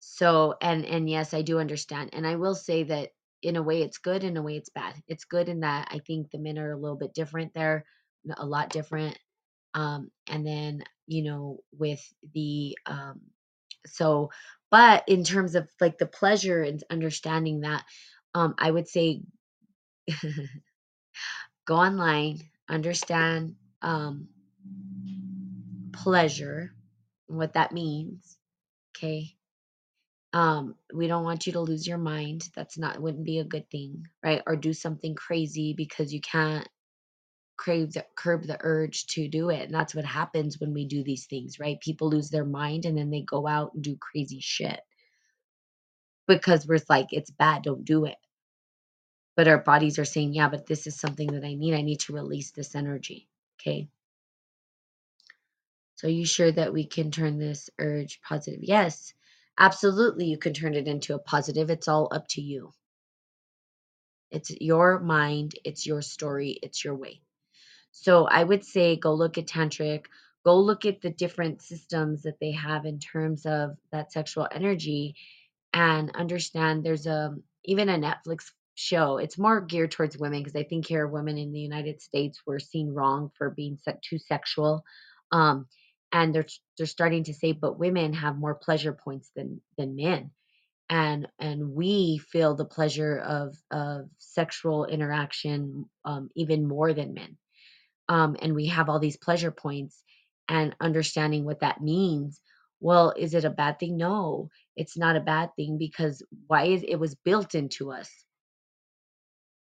So, 0.00 0.54
and 0.60 0.84
and 0.84 1.08
yes, 1.10 1.34
I 1.34 1.42
do 1.42 1.58
understand. 1.58 2.10
And 2.12 2.26
I 2.26 2.36
will 2.36 2.54
say 2.54 2.84
that 2.84 3.10
in 3.42 3.56
a 3.56 3.62
way 3.62 3.82
it's 3.82 3.98
good, 3.98 4.24
in 4.24 4.36
a 4.36 4.42
way 4.42 4.56
it's 4.56 4.70
bad. 4.70 4.94
It's 5.08 5.24
good 5.24 5.48
in 5.48 5.60
that 5.60 5.88
I 5.90 5.98
think 5.98 6.30
the 6.30 6.38
men 6.38 6.58
are 6.58 6.72
a 6.72 6.78
little 6.78 6.96
bit 6.96 7.14
different 7.14 7.52
there, 7.54 7.84
a 8.36 8.46
lot 8.46 8.70
different. 8.70 9.18
Um, 9.74 10.10
and 10.28 10.46
then, 10.46 10.84
you 11.06 11.24
know, 11.24 11.60
with 11.72 12.02
the 12.34 12.78
um 12.86 13.20
so 13.86 14.30
but 14.70 15.04
in 15.08 15.24
terms 15.24 15.54
of 15.54 15.68
like 15.80 15.98
the 15.98 16.06
pleasure 16.06 16.62
and 16.62 16.82
understanding 16.90 17.60
that, 17.60 17.84
um, 18.36 18.54
I 18.58 18.70
would 18.70 18.86
say 18.88 19.22
go 21.66 21.76
online, 21.76 22.40
understand 22.68 23.56
um 23.82 24.28
pleasure, 25.92 26.72
what 27.28 27.54
that 27.54 27.72
means. 27.72 28.36
Okay. 28.96 29.34
Um, 30.34 30.74
we 30.94 31.06
don't 31.06 31.24
want 31.24 31.46
you 31.46 31.54
to 31.54 31.60
lose 31.60 31.86
your 31.86 31.98
mind. 31.98 32.48
That's 32.54 32.78
not 32.78 33.00
wouldn't 33.00 33.24
be 33.24 33.38
a 33.38 33.44
good 33.44 33.70
thing, 33.70 34.06
right? 34.22 34.42
Or 34.46 34.56
do 34.56 34.74
something 34.74 35.14
crazy 35.14 35.74
because 35.74 36.12
you 36.12 36.20
can't 36.20 36.68
crave 37.56 37.94
the 37.94 38.04
curb 38.18 38.44
the 38.44 38.58
urge 38.60 39.06
to 39.08 39.28
do 39.28 39.50
it. 39.50 39.62
And 39.62 39.74
that's 39.74 39.94
what 39.94 40.04
happens 40.04 40.60
when 40.60 40.74
we 40.74 40.86
do 40.86 41.02
these 41.04 41.26
things, 41.26 41.58
right? 41.58 41.80
People 41.80 42.10
lose 42.10 42.30
their 42.30 42.44
mind 42.44 42.84
and 42.84 42.98
then 42.98 43.10
they 43.10 43.22
go 43.22 43.46
out 43.48 43.72
and 43.74 43.82
do 43.82 43.96
crazy 43.98 44.40
shit 44.42 44.80
because 46.28 46.66
we're 46.66 46.80
like, 46.90 47.08
it's 47.12 47.30
bad, 47.30 47.62
don't 47.62 47.84
do 47.84 48.04
it. 48.04 48.16
But 49.36 49.48
our 49.48 49.58
bodies 49.58 49.98
are 49.98 50.04
saying, 50.06 50.34
yeah, 50.34 50.48
but 50.48 50.66
this 50.66 50.86
is 50.86 50.98
something 50.98 51.28
that 51.32 51.44
I 51.44 51.54
need. 51.54 51.74
I 51.74 51.82
need 51.82 52.00
to 52.00 52.14
release 52.14 52.52
this 52.52 52.74
energy. 52.74 53.28
Okay. 53.60 53.88
So, 55.96 56.08
are 56.08 56.10
you 56.10 56.26
sure 56.26 56.52
that 56.52 56.72
we 56.72 56.86
can 56.86 57.10
turn 57.10 57.38
this 57.38 57.70
urge 57.78 58.20
positive? 58.22 58.60
Yes, 58.62 59.14
absolutely. 59.58 60.26
You 60.26 60.38
can 60.38 60.54
turn 60.54 60.74
it 60.74 60.88
into 60.88 61.14
a 61.14 61.18
positive. 61.18 61.70
It's 61.70 61.88
all 61.88 62.08
up 62.12 62.28
to 62.30 62.42
you. 62.42 62.72
It's 64.30 64.50
your 64.60 64.98
mind, 65.00 65.54
it's 65.64 65.86
your 65.86 66.02
story, 66.02 66.58
it's 66.62 66.84
your 66.84 66.96
way. 66.96 67.20
So, 67.92 68.26
I 68.26 68.44
would 68.44 68.64
say 68.64 68.96
go 68.96 69.14
look 69.14 69.38
at 69.38 69.46
Tantric, 69.46 70.06
go 70.44 70.60
look 70.60 70.84
at 70.84 71.00
the 71.00 71.10
different 71.10 71.62
systems 71.62 72.22
that 72.22 72.40
they 72.40 72.52
have 72.52 72.84
in 72.86 72.98
terms 72.98 73.46
of 73.46 73.76
that 73.92 74.12
sexual 74.12 74.48
energy 74.50 75.16
and 75.72 76.14
understand 76.14 76.84
there's 76.84 77.06
a 77.06 77.34
even 77.64 77.88
a 77.88 77.98
Netflix 77.98 78.52
show. 78.76 79.18
It's 79.18 79.38
more 79.38 79.60
geared 79.60 79.92
towards 79.92 80.18
women 80.18 80.40
because 80.40 80.56
I 80.56 80.64
think 80.64 80.86
here 80.86 81.08
women 81.08 81.38
in 81.38 81.52
the 81.52 81.60
United 81.60 82.02
States 82.02 82.40
were 82.46 82.60
seen 82.60 82.94
wrong 82.94 83.32
for 83.38 83.50
being 83.50 83.78
too 84.02 84.18
sexual. 84.18 84.84
Um, 85.32 85.66
and 86.12 86.34
they're 86.34 86.46
they're 86.78 86.86
starting 86.86 87.24
to 87.24 87.34
say, 87.34 87.52
but 87.52 87.80
women 87.80 88.14
have 88.14 88.38
more 88.38 88.54
pleasure 88.56 88.94
points 88.94 89.30
than 89.36 89.60
than 89.78 89.96
men, 89.96 90.30
and 90.90 91.28
and 91.40 91.74
we 91.74 92.18
feel 92.18 92.54
the 92.54 92.64
pleasure 92.64 93.18
of 93.18 93.56
of 93.72 94.06
sexual 94.18 94.86
interaction 94.86 95.86
um, 96.04 96.30
even 96.36 96.68
more 96.68 96.94
than 96.94 97.14
men 97.14 97.38
um, 98.08 98.36
and 98.40 98.54
we 98.54 98.66
have 98.68 98.88
all 98.88 99.00
these 99.00 99.16
pleasure 99.16 99.50
points 99.50 100.02
and 100.48 100.76
understanding 100.80 101.44
what 101.44 101.60
that 101.60 101.82
means 101.82 102.40
well 102.80 103.12
is 103.16 103.34
it 103.34 103.44
a 103.44 103.50
bad 103.50 103.78
thing 103.80 103.96
no 103.96 104.48
it's 104.76 104.96
not 104.96 105.16
a 105.16 105.20
bad 105.20 105.50
thing 105.56 105.78
because 105.78 106.22
why 106.46 106.64
is 106.66 106.84
it 106.86 106.96
was 106.96 107.16
built 107.16 107.54
into 107.54 107.92
us 107.92 108.10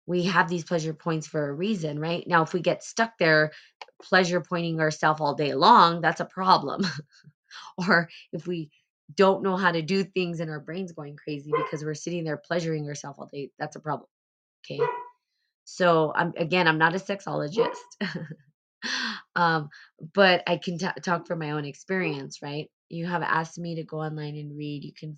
we 0.08 0.24
have 0.24 0.48
these 0.48 0.64
pleasure 0.64 0.94
points 0.94 1.26
for 1.26 1.48
a 1.48 1.52
reason 1.52 1.98
right 2.00 2.24
now 2.26 2.42
if 2.42 2.52
we 2.52 2.60
get 2.60 2.82
stuck 2.82 3.12
there 3.18 3.52
pleasure 4.02 4.40
pointing 4.40 4.80
ourselves 4.80 5.20
all 5.20 5.34
day 5.34 5.54
long 5.54 6.00
that's 6.00 6.20
a 6.20 6.24
problem 6.24 6.82
or 7.88 8.08
if 8.32 8.46
we 8.46 8.70
don't 9.14 9.42
know 9.42 9.56
how 9.56 9.72
to 9.72 9.82
do 9.82 10.04
things 10.04 10.40
and 10.40 10.50
our 10.50 10.60
brains 10.60 10.92
going 10.92 11.16
crazy 11.16 11.52
because 11.56 11.84
we're 11.84 11.94
sitting 11.94 12.24
there 12.24 12.36
pleasuring 12.36 12.86
ourselves 12.86 13.18
all 13.18 13.28
day 13.32 13.50
that's 13.58 13.76
a 13.76 13.80
problem 13.80 14.08
okay 14.64 14.82
so 15.64 16.12
i'm 16.16 16.32
again 16.36 16.68
i'm 16.68 16.78
not 16.78 16.94
a 16.94 16.98
sexologist 16.98 17.76
um, 19.36 19.68
but 20.14 20.42
I 20.46 20.56
can 20.56 20.78
ta 20.78 20.92
talk 21.02 21.26
from 21.26 21.38
my 21.40 21.52
own 21.52 21.64
experience, 21.64 22.40
right? 22.42 22.68
You 22.88 23.06
have 23.06 23.22
asked 23.22 23.58
me 23.58 23.76
to 23.76 23.84
go 23.84 24.00
online 24.00 24.36
and 24.36 24.56
read. 24.56 24.84
You 24.84 24.92
can 24.98 25.16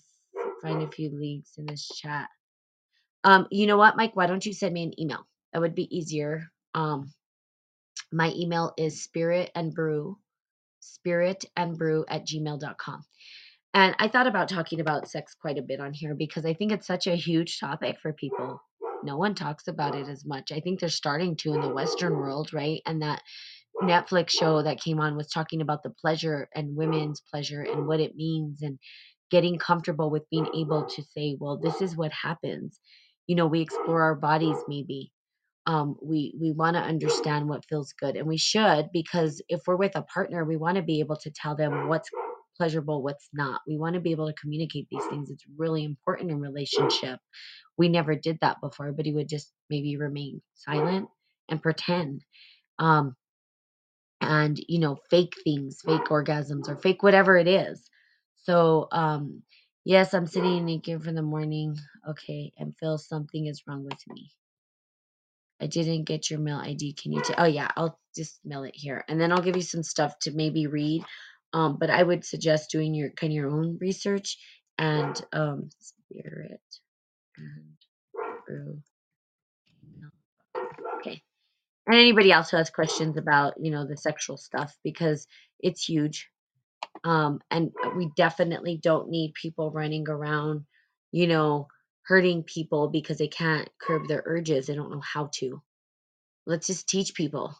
find 0.62 0.82
a 0.82 0.90
few 0.90 1.10
links 1.10 1.52
in 1.58 1.66
this 1.66 1.86
chat. 1.88 2.28
Um, 3.24 3.46
you 3.50 3.66
know 3.66 3.76
what, 3.76 3.96
Mike? 3.96 4.16
Why 4.16 4.26
don't 4.26 4.44
you 4.44 4.52
send 4.52 4.74
me 4.74 4.84
an 4.84 5.00
email? 5.00 5.26
That 5.52 5.60
would 5.62 5.74
be 5.74 5.94
easier. 5.96 6.44
Um, 6.74 7.12
my 8.12 8.32
email 8.36 8.72
is 8.78 9.02
spirit 9.02 9.50
and 9.54 9.74
brew, 9.74 10.18
spirit 10.80 11.44
and 11.56 11.78
brew 11.78 12.04
at 12.08 12.26
gmail.com. 12.26 13.04
And 13.74 13.94
I 13.98 14.08
thought 14.08 14.26
about 14.26 14.48
talking 14.48 14.80
about 14.80 15.08
sex 15.08 15.34
quite 15.40 15.58
a 15.58 15.62
bit 15.62 15.80
on 15.80 15.92
here 15.92 16.14
because 16.14 16.44
I 16.44 16.54
think 16.54 16.72
it's 16.72 16.86
such 16.86 17.06
a 17.06 17.14
huge 17.16 17.60
topic 17.60 17.98
for 18.02 18.12
people. 18.12 18.60
No 19.04 19.16
one 19.16 19.34
talks 19.34 19.68
about 19.68 19.94
it 19.94 20.08
as 20.08 20.24
much. 20.26 20.52
I 20.52 20.60
think 20.60 20.80
they're 20.80 20.88
starting 20.88 21.36
to 21.38 21.54
in 21.54 21.60
the 21.60 21.68
Western 21.72 22.16
world, 22.16 22.52
right? 22.52 22.80
And 22.86 23.02
that 23.02 23.22
Netflix 23.82 24.30
show 24.30 24.62
that 24.62 24.80
came 24.80 25.00
on 25.00 25.16
was 25.16 25.28
talking 25.30 25.60
about 25.60 25.82
the 25.82 25.90
pleasure 25.90 26.48
and 26.54 26.76
women's 26.76 27.22
pleasure 27.30 27.62
and 27.62 27.86
what 27.86 28.00
it 28.00 28.16
means 28.16 28.62
and 28.62 28.78
getting 29.30 29.58
comfortable 29.58 30.10
with 30.10 30.28
being 30.30 30.48
able 30.54 30.84
to 30.86 31.02
say, 31.16 31.36
well, 31.40 31.58
this 31.58 31.80
is 31.80 31.96
what 31.96 32.12
happens. 32.12 32.80
You 33.26 33.36
know, 33.36 33.46
we 33.46 33.60
explore 33.60 34.02
our 34.02 34.14
bodies 34.14 34.56
maybe. 34.68 35.12
Um, 35.66 35.96
we 36.02 36.34
we 36.40 36.52
want 36.52 36.76
to 36.76 36.82
understand 36.82 37.48
what 37.48 37.64
feels 37.66 37.92
good 37.92 38.16
and 38.16 38.26
we 38.26 38.38
should 38.38 38.88
because 38.92 39.42
if 39.48 39.60
we're 39.66 39.76
with 39.76 39.96
a 39.96 40.02
partner, 40.02 40.44
we 40.44 40.56
want 40.56 40.76
to 40.76 40.82
be 40.82 41.00
able 41.00 41.16
to 41.16 41.30
tell 41.30 41.56
them 41.56 41.88
what's 41.88 42.10
pleasurable, 42.56 43.02
what's 43.02 43.28
not. 43.32 43.60
We 43.68 43.76
want 43.78 43.94
to 43.94 44.00
be 44.00 44.12
able 44.12 44.26
to 44.28 44.34
communicate 44.34 44.88
these 44.90 45.04
things. 45.06 45.30
It's 45.30 45.44
really 45.56 45.84
important 45.84 46.30
in 46.30 46.40
relationship. 46.40 47.20
We 47.78 47.88
never 47.88 48.14
did 48.16 48.38
that 48.42 48.58
before, 48.62 48.92
but 48.92 49.06
he 49.06 49.12
would 49.14 49.28
just 49.28 49.52
maybe 49.70 49.96
remain 49.96 50.42
silent 50.54 51.08
and 51.48 51.62
pretend. 51.62 52.22
Um, 52.78 53.16
and 54.20 54.60
you 54.68 54.78
know 54.78 54.98
fake 55.10 55.34
things 55.44 55.80
fake 55.84 56.04
orgasms 56.06 56.68
or 56.68 56.76
fake 56.76 57.02
whatever 57.02 57.36
it 57.36 57.48
is 57.48 57.88
so 58.36 58.88
um 58.92 59.42
yes 59.84 60.14
i'm 60.14 60.26
sitting 60.26 60.64
naked 60.66 61.02
for 61.04 61.12
the 61.12 61.22
morning 61.22 61.76
okay 62.08 62.52
and 62.58 62.76
feel 62.78 62.98
something 62.98 63.46
is 63.46 63.62
wrong 63.68 63.84
with 63.84 64.00
me. 64.08 64.32
I 65.60 65.66
didn't 65.68 66.04
get 66.04 66.30
your 66.30 66.40
mail 66.40 66.58
id 66.64 66.94
can 66.94 67.12
you 67.12 67.22
t- 67.22 67.34
oh 67.38 67.46
yeah 67.46 67.68
i'll 67.76 67.98
just 68.16 68.40
mail 68.44 68.64
it 68.64 68.74
here 68.76 69.04
and 69.08 69.20
then 69.20 69.32
i'll 69.32 69.42
give 69.42 69.56
you 69.56 69.62
some 69.62 69.82
stuff 69.84 70.18
to 70.20 70.32
maybe 70.32 70.66
read 70.68 71.04
um 71.54 71.78
but 71.78 71.90
i 71.90 72.02
would 72.02 72.24
suggest 72.24 72.70
doing 72.70 72.94
your 72.94 73.10
kind 73.10 73.32
of 73.32 73.36
your 73.36 73.50
own 73.50 73.78
research 73.80 74.38
and 74.78 75.20
um 75.32 75.70
spirit 75.80 76.60
and 77.38 78.82
okay 81.00 81.22
and 81.86 81.96
anybody 81.96 82.32
else 82.32 82.50
who 82.50 82.58
has 82.58 82.70
questions 82.70 83.18
about 83.18 83.54
you 83.60 83.70
know 83.72 83.86
the 83.86 83.96
sexual 83.98 84.38
stuff 84.38 84.76
because 84.84 85.26
it's 85.60 85.84
huge 85.88 86.30
um, 87.04 87.40
and 87.50 87.72
we 87.96 88.10
definitely 88.16 88.78
don't 88.82 89.10
need 89.10 89.34
people 89.34 89.70
running 89.70 90.08
around 90.08 90.64
you 91.12 91.26
know 91.26 91.68
hurting 92.04 92.42
people 92.44 92.88
because 92.88 93.18
they 93.18 93.28
can't 93.28 93.68
curb 93.80 94.08
their 94.08 94.22
urges. 94.26 94.66
They 94.66 94.74
don't 94.74 94.90
know 94.90 95.00
how 95.02 95.30
to. 95.36 95.62
Let's 96.46 96.66
just 96.66 96.88
teach 96.88 97.14
people. 97.14 97.54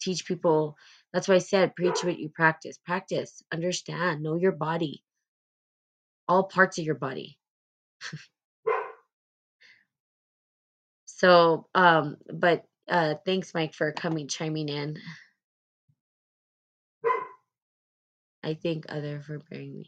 Teach 0.00 0.26
people. 0.26 0.76
That's 1.12 1.28
why 1.28 1.36
i 1.36 1.38
said 1.38 1.76
preach 1.76 2.04
what 2.04 2.18
you 2.18 2.30
practice. 2.30 2.78
Practice. 2.84 3.42
Understand. 3.52 4.22
Know 4.22 4.36
your 4.36 4.52
body. 4.52 5.04
All 6.28 6.44
parts 6.44 6.78
of 6.78 6.84
your 6.84 6.96
body. 6.96 7.38
So 11.06 11.68
um 11.74 12.16
but 12.32 12.64
uh 12.90 13.14
thanks 13.26 13.54
mike 13.54 13.74
for 13.74 13.92
coming 13.92 14.28
chiming 14.28 14.68
in 14.68 14.98
i 18.44 18.54
think 18.54 18.86
other 18.90 19.20
for 19.22 19.40
bearing 19.50 19.74
me 19.74 19.84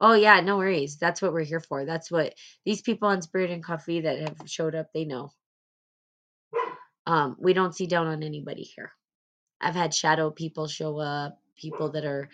Oh 0.00 0.14
yeah, 0.14 0.40
no 0.42 0.58
worries. 0.58 0.98
That's 0.98 1.22
what 1.22 1.34
we're 1.34 1.44
here 1.44 1.60
for. 1.60 1.86
That's 1.86 2.12
what 2.12 2.34
these 2.66 2.82
people 2.82 3.08
on 3.08 3.22
Spirit 3.22 3.50
and 3.50 3.64
Coffee 3.64 4.02
that 4.02 4.20
have 4.20 4.38
showed 4.46 4.76
up, 4.76 4.88
they 4.94 5.06
know. 5.06 5.32
Um, 7.06 7.36
we 7.40 7.54
don't 7.54 7.74
see 7.74 7.86
down 7.86 8.08
on 8.08 8.22
anybody 8.22 8.62
here. 8.62 8.92
I've 9.60 9.74
had 9.76 9.94
shadow 9.94 10.30
people 10.30 10.68
show 10.68 10.98
up, 10.98 11.38
people 11.56 11.92
that 11.92 12.04
are, 12.04 12.30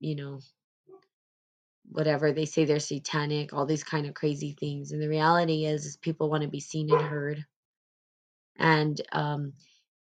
you 0.00 0.16
know, 0.16 0.40
whatever 1.90 2.32
they 2.32 2.46
say 2.46 2.64
they're 2.66 2.80
satanic, 2.80 3.52
all 3.54 3.66
these 3.66 3.84
kind 3.84 4.06
of 4.06 4.14
crazy 4.14 4.56
things. 4.58 4.92
And 4.92 5.02
the 5.02 5.08
reality 5.08 5.66
is, 5.66 5.86
is 5.86 5.96
people 5.98 6.30
want 6.30 6.44
to 6.44 6.48
be 6.50 6.60
seen 6.60 6.90
and 6.92 7.02
heard, 7.02 7.44
and 8.58 9.00
um, 9.12 9.54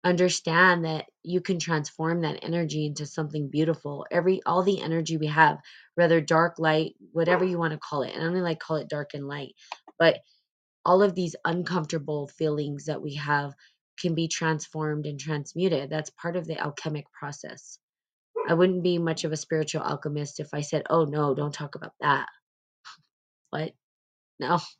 understand 0.04 0.84
that 0.86 1.06
you 1.24 1.40
can 1.42 1.58
transform 1.60 2.22
that 2.22 2.40
energy 2.44 2.86
into 2.86 3.06
something 3.06 3.50
beautiful. 3.50 4.06
Every 4.12 4.42
all 4.46 4.62
the 4.64 4.82
energy 4.82 5.18
we 5.18 5.28
have, 5.28 5.58
whether 5.96 6.20
dark, 6.20 6.58
light, 6.58 6.94
whatever 7.12 7.44
you 7.44 7.58
want 7.58 7.72
to 7.74 7.80
call 7.80 8.02
it, 8.02 8.14
and 8.14 8.22
I 8.24 8.26
only 8.26 8.42
like 8.42 8.60
call 8.60 8.76
it 8.78 8.88
dark 8.88 9.14
and 9.14 9.28
light, 9.28 9.54
but 9.98 10.18
all 10.84 11.02
of 11.02 11.14
these 11.14 11.36
uncomfortable 11.44 12.28
feelings 12.28 12.86
that 12.86 13.02
we 13.02 13.16
have 13.16 13.54
can 14.00 14.14
be 14.14 14.28
transformed 14.28 15.06
and 15.06 15.20
transmuted. 15.20 15.90
That's 15.90 16.10
part 16.10 16.36
of 16.36 16.46
the 16.46 16.58
alchemic 16.58 17.06
process. 17.12 17.78
I 18.48 18.54
wouldn't 18.54 18.82
be 18.84 18.98
much 18.98 19.24
of 19.24 19.32
a 19.32 19.36
spiritual 19.38 19.82
alchemist 19.82 20.40
if 20.40 20.48
I 20.54 20.62
said, 20.62 20.84
"Oh 20.90 21.04
no, 21.04 21.34
don't 21.34 21.54
talk 21.54 21.76
about 21.76 21.94
that." 22.00 22.28
What? 23.50 23.72
No. 24.40 24.60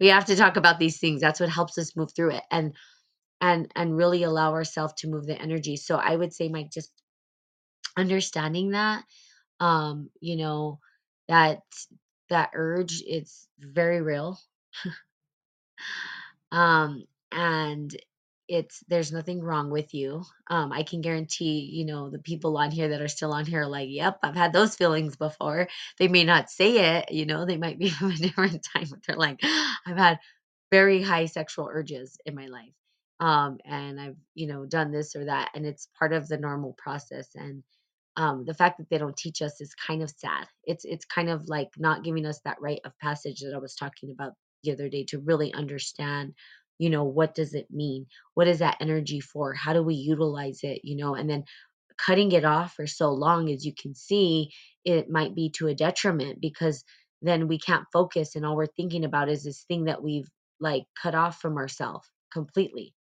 We 0.00 0.08
have 0.08 0.26
to 0.26 0.36
talk 0.36 0.56
about 0.56 0.78
these 0.78 0.98
things. 1.00 1.20
That's 1.22 1.40
what 1.40 1.48
helps 1.48 1.78
us 1.78 1.96
move 1.96 2.10
through 2.14 2.32
it 2.32 2.44
and 2.50 2.74
and 3.42 3.70
and 3.76 3.96
really 3.96 4.22
allow 4.22 4.52
ourselves 4.54 4.94
to 4.98 5.08
move 5.08 5.26
the 5.26 5.40
energy. 5.42 5.76
So 5.76 5.96
I 5.96 6.16
would 6.16 6.32
say 6.32 6.48
Mike 6.48 6.70
just 6.72 6.92
understanding 7.96 8.70
that 8.70 9.04
um 9.60 10.10
you 10.20 10.36
know 10.36 10.80
that 11.28 11.60
that 12.30 12.50
urge 12.54 13.02
it's 13.06 13.48
very 13.60 14.00
real. 14.02 14.38
Um 16.52 17.04
and 17.32 17.90
it's 18.48 18.84
there's 18.88 19.12
nothing 19.12 19.40
wrong 19.40 19.70
with 19.70 19.94
you. 19.94 20.24
Um 20.48 20.72
i 20.72 20.82
can 20.82 21.00
guarantee 21.00 21.60
you 21.72 21.86
know 21.86 22.10
the 22.10 22.18
people 22.18 22.56
on 22.58 22.70
here 22.70 22.88
that 22.90 23.00
are 23.00 23.08
still 23.08 23.32
on 23.32 23.46
here 23.46 23.62
are 23.62 23.66
like 23.68 23.88
yep 23.90 24.18
i've 24.22 24.36
had 24.36 24.52
those 24.52 24.76
feelings 24.76 25.16
before. 25.16 25.68
They 25.98 26.08
may 26.08 26.24
not 26.24 26.50
say 26.50 26.96
it 26.98 27.12
you 27.12 27.26
know 27.26 27.46
they 27.46 27.56
might 27.56 27.78
be 27.78 27.90
from 27.98 28.10
a 28.12 28.16
different 28.16 28.62
time 28.74 28.86
but 28.90 29.00
they're 29.06 29.16
like 29.16 29.40
i've 29.86 29.96
had 29.96 30.18
very 30.70 31.02
high 31.02 31.26
sexual 31.26 31.68
urges 31.72 32.18
in 32.26 32.34
my 32.34 32.46
life 32.48 32.74
um 33.22 33.58
and 33.64 34.00
i've 34.00 34.16
you 34.34 34.48
know 34.48 34.66
done 34.66 34.90
this 34.90 35.14
or 35.16 35.24
that 35.26 35.50
and 35.54 35.64
it's 35.64 35.88
part 35.98 36.12
of 36.12 36.28
the 36.28 36.36
normal 36.36 36.74
process 36.76 37.28
and 37.36 37.62
um 38.16 38.44
the 38.46 38.54
fact 38.54 38.78
that 38.78 38.90
they 38.90 38.98
don't 38.98 39.16
teach 39.16 39.40
us 39.42 39.60
is 39.60 39.74
kind 39.74 40.02
of 40.02 40.10
sad. 40.10 40.46
It's 40.64 40.84
it's 40.84 41.06
kind 41.06 41.30
of 41.30 41.48
like 41.48 41.70
not 41.78 42.04
giving 42.04 42.26
us 42.26 42.40
that 42.44 42.60
rite 42.60 42.80
of 42.84 42.98
passage 43.00 43.40
that 43.40 43.54
i 43.54 43.58
was 43.58 43.76
talking 43.76 44.10
about 44.10 44.32
the 44.64 44.72
other 44.72 44.88
day 44.88 45.04
to 45.06 45.20
really 45.20 45.54
understand 45.54 46.34
you 46.78 46.90
know 46.90 47.04
what 47.04 47.34
does 47.34 47.54
it 47.54 47.68
mean? 47.70 48.06
What 48.34 48.48
is 48.48 48.58
that 48.58 48.78
energy 48.80 49.20
for? 49.20 49.54
How 49.54 49.72
do 49.72 49.82
we 49.84 49.94
utilize 49.94 50.60
it 50.64 50.80
you 50.84 50.96
know? 50.96 51.14
And 51.14 51.30
then 51.30 51.44
cutting 52.06 52.32
it 52.32 52.44
off 52.44 52.74
for 52.74 52.86
so 52.86 53.10
long 53.12 53.50
as 53.50 53.64
you 53.64 53.72
can 53.80 53.94
see 53.94 54.50
it 54.84 55.10
might 55.10 55.34
be 55.34 55.50
to 55.50 55.68
a 55.68 55.74
detriment 55.74 56.40
because 56.40 56.84
then 57.22 57.48
we 57.48 57.58
can't 57.58 57.86
focus 57.92 58.34
and 58.36 58.44
all 58.44 58.56
we're 58.56 58.66
thinking 58.66 59.04
about 59.04 59.28
is 59.28 59.44
this 59.44 59.64
thing 59.68 59.84
that 59.84 60.02
we've 60.02 60.28
like 60.60 60.84
cut 61.00 61.14
off 61.14 61.40
from 61.40 61.56
ourselves 61.58 62.08
completely 62.32 62.94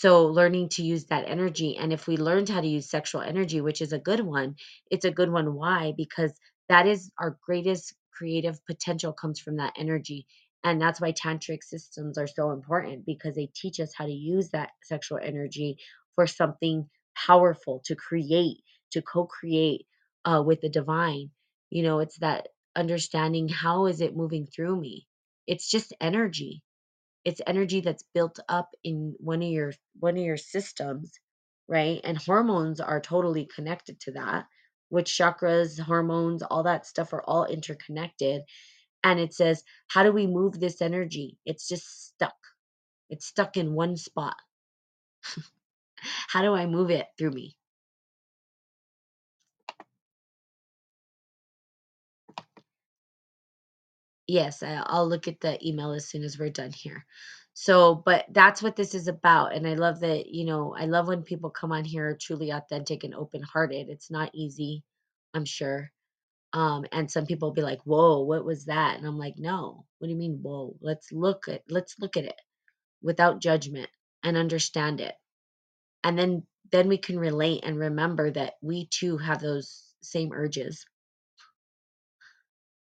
so 0.00 0.26
learning 0.26 0.68
to 0.68 0.82
use 0.84 1.06
that 1.06 1.24
energy 1.28 1.76
and 1.76 1.92
if 1.92 2.06
we 2.06 2.16
learned 2.16 2.48
how 2.48 2.60
to 2.60 2.68
use 2.68 2.88
sexual 2.90 3.22
energy 3.22 3.60
which 3.60 3.82
is 3.82 3.92
a 3.92 3.98
good 4.10 4.20
one 4.20 4.54
it's 4.90 5.04
a 5.06 5.10
good 5.12 5.30
one. 5.32 5.54
Why? 5.54 5.92
Because 5.96 6.32
that 6.68 6.86
is 6.86 7.10
our 7.20 7.38
greatest 7.44 7.94
creative 8.12 8.64
potential 8.66 9.12
comes 9.12 9.40
from 9.40 9.56
that 9.56 9.74
energy 9.78 10.26
and 10.64 10.80
that's 10.80 11.00
why 11.00 11.12
tantric 11.12 11.62
systems 11.64 12.18
are 12.18 12.26
so 12.28 12.50
important 12.52 13.06
because 13.06 13.36
they 13.36 13.50
teach 13.54 13.80
us 13.80 13.92
how 13.96 14.06
to 14.06 14.12
use 14.12 14.50
that 14.50 14.70
sexual 14.82 15.18
energy 15.22 15.78
for 16.14 16.26
something 16.26 16.88
powerful 17.16 17.82
to 17.86 17.96
create 17.96 18.58
to 18.92 19.02
co-create 19.02 19.86
uh, 20.24 20.42
with 20.44 20.60
the 20.62 20.70
divine. 20.70 21.30
You 21.70 21.82
know 21.84 22.00
it's 22.00 22.18
that 22.20 22.48
understanding 22.76 23.48
how 23.48 23.86
is 23.86 24.00
it 24.00 24.16
moving 24.16 24.46
through 24.46 24.80
me? 24.80 25.06
It's 25.46 25.70
just 25.70 25.94
energy 26.00 26.62
it's 27.24 27.42
energy 27.46 27.80
that's 27.82 28.04
built 28.14 28.38
up 28.48 28.70
in 28.84 29.14
one 29.18 29.42
of 29.42 29.50
your 29.50 29.72
one 30.00 30.16
of 30.18 30.24
your 30.24 30.38
systems 30.38 31.12
right? 31.68 32.00
And 32.04 32.18
hormones 32.18 32.80
are 32.80 33.00
totally 33.00 33.48
connected 33.54 34.00
to 34.02 34.12
that 34.12 34.46
which 34.90 35.10
chakras 35.18 35.80
hormones 35.80 36.42
all 36.42 36.64
that 36.64 36.86
stuff 36.86 37.12
are 37.14 37.22
all 37.24 37.46
interconnected. 37.46 38.42
And 39.04 39.20
it 39.20 39.34
says 39.34 39.62
how 39.88 40.04
do 40.04 40.12
we 40.12 40.26
move 40.28 40.60
this 40.60 40.82
energy? 40.82 41.38
It's 41.46 41.68
just 41.68 42.08
stuck. 42.08 42.34
It's 43.10 43.26
stuck 43.26 43.56
in 43.58 43.74
one 43.74 43.96
spot. 43.98 44.36
How 46.28 46.42
do 46.42 46.54
i 46.54 46.66
move 46.66 46.90
it 46.92 47.06
through 47.18 47.32
me 47.32 47.57
Yes, 54.28 54.62
I 54.62 54.82
I'll 54.86 55.08
look 55.08 55.26
at 55.28 55.40
the 55.40 55.58
email 55.66 55.92
as 55.92 56.08
soon 56.08 56.22
as 56.24 56.38
we're 56.38 56.50
done 56.50 56.72
here. 56.72 57.04
So, 57.54 57.96
but 57.96 58.26
that's 58.30 58.62
what 58.62 58.76
this 58.76 58.94
is 58.94 59.08
about. 59.08 59.54
And 59.54 59.66
I 59.66 59.74
love 59.74 60.00
that, 60.00 60.28
you 60.28 60.44
know, 60.44 60.74
I 60.78 60.86
love 60.86 61.08
when 61.08 61.24
people 61.24 61.50
come 61.50 61.72
on 61.72 61.84
here 61.84 62.16
truly 62.20 62.50
authentic 62.50 63.02
and 63.04 63.14
open-hearted. 63.14 63.88
It's 63.88 64.10
not 64.10 64.30
easy, 64.34 64.84
I'm 65.34 65.44
sure. 65.44 65.90
Um, 66.54 66.86
and 66.92 67.10
some 67.10 67.26
people 67.26 67.52
be 67.52 67.62
like, 67.62 67.80
"Whoa, 67.84 68.22
what 68.22 68.44
was 68.44 68.66
that?" 68.66 68.98
And 68.98 69.06
I'm 69.06 69.18
like, 69.18 69.36
"No. 69.38 69.86
What 69.98 70.08
do 70.08 70.12
you 70.12 70.18
mean, 70.18 70.40
whoa? 70.42 70.76
Let's 70.82 71.12
look 71.12 71.48
at 71.48 71.62
let's 71.70 71.98
look 72.00 72.16
at 72.18 72.24
it 72.26 72.40
without 73.02 73.40
judgment 73.42 73.90
and 74.24 74.36
understand 74.38 75.00
it. 75.02 75.14
And 76.04 76.18
then 76.18 76.46
then 76.72 76.88
we 76.88 76.98
can 76.98 77.18
relate 77.20 77.64
and 77.64 77.78
remember 77.78 78.30
that 78.32 78.54
we 78.62 78.86
too 78.88 79.18
have 79.18 79.40
those 79.40 79.94
same 80.02 80.32
urges 80.34 80.84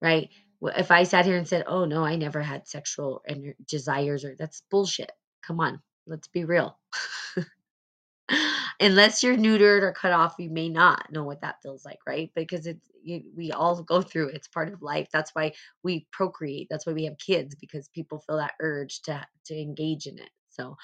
right? 0.01 0.29
If 0.61 0.91
I 0.91 1.03
sat 1.03 1.25
here 1.25 1.37
and 1.37 1.47
said, 1.47 1.65
"Oh 1.67 1.85
no, 1.85 2.03
I 2.05 2.15
never 2.15 2.41
had 2.41 2.67
sexual 2.67 3.23
desires," 3.67 4.25
or 4.25 4.35
that's 4.37 4.63
bullshit. 4.71 5.11
Come 5.43 5.59
on, 5.59 5.81
let's 6.07 6.27
be 6.29 6.45
real. 6.45 6.77
Unless 8.79 9.23
you're 9.23 9.37
neutered 9.37 9.83
or 9.83 9.93
cut 9.93 10.11
off, 10.13 10.35
you 10.39 10.49
may 10.49 10.69
not 10.69 11.11
know 11.11 11.23
what 11.23 11.41
that 11.41 11.61
feels 11.63 11.85
like, 11.85 11.99
right? 12.07 12.31
Because 12.35 12.67
it's 12.67 12.85
you, 13.03 13.23
we 13.35 13.51
all 13.51 13.81
go 13.83 14.01
through 14.01 14.29
it. 14.29 14.35
It's 14.35 14.47
part 14.47 14.73
of 14.73 14.81
life. 14.81 15.09
That's 15.13 15.31
why 15.33 15.53
we 15.83 16.07
procreate. 16.11 16.67
That's 16.69 16.85
why 16.85 16.93
we 16.93 17.05
have 17.05 17.17
kids 17.17 17.55
because 17.55 17.89
people 17.89 18.19
feel 18.19 18.37
that 18.37 18.53
urge 18.61 19.01
to 19.03 19.25
to 19.47 19.59
engage 19.59 20.07
in 20.07 20.19
it. 20.19 20.29
So, 20.49 20.77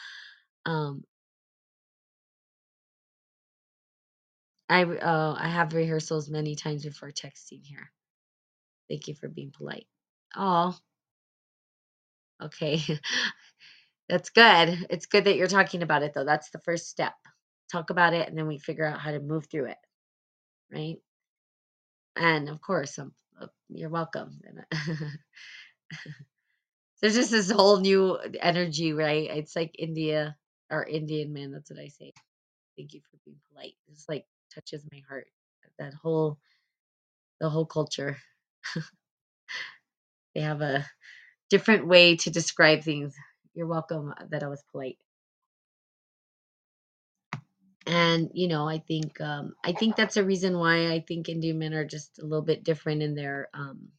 um, 0.65 1.03
I 4.69 4.83
uh, 4.83 5.35
I 5.39 5.49
have 5.49 5.73
rehearsals 5.73 6.29
many 6.29 6.55
times 6.55 6.85
before 6.85 7.11
texting 7.11 7.63
here. 7.65 7.91
Thank 8.89 9.07
you 9.07 9.15
for 9.15 9.27
being 9.29 9.51
polite. 9.55 9.87
Oh, 10.35 10.77
okay. 12.43 12.81
That's 14.09 14.29
good. 14.29 14.87
It's 14.89 15.05
good 15.05 15.25
that 15.25 15.35
you're 15.35 15.47
talking 15.47 15.83
about 15.83 16.03
it 16.03 16.13
though. 16.13 16.23
That's 16.25 16.49
the 16.51 16.59
first 16.59 16.87
step. 16.89 17.13
Talk 17.71 17.89
about 17.89 18.13
it 18.13 18.27
and 18.29 18.37
then 18.37 18.47
we 18.47 18.57
figure 18.59 18.85
out 18.85 18.99
how 18.99 19.11
to 19.11 19.19
move 19.19 19.47
through 19.51 19.65
it, 19.67 19.77
right? 20.71 20.97
And 22.15 22.49
of 22.49 22.61
course, 22.61 22.97
um, 22.99 23.13
uh, 23.39 23.47
you're 23.69 23.89
welcome. 23.89 24.39
There's 27.01 27.15
just 27.15 27.31
this 27.31 27.51
whole 27.51 27.79
new 27.79 28.17
energy, 28.41 28.93
right? 28.93 29.29
It's 29.29 29.55
like 29.55 29.75
India 29.77 30.35
or 30.71 30.85
Indian 30.85 31.33
man. 31.33 31.51
That's 31.51 31.69
what 31.71 31.79
I 31.79 31.87
say. 31.89 32.13
Thank 32.77 32.93
you 32.93 33.01
for 33.11 33.17
being 33.25 33.39
polite. 33.51 33.75
It's 33.89 34.07
like 34.09 34.25
touches 34.53 34.85
my 34.91 35.01
heart. 35.09 35.27
That 35.79 35.95
whole 35.95 36.39
the 37.39 37.49
whole 37.49 37.65
culture. 37.65 38.17
They 40.35 40.41
have 40.41 40.61
a 40.61 40.85
different 41.49 41.87
way 41.87 42.17
to 42.17 42.31
describe 42.31 42.83
things. 42.83 43.15
You're 43.55 43.67
welcome 43.67 44.13
uh, 44.17 44.25
that 44.31 44.43
I 44.43 44.47
was 44.47 44.63
polite. 44.71 44.93
and 47.85 48.29
you 48.33 48.47
know 48.47 48.67
i 48.67 48.79
think 48.79 49.19
um 49.21 49.53
i 49.63 49.71
think 49.73 49.95
that's 49.95 50.17
a 50.17 50.23
reason 50.23 50.57
why 50.57 50.91
i 50.91 50.99
think 51.07 51.27
indian 51.29 51.59
men 51.59 51.73
are 51.73 51.85
just 51.85 52.19
a 52.19 52.23
little 52.25 52.41
bit 52.45 52.63
different 52.63 53.01
in 53.01 53.15
their 53.15 53.49
um 53.53 53.89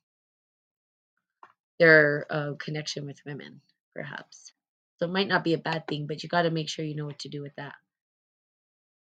their 1.81 2.27
uh, 2.31 2.53
connection 2.59 3.07
with 3.07 3.21
women 3.27 3.61
perhaps 3.95 4.53
so 4.99 5.07
it 5.07 5.13
might 5.13 5.29
not 5.29 5.45
be 5.45 5.55
a 5.55 5.59
bad 5.59 5.87
thing 5.89 6.07
but 6.07 6.23
you 6.23 6.29
got 6.29 6.43
to 6.43 6.51
make 6.51 6.69
sure 6.69 6.85
you 6.85 6.97
know 6.97 7.07
what 7.07 7.19
to 7.21 7.29
do 7.31 7.43
with 7.43 7.55
that 7.57 7.75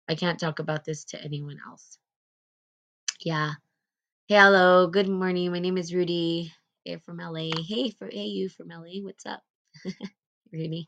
i 0.10 0.16
can't 0.16 0.40
talk 0.40 0.60
about 0.60 0.86
this 0.86 1.06
to 1.06 1.24
anyone 1.24 1.58
else 1.70 1.98
yeah 3.22 3.54
hello 4.30 4.88
good 4.88 5.08
morning 5.10 5.52
my 5.52 5.60
name 5.60 5.78
is 5.78 5.94
rudy 5.94 6.52
eh, 6.86 6.92
hey 6.94 6.98
from 7.06 7.18
la 7.18 7.34
hey 7.68 7.92
for 7.92 8.08
hey 8.12 8.26
you 8.26 8.50
from 8.50 8.70
la 8.70 8.80
what's 9.04 9.26
up 9.26 9.42
rudy 10.54 10.88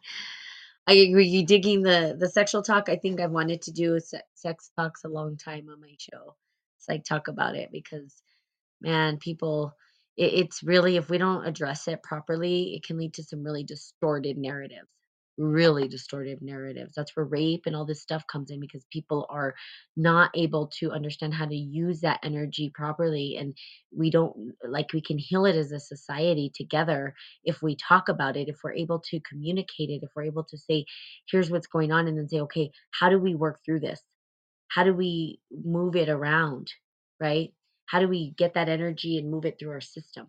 I 0.88 0.94
agree. 0.96 1.28
You 1.28 1.46
digging 1.46 1.82
the 1.84 2.16
the 2.20 2.30
sexual 2.30 2.62
talk? 2.64 2.90
I 2.90 2.98
think 2.98 3.22
I've 3.22 3.32
wanted 3.32 3.62
to 3.64 3.72
do 3.72 4.00
se- 4.02 4.22
sex 4.36 4.72
talks 4.78 5.04
a 5.06 5.10
long 5.10 5.38
time 5.38 5.70
on 5.70 5.80
my 5.80 5.96
show. 5.98 6.36
It's 6.78 6.90
like 6.90 7.06
talk 7.06 7.30
about 7.30 7.56
it 7.56 7.72
because 7.72 8.22
man, 8.82 9.18
people, 9.18 9.76
it, 10.18 10.34
it's 10.36 10.64
really, 10.64 10.98
if 10.98 11.10
we 11.10 11.18
don't 11.20 11.46
address 11.48 11.88
it 11.88 12.04
properly, 12.04 12.76
it 12.76 12.84
can 12.86 12.98
lead 12.98 13.16
to 13.16 13.24
some 13.24 13.44
really 13.44 13.64
distorted 13.66 14.38
narratives. 14.38 14.90
Really 15.42 15.88
distorted 15.88 16.42
narratives. 16.42 16.94
That's 16.98 17.16
where 17.16 17.26
rape 17.26 17.62
and 17.66 17.74
all 17.74 17.86
this 17.86 18.02
stuff 18.02 18.28
comes 18.28 18.52
in 18.52 18.60
because 18.60 18.86
people 18.92 19.26
are 19.30 19.56
not 19.96 20.32
able 20.36 20.68
to 20.80 20.92
understand 20.92 21.34
how 21.34 21.46
to 21.46 21.56
use 21.56 22.02
that 22.02 22.20
energy 22.24 22.70
properly. 22.76 23.38
And 23.40 23.56
we 23.96 24.12
don't, 24.12 24.36
like, 24.68 24.92
we 24.92 25.02
can 25.02 25.18
heal 25.18 25.46
it 25.46 25.56
as 25.56 25.72
a 25.72 25.80
society 25.80 26.52
together 26.54 27.14
if 27.46 27.62
we 27.62 27.78
talk 27.78 28.10
about 28.10 28.36
it, 28.36 28.50
if 28.50 28.58
we're 28.66 28.74
able 28.74 29.00
to 29.12 29.22
communicate 29.22 29.90
it, 29.90 30.02
if 30.04 30.10
we're 30.14 30.24
able 30.24 30.44
to 30.44 30.58
say, 30.58 30.84
here's 31.32 31.50
what's 31.50 31.68
going 31.68 31.94
on, 31.94 32.10
and 32.10 32.18
then 32.18 32.28
say, 32.28 32.42
okay, 32.42 32.70
how 32.92 33.10
do 33.10 33.18
we 33.18 33.34
work 33.34 33.62
through 33.66 33.80
this? 33.80 34.02
How 34.68 34.84
do 34.84 34.94
we 34.94 35.40
move 35.52 35.96
it 35.96 36.10
around? 36.10 36.68
Right? 37.18 37.54
How 37.86 38.02
do 38.02 38.10
we 38.10 38.32
get 38.38 38.56
that 38.56 38.68
energy 38.68 39.18
and 39.18 39.32
move 39.32 39.46
it 39.46 39.56
through 39.58 39.72
our 39.72 39.80
system? 39.80 40.28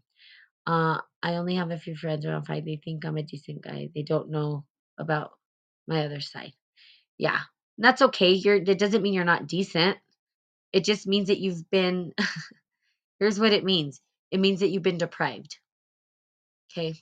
Uh, 0.68 0.98
I 1.20 1.34
only 1.34 1.56
have 1.56 1.72
a 1.72 1.78
few 1.78 1.96
friends 1.96 2.24
around 2.24 2.44
five. 2.44 2.64
They 2.64 2.80
think 2.84 3.04
I'm 3.04 3.16
a 3.16 3.24
decent 3.24 3.62
guy. 3.62 3.90
They 3.92 4.02
don't 4.02 4.30
know 4.30 4.66
about 5.01 5.32
my 5.88 6.05
other 6.05 6.20
side. 6.20 6.53
Yeah, 7.18 7.40
that's 7.78 8.03
okay. 8.03 8.32
You're. 8.32 8.57
It 8.57 8.78
doesn't 8.78 9.03
mean 9.03 9.14
you're 9.14 9.24
not 9.24 9.48
decent. 9.48 9.98
It 10.72 10.84
just 10.84 11.07
means 11.07 11.28
that 11.28 11.40
you've 11.40 11.68
been. 11.70 12.12
here's 13.20 13.40
what 13.40 13.53
it 13.53 13.64
means. 13.64 14.01
It 14.30 14.40
means 14.40 14.61
that 14.61 14.68
you've 14.68 14.82
been 14.82 14.98
deprived. 14.98 15.59
Okay. 16.72 17.01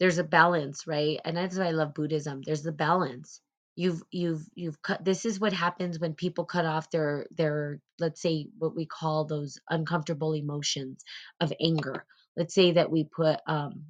There's 0.00 0.18
a 0.18 0.24
balance, 0.24 0.86
right? 0.86 1.20
And 1.24 1.36
that's 1.36 1.56
why 1.56 1.66
I 1.66 1.70
love 1.70 1.94
Buddhism. 1.94 2.42
There's 2.44 2.62
the 2.62 2.72
balance 2.72 3.40
you've 3.76 4.02
you've 4.10 4.46
you've 4.54 4.80
cut 4.82 5.04
this 5.04 5.24
is 5.24 5.40
what 5.40 5.52
happens 5.52 5.98
when 5.98 6.14
people 6.14 6.44
cut 6.44 6.64
off 6.64 6.90
their 6.90 7.26
their 7.36 7.80
let's 7.98 8.20
say 8.22 8.46
what 8.58 8.74
we 8.74 8.86
call 8.86 9.24
those 9.24 9.58
uncomfortable 9.68 10.32
emotions 10.34 11.04
of 11.40 11.52
anger 11.60 12.04
let's 12.36 12.54
say 12.54 12.72
that 12.72 12.90
we 12.90 13.04
put 13.04 13.40
um 13.46 13.86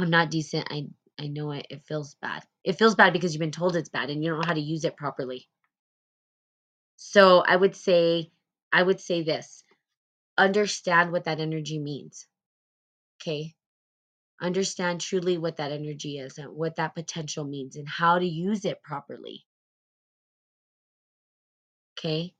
i'm 0.00 0.10
not 0.10 0.30
decent 0.30 0.66
i 0.70 0.86
i 1.20 1.28
know 1.28 1.52
it 1.52 1.66
it 1.70 1.82
feels 1.86 2.16
bad. 2.22 2.42
It 2.64 2.78
feels 2.78 2.94
bad 2.96 3.12
because 3.14 3.34
you've 3.34 3.40
been 3.40 3.52
told 3.52 3.76
it's 3.76 3.88
bad 3.90 4.10
and 4.10 4.22
you 4.24 4.30
don't 4.30 4.40
know 4.40 4.46
how 4.48 4.54
to 4.54 4.60
use 4.60 4.84
it 4.84 4.96
properly. 4.96 5.48
So 6.96 7.40
i 7.46 7.56
would 7.56 7.76
say 7.76 8.30
i 8.72 8.82
would 8.82 9.00
say 9.00 9.22
this 9.22 9.64
understand 10.38 11.12
what 11.12 11.24
that 11.24 11.40
energy 11.40 11.78
means 11.78 12.26
okay? 13.22 13.54
Understand 14.40 15.00
truly 15.00 15.38
what 15.38 15.56
that 15.58 15.72
energy 15.72 16.18
is 16.18 16.38
and 16.38 16.54
what 16.54 16.76
that 16.76 16.94
potential 16.94 17.44
means 17.44 17.76
and 17.76 17.88
how 17.88 18.18
to 18.18 18.26
use 18.26 18.64
it 18.66 18.82
properly 18.82 19.44
okay 21.98 22.34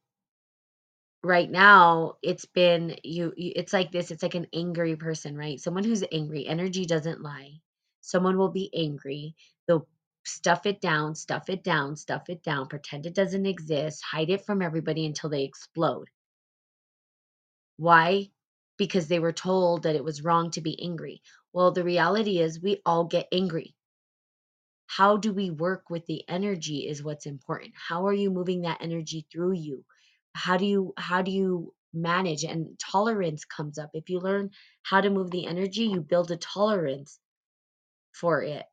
right 1.28 1.50
now 1.50 2.14
it's 2.22 2.46
been 2.46 2.96
you, 3.04 3.34
you 3.36 3.52
it's 3.54 3.74
like 3.74 3.92
this 3.92 4.10
it's 4.10 4.22
like 4.22 4.34
an 4.34 4.46
angry 4.54 4.96
person 4.96 5.36
right? 5.36 5.60
Someone 5.60 5.84
who's 5.84 6.02
angry 6.10 6.46
energy 6.46 6.86
doesn't 6.86 7.22
lie. 7.22 7.60
Someone 8.00 8.38
will 8.38 8.48
be 8.50 8.70
angry 8.74 9.36
they'll 9.66 9.86
stuff 10.24 10.64
it 10.64 10.80
down 10.80 11.14
stuff 11.14 11.50
it 11.50 11.62
down 11.62 11.96
stuff 11.96 12.30
it 12.30 12.42
down 12.42 12.66
pretend 12.66 13.04
it 13.04 13.14
doesn't 13.14 13.44
exist 13.44 14.02
hide 14.02 14.30
it 14.30 14.46
from 14.46 14.62
everybody 14.62 15.04
until 15.04 15.28
they 15.28 15.44
explode. 15.44 16.08
Why? 17.76 18.30
Because 18.78 19.08
they 19.08 19.18
were 19.18 19.32
told 19.32 19.82
that 19.82 19.96
it 19.96 20.04
was 20.04 20.24
wrong 20.24 20.50
to 20.52 20.62
be 20.62 20.82
angry. 20.82 21.20
Well 21.52 21.72
the 21.72 21.84
reality 21.84 22.38
is 22.38 22.62
we 22.62 22.80
all 22.86 23.04
get 23.04 23.28
angry. 23.32 23.74
How 24.86 25.18
do 25.18 25.34
we 25.34 25.50
work 25.50 25.90
with 25.90 26.06
the 26.06 26.24
energy 26.26 26.88
is 26.88 27.02
what's 27.02 27.26
important. 27.26 27.74
How 27.76 28.06
are 28.06 28.14
you 28.14 28.30
moving 28.30 28.62
that 28.62 28.80
energy 28.80 29.26
through 29.30 29.52
you 29.52 29.84
how 30.34 30.56
do 30.56 30.66
you 30.66 30.94
how 30.96 31.22
do 31.22 31.30
you 31.30 31.74
manage 31.92 32.44
and 32.44 32.78
tolerance 32.78 33.44
comes 33.44 33.78
up. 33.78 33.90
If 33.94 34.10
you 34.10 34.20
learn 34.20 34.50
how 34.82 35.00
to 35.00 35.10
move 35.10 35.30
the 35.30 35.46
energy 35.46 35.84
you 35.84 36.00
build 36.00 36.30
a 36.30 36.36
tolerance 36.36 37.18
for 38.12 38.42
it. 38.42 38.66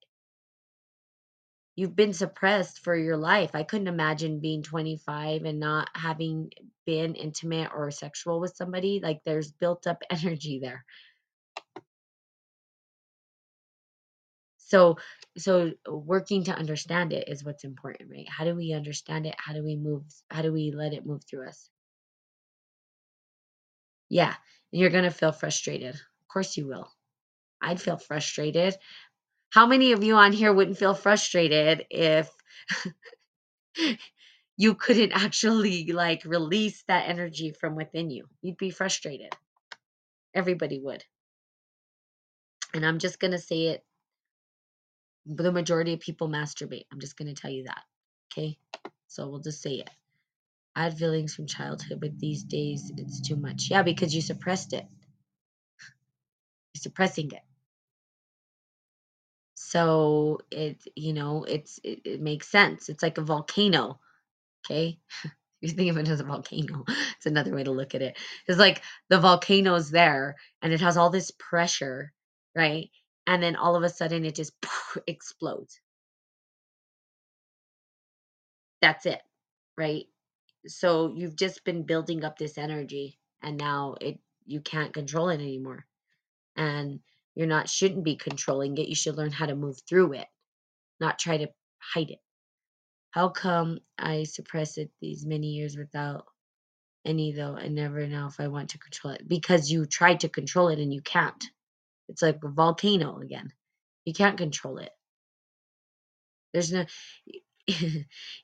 You've 1.75 1.95
been 1.95 2.13
suppressed 2.13 2.79
for 2.79 2.95
your 2.95 3.17
life. 3.17 3.51
I 3.53 3.63
couldn't 3.63 3.87
imagine 3.87 4.39
being 4.39 4.63
25 4.63 5.43
and 5.43 5.59
not 5.59 5.89
having 5.93 6.51
been 6.85 7.15
intimate 7.15 7.71
or 7.75 7.91
sexual 7.91 8.39
with 8.39 8.55
somebody 8.55 9.01
like 9.03 9.21
there's 9.25 9.51
built 9.51 9.87
up 9.87 10.01
energy 10.09 10.59
there 10.59 10.85
so 14.65 14.97
so 15.37 15.71
working 15.87 16.43
to 16.45 16.55
understand 16.55 17.13
it 17.13 17.29
is 17.29 17.43
what's 17.43 17.63
important 17.63 18.09
right? 18.11 18.27
How 18.29 18.45
do 18.45 18.55
we 18.55 18.73
understand 18.73 19.25
it? 19.25 19.35
How 19.37 19.53
do 19.53 19.63
we 19.63 19.75
move 19.75 20.03
how 20.29 20.41
do 20.41 20.51
we 20.51 20.71
let 20.75 20.93
it 20.93 21.05
move 21.05 21.23
through 21.23 21.47
us? 21.47 21.69
Yeah 24.09 24.35
you're 24.71 24.89
going 24.89 25.05
to 25.05 25.11
feel 25.11 25.31
frustrated. 25.31 25.95
Of 25.95 26.27
course 26.31 26.57
you 26.57 26.67
will. 26.67 26.91
I'd 27.61 27.81
feel 27.81 27.97
frustrated. 27.97 28.75
How 29.51 29.65
many 29.67 29.93
of 29.93 30.03
you 30.03 30.15
on 30.15 30.33
here 30.33 30.51
wouldn't 30.51 30.77
feel 30.77 30.93
frustrated 30.93 31.85
if 31.89 32.29
you 34.57 34.75
couldn't 34.75 35.13
actually 35.13 35.91
like 35.93 36.25
release 36.25 36.83
that 36.89 37.07
energy 37.07 37.51
from 37.51 37.75
within 37.75 38.09
you? 38.09 38.25
You'd 38.41 38.57
be 38.57 38.69
frustrated. 38.69 39.33
Everybody 40.33 40.79
would. 40.79 41.03
And 42.73 42.85
i'm 42.85 42.99
just 42.99 43.19
going 43.21 43.31
to 43.31 43.39
say 43.39 43.67
it 43.67 43.83
the 45.25 45.51
majority 45.51 45.93
of 45.93 45.99
people 45.99 46.29
masturbate. 46.29 46.85
I'm 46.91 46.99
just 46.99 47.17
going 47.17 47.33
to 47.33 47.39
tell 47.39 47.51
you 47.51 47.63
that. 47.63 47.83
Okay? 48.31 48.57
So 49.07 49.27
we'll 49.27 49.39
just 49.39 49.61
say 49.61 49.75
it. 49.75 49.89
I 50.75 50.83
had 50.83 50.97
feelings 50.97 51.33
from 51.33 51.47
childhood, 51.47 51.99
but 52.01 52.19
these 52.19 52.43
days 52.43 52.91
it's 52.97 53.21
too 53.21 53.37
much. 53.37 53.69
Yeah, 53.71 53.81
because 53.81 54.13
you 54.13 54.21
suppressed 54.21 54.73
it. 54.73 54.85
You're 56.73 56.81
suppressing 56.81 57.31
it. 57.31 57.41
So 59.55 60.39
it, 60.51 60.81
you 60.95 61.13
know, 61.13 61.45
it's 61.45 61.79
it, 61.83 62.01
it 62.05 62.21
makes 62.21 62.49
sense. 62.49 62.89
It's 62.89 63.01
like 63.01 63.17
a 63.17 63.21
volcano. 63.21 63.99
Okay? 64.65 64.99
you 65.61 65.69
think 65.69 65.89
of 65.89 65.97
it 65.97 66.09
as 66.09 66.19
a 66.19 66.25
volcano. 66.25 66.83
It's 67.15 67.25
another 67.25 67.55
way 67.55 67.63
to 67.63 67.71
look 67.71 67.95
at 67.95 68.01
it. 68.01 68.17
It's 68.47 68.59
like 68.59 68.81
the 69.09 69.19
volcano's 69.19 69.89
there 69.89 70.35
and 70.61 70.73
it 70.73 70.81
has 70.81 70.97
all 70.97 71.09
this 71.09 71.31
pressure, 71.31 72.11
right? 72.55 72.89
And 73.27 73.41
then 73.41 73.55
all 73.55 73.75
of 73.75 73.83
a 73.83 73.89
sudden 73.89 74.25
it 74.25 74.35
just 74.35 74.53
explodes. 75.07 75.79
That's 78.81 79.05
it, 79.05 79.21
right? 79.77 80.05
So 80.67 81.13
you've 81.15 81.35
just 81.35 81.63
been 81.63 81.83
building 81.83 82.23
up 82.23 82.37
this 82.37 82.57
energy 82.57 83.19
and 83.41 83.57
now 83.57 83.95
it 84.01 84.19
you 84.45 84.61
can't 84.61 84.93
control 84.93 85.29
it 85.29 85.41
anymore. 85.41 85.85
And 86.55 86.99
you're 87.35 87.47
not 87.47 87.69
shouldn't 87.69 88.05
be 88.05 88.15
controlling 88.15 88.77
it. 88.77 88.87
You 88.87 88.95
should 88.95 89.17
learn 89.17 89.31
how 89.31 89.47
to 89.47 89.55
move 89.55 89.79
through 89.89 90.13
it, 90.13 90.27
not 90.99 91.19
try 91.19 91.37
to 91.37 91.47
hide 91.79 92.11
it. 92.11 92.19
How 93.11 93.29
come 93.29 93.79
I 93.97 94.23
suppress 94.23 94.77
it 94.77 94.91
these 95.01 95.25
many 95.25 95.47
years 95.47 95.77
without 95.77 96.25
any 97.05 97.33
though 97.33 97.55
I 97.57 97.67
never 97.69 98.07
know 98.07 98.27
if 98.27 98.39
I 98.39 98.47
want 98.49 98.71
to 98.71 98.79
control 98.79 99.13
it? 99.15 99.27
Because 99.27 99.71
you 99.71 99.85
tried 99.85 100.21
to 100.21 100.29
control 100.29 100.69
it 100.69 100.79
and 100.79 100.93
you 100.93 101.01
can't. 101.01 101.43
It's 102.09 102.21
like 102.21 102.39
a 102.43 102.49
volcano 102.49 103.19
again. 103.19 103.51
You 104.05 104.13
can't 104.13 104.37
control 104.37 104.77
it. 104.77 104.91
There's 106.53 106.71
no 106.71 106.85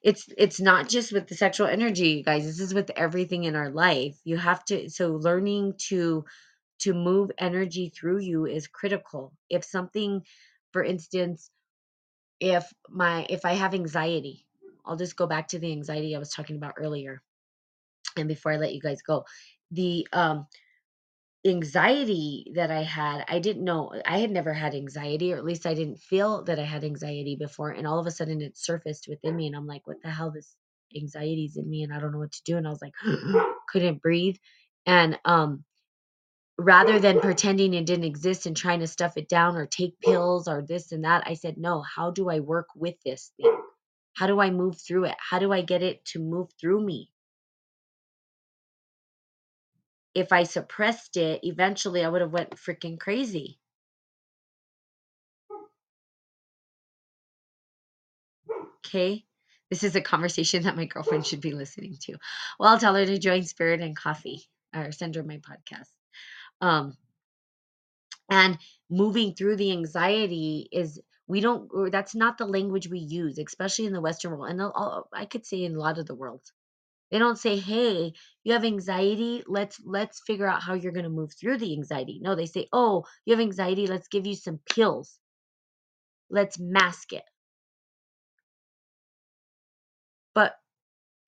it's 0.04 0.28
it's 0.38 0.60
not 0.60 0.90
just 0.90 1.12
with 1.14 1.28
the 1.28 1.36
sexual 1.36 1.68
energy, 1.68 2.10
you 2.10 2.24
guys. 2.24 2.46
This 2.46 2.60
is 2.60 2.74
with 2.74 2.92
everything 2.96 3.44
in 3.44 3.56
our 3.56 3.70
life. 3.70 4.18
You 4.24 4.38
have 4.38 4.66
to 4.66 4.90
so 4.90 5.10
learning 5.16 5.76
to 5.90 6.26
to 6.80 6.94
move 6.94 7.32
energy 7.38 7.92
through 7.96 8.20
you 8.20 8.46
is 8.48 8.68
critical. 8.68 9.34
If 9.50 9.64
something 9.66 10.24
for 10.74 10.84
instance, 10.84 11.52
if 12.40 12.72
my 12.90 13.26
if 13.30 13.46
I 13.46 13.54
have 13.54 13.74
anxiety, 13.74 14.46
I'll 14.86 14.98
just 14.98 15.16
go 15.18 15.28
back 15.28 15.50
to 15.50 15.60
the 15.60 15.72
anxiety 15.72 16.16
I 16.16 16.20
was 16.20 16.32
talking 16.32 16.58
about 16.58 16.76
earlier. 16.78 17.22
And 18.18 18.28
before 18.28 18.52
I 18.54 18.58
let 18.58 18.74
you 18.74 18.82
guys 18.82 19.02
go, 19.02 19.26
the 19.72 20.08
um 20.14 20.48
anxiety 21.46 22.52
that 22.56 22.72
I 22.72 22.84
had, 22.84 23.26
I 23.28 23.40
didn't 23.40 23.64
know 23.64 23.92
I 24.06 24.20
had 24.20 24.32
never 24.32 24.54
had 24.54 24.76
anxiety, 24.76 25.34
or 25.34 25.38
at 25.38 25.46
least 25.46 25.66
I 25.66 25.74
didn't 25.74 26.00
feel 26.00 26.44
that 26.44 26.60
I 26.60 26.64
had 26.64 26.84
anxiety 26.84 27.36
before. 27.36 27.72
And 27.72 27.88
all 27.88 28.00
of 28.00 28.08
a 28.08 28.12
sudden 28.12 28.42
it 28.42 28.58
surfaced 28.58 29.08
within 29.08 29.36
me. 29.36 29.48
And 29.48 29.56
I'm 29.56 29.68
like, 29.68 29.88
what 29.88 30.02
the 30.04 30.10
hell? 30.10 30.32
This 30.32 30.56
anxiety's 30.96 31.58
in 31.58 31.70
me 31.70 31.84
and 31.84 31.94
I 31.94 32.00
don't 32.00 32.12
know 32.12 32.20
what 32.20 32.34
to 32.34 32.44
do. 32.46 32.58
And 32.58 32.68
I 32.68 32.70
was 32.72 32.82
like, 32.82 32.94
couldn't 33.70 34.02
breathe. 34.02 34.38
And 34.86 35.20
um 35.26 35.64
rather 36.58 37.00
than 37.00 37.20
pretending 37.20 37.74
it 37.74 37.86
didn't 37.86 38.06
exist 38.06 38.46
and 38.46 38.56
trying 38.56 38.80
to 38.82 38.88
stuff 38.88 39.18
it 39.18 39.30
down 39.30 39.58
or 39.58 39.66
take 39.66 40.00
pills 40.02 40.48
or 40.48 40.62
this 40.62 40.92
and 40.94 41.04
that, 41.06 41.24
I 41.28 41.34
said, 41.36 41.58
no, 41.58 41.82
how 41.82 42.12
do 42.12 42.30
I 42.30 42.40
work 42.42 42.68
with 42.76 42.96
this 43.06 43.34
thing? 43.38 43.58
How 44.16 44.28
do 44.28 44.40
I 44.42 44.52
move 44.52 44.80
through 44.80 45.06
it? 45.06 45.16
How 45.20 45.40
do 45.40 45.54
I 45.54 45.62
get 45.62 45.84
it 45.84 46.06
to 46.08 46.20
move 46.20 46.50
through 46.60 46.86
me? 46.86 47.11
If 50.14 50.32
I 50.32 50.44
suppressed 50.44 51.18
it, 51.18 51.42
eventually 51.44 52.04
I 52.04 52.10
would 52.10 52.22
have 52.22 52.34
went 52.34 52.52
freaking 52.52 53.00
crazy. 53.00 53.60
Okay? 58.86 59.26
This 59.70 59.84
is 59.84 59.96
a 59.96 60.02
conversation 60.02 60.64
that 60.64 60.76
my 60.76 60.86
girlfriend 60.86 61.26
should 61.26 61.42
be 61.42 61.54
listening 61.54 61.98
to. 62.02 62.18
Well, 62.60 62.70
I'll 62.70 62.80
tell 62.80 62.96
her 62.96 63.06
to 63.06 63.18
join 63.18 63.44
Spirit 63.44 63.82
and 63.82 63.96
Coffee 63.96 64.44
or 64.76 64.92
send 64.92 65.16
her 65.16 65.24
my 65.24 65.38
podcast. 65.38 65.88
Um, 66.60 66.98
and 68.30 68.58
moving 68.90 69.34
through 69.36 69.58
the 69.58 69.72
anxiety 69.72 70.68
is 70.72 71.00
we 71.28 71.42
don't 71.42 71.92
that's 71.92 72.16
not 72.16 72.38
the 72.38 72.46
language 72.46 72.90
we 72.90 73.00
use 73.00 73.38
especially 73.38 73.86
in 73.86 73.94
the 73.94 74.02
western 74.02 74.32
world 74.32 74.50
and 74.50 74.62
i 75.14 75.26
could 75.26 75.46
say 75.46 75.64
in 75.64 75.76
a 75.76 75.80
lot 75.80 75.98
of 75.98 76.06
the 76.06 76.16
world 76.16 76.42
they 77.12 77.20
don't 77.20 77.38
say 77.40 77.58
hey 77.58 78.14
you 78.44 78.54
have 78.54 78.66
anxiety 78.66 79.44
let's 79.48 79.80
let's 79.86 80.22
figure 80.26 80.48
out 80.48 80.64
how 80.64 80.74
you're 80.74 80.94
going 80.94 81.04
to 81.06 81.10
move 81.10 81.34
through 81.40 81.58
the 81.58 81.74
anxiety. 81.74 82.20
No 82.22 82.36
they 82.36 82.46
say 82.48 82.68
oh 82.74 83.06
you 83.26 83.34
have 83.34 83.42
anxiety 83.42 83.88
let's 83.88 84.08
give 84.08 84.26
you 84.28 84.36
some 84.36 84.60
pills. 84.74 85.20
Let's 86.30 86.58
mask 86.60 87.14
it. 87.14 87.24
But 90.34 90.56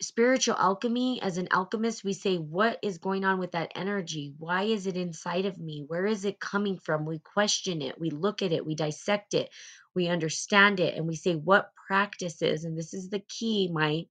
spiritual 0.02 0.56
alchemy 0.58 1.22
as 1.22 1.38
an 1.38 1.48
alchemist 1.52 2.04
we 2.04 2.14
say 2.14 2.38
what 2.38 2.80
is 2.84 2.98
going 3.00 3.26
on 3.26 3.40
with 3.40 3.52
that 3.54 3.72
energy? 3.76 4.34
Why 4.40 4.64
is 4.64 4.88
it 4.88 4.98
inside 4.98 5.46
of 5.46 5.58
me? 5.60 5.84
Where 5.88 6.06
is 6.06 6.26
it 6.26 6.40
coming 6.40 6.80
from? 6.80 7.06
We 7.06 7.20
question 7.20 7.82
it 7.82 8.00
we 8.00 8.10
look 8.10 8.42
at 8.42 8.52
it 8.54 8.66
we 8.66 8.76
dissect 8.76 9.34
it 9.34 9.50
we 9.96 10.08
understand 10.08 10.80
it 10.80 10.96
and 10.96 11.08
we 11.08 11.16
say 11.16 11.36
what 11.36 11.72
practices 11.88 12.66
and 12.66 12.78
this 12.78 12.94
is 12.94 13.10
the 13.10 13.20
key 13.30 13.70
mike 13.72 14.10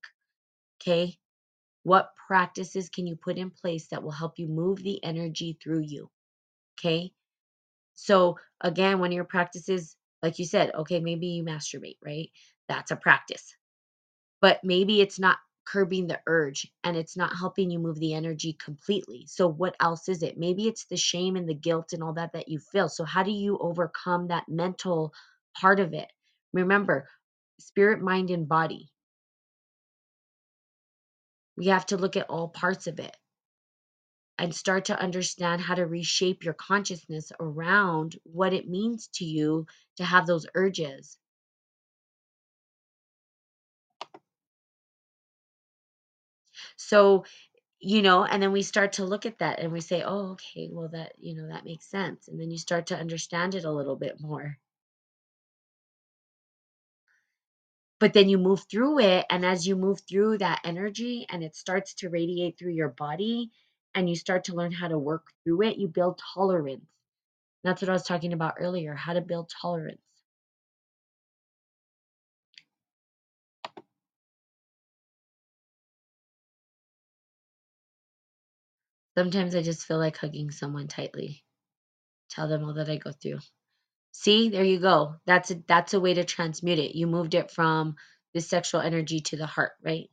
okay 0.82 1.16
what 1.84 2.10
practices 2.28 2.90
can 2.90 3.06
you 3.06 3.16
put 3.16 3.38
in 3.38 3.50
place 3.50 3.88
that 3.88 4.02
will 4.02 4.12
help 4.12 4.38
you 4.38 4.48
move 4.48 4.82
the 4.82 5.02
energy 5.04 5.58
through 5.62 5.80
you 5.82 6.10
okay 6.78 7.12
so 7.94 8.38
again 8.62 9.00
one 9.00 9.10
of 9.10 9.14
your 9.16 9.24
practices 9.24 9.96
like 10.22 10.38
you 10.38 10.46
said 10.46 10.72
okay 10.74 11.00
maybe 11.00 11.28
you 11.28 11.44
masturbate 11.44 11.98
right 12.04 12.30
that's 12.68 12.90
a 12.92 12.96
practice 12.96 13.54
but 14.42 14.60
maybe 14.64 15.02
it's 15.02 15.20
not 15.20 15.38
curbing 15.66 16.08
the 16.08 16.20
urge 16.28 16.68
and 16.84 16.96
it's 16.96 17.18
not 17.18 17.36
helping 17.38 17.70
you 17.70 17.80
move 17.80 18.00
the 18.00 18.14
energy 18.14 18.54
completely. 18.64 19.26
So 19.28 19.48
what 19.48 19.76
else 19.80 20.08
is 20.08 20.24
it? 20.24 20.38
Maybe 20.38 20.68
it's 20.68 20.86
the 20.86 20.98
shame 20.98 21.36
and 21.36 21.48
the 21.48 21.56
guilt 21.56 21.92
and 21.94 22.04
all 22.04 22.14
that 22.14 22.34
that 22.34 22.48
you 22.48 22.60
feel. 22.60 22.88
So 22.88 23.04
how 23.04 23.24
do 23.24 23.32
you 23.32 23.58
overcome 23.60 24.28
that 24.28 24.48
mental 24.48 25.14
part 25.60 25.80
of 25.80 25.94
it? 25.94 26.08
Remember, 26.54 27.08
spirit, 27.60 28.02
mind 28.02 28.30
and 28.30 28.48
body. 28.48 28.91
We 31.56 31.66
have 31.68 31.86
to 31.86 31.96
look 31.96 32.16
at 32.16 32.28
all 32.28 32.48
parts 32.48 32.86
of 32.86 32.98
it 33.00 33.16
and 34.38 34.54
start 34.54 34.84
to 34.84 35.00
understand 35.00 35.62
how 35.62 35.74
to 35.74 35.86
reshape 35.86 36.44
your 36.44 36.52
consciousness 36.52 37.32
around 37.40 38.16
what 38.24 38.52
it 38.52 38.68
means 38.68 39.08
to 39.08 39.24
you 39.24 39.66
to 39.96 40.04
have 40.04 40.26
those 40.26 40.46
urges 40.54 41.18
So, 46.76 47.24
you 47.80 48.02
know, 48.02 48.24
and 48.24 48.42
then 48.42 48.52
we 48.52 48.62
start 48.62 48.94
to 48.94 49.04
look 49.06 49.26
at 49.26 49.38
that 49.40 49.60
and 49.60 49.72
we 49.72 49.80
say, 49.82 50.02
oh, 50.04 50.32
okay, 50.32 50.68
well, 50.72 50.88
that, 50.90 51.14
you 51.18 51.34
know, 51.36 51.48
that 51.48 51.64
makes 51.64 51.86
sense. 51.90 52.28
And 52.28 52.40
then 52.40 52.50
you 52.50 52.58
start 52.58 52.86
to 52.88 52.98
understand 52.98 53.54
it 53.56 53.64
a 53.64 53.72
little 53.72 53.96
bit 53.96 54.20
more. 54.20 54.58
But 58.02 58.14
then 58.14 58.28
you 58.28 58.38
move 58.38 58.64
through 58.70 58.98
it. 58.98 59.26
And 59.30 59.46
as 59.46 59.66
you 59.66 59.76
move 59.76 60.00
through 60.10 60.40
that 60.40 60.62
energy 60.64 61.26
and 61.30 61.44
it 61.44 61.56
starts 61.56 61.94
to 61.96 62.10
radiate 62.10 62.58
through 62.58 62.72
your 62.72 62.90
body 62.90 63.52
and 63.94 64.10
you 64.10 64.16
start 64.16 64.46
to 64.46 64.56
learn 64.56 64.72
how 64.72 64.88
to 64.88 64.98
work 64.98 65.28
through 65.44 65.62
it, 65.62 65.78
you 65.78 65.88
build 65.88 66.20
tolerance. 66.34 66.84
That's 67.64 67.80
what 67.80 67.90
I 67.90 67.94
was 67.94 68.04
talking 68.04 68.34
about 68.34 68.56
earlier 68.58 68.94
how 68.94 69.14
to 69.14 69.22
build 69.22 69.52
tolerance. 69.62 70.02
Sometimes 79.16 79.54
I 79.54 79.62
just 79.62 79.86
feel 79.86 79.98
like 79.98 80.16
hugging 80.18 80.50
someone 80.50 80.88
tightly, 80.88 81.44
tell 82.30 82.48
them 82.48 82.64
all 82.64 82.74
that 82.74 82.90
I 82.90 82.96
go 82.98 83.12
through. 83.12 83.40
See, 84.12 84.50
there 84.50 84.64
you 84.64 84.78
go. 84.78 85.16
That's 85.26 85.50
a 85.50 85.56
that's 85.66 85.94
a 85.94 86.00
way 86.00 86.14
to 86.14 86.24
transmute 86.24 86.78
it. 86.78 86.94
You 86.96 87.06
moved 87.06 87.34
it 87.34 87.50
from 87.50 87.96
the 88.34 88.40
sexual 88.40 88.80
energy 88.80 89.20
to 89.20 89.36
the 89.36 89.46
heart, 89.46 89.72
right? 89.82 90.10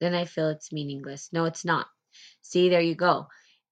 Then 0.00 0.14
I 0.14 0.24
feel 0.24 0.48
it's 0.50 0.72
meaningless. 0.72 1.30
No, 1.32 1.44
it's 1.46 1.64
not. 1.64 1.86
See, 2.42 2.68
there 2.68 2.80
you 2.80 2.94
go. 2.94 3.28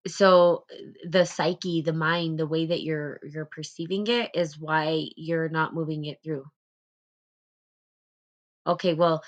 So 0.07 0.67
the 1.09 1.25
psyche, 1.25 1.83
the 1.83 1.93
mind, 1.93 2.39
the 2.39 2.47
way 2.47 2.67
that 2.67 2.83
you're 2.83 3.21
you're 3.23 3.47
perceiving 3.47 4.07
it 4.09 4.31
is 4.35 4.59
why 4.59 5.09
you're 5.17 5.49
not 5.49 5.75
moving 5.75 6.05
it 6.05 6.19
through. 6.23 6.45
Okay, 8.67 8.95
well, 8.95 9.23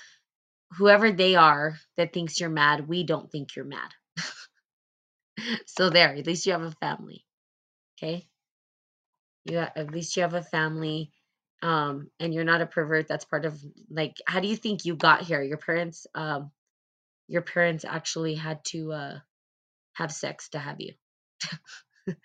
whoever 0.77 1.11
they 1.11 1.35
are 1.35 1.77
that 1.97 2.13
thinks 2.13 2.39
you're 2.39 2.49
mad, 2.49 2.87
we 2.87 3.03
don't 3.03 3.31
think 3.31 3.55
you're 3.55 3.65
mad. 3.65 3.91
so 5.65 5.89
there, 5.89 6.15
at 6.15 6.27
least 6.27 6.45
you 6.45 6.53
have 6.53 6.63
a 6.63 6.71
family. 6.71 7.25
Okay? 7.97 8.27
You 9.45 9.59
ha- 9.59 9.71
at 9.75 9.91
least 9.91 10.15
you 10.15 10.23
have 10.23 10.33
a 10.33 10.43
family 10.43 11.11
um 11.63 12.09
and 12.19 12.33
you're 12.33 12.43
not 12.43 12.61
a 12.61 12.67
pervert 12.67 13.07
that's 13.07 13.25
part 13.25 13.43
of 13.45 13.59
like 13.89 14.17
how 14.27 14.39
do 14.39 14.47
you 14.47 14.55
think 14.55 14.85
you 14.85 14.95
got 14.95 15.21
here 15.23 15.41
your 15.41 15.57
parents 15.57 16.05
um 16.13 16.51
your 17.27 17.41
parents 17.41 17.85
actually 17.85 18.35
had 18.35 18.63
to 18.65 18.91
uh 18.91 19.19
have 19.93 20.11
sex 20.11 20.49
to 20.49 20.59
have 20.59 20.77
you 20.79 20.93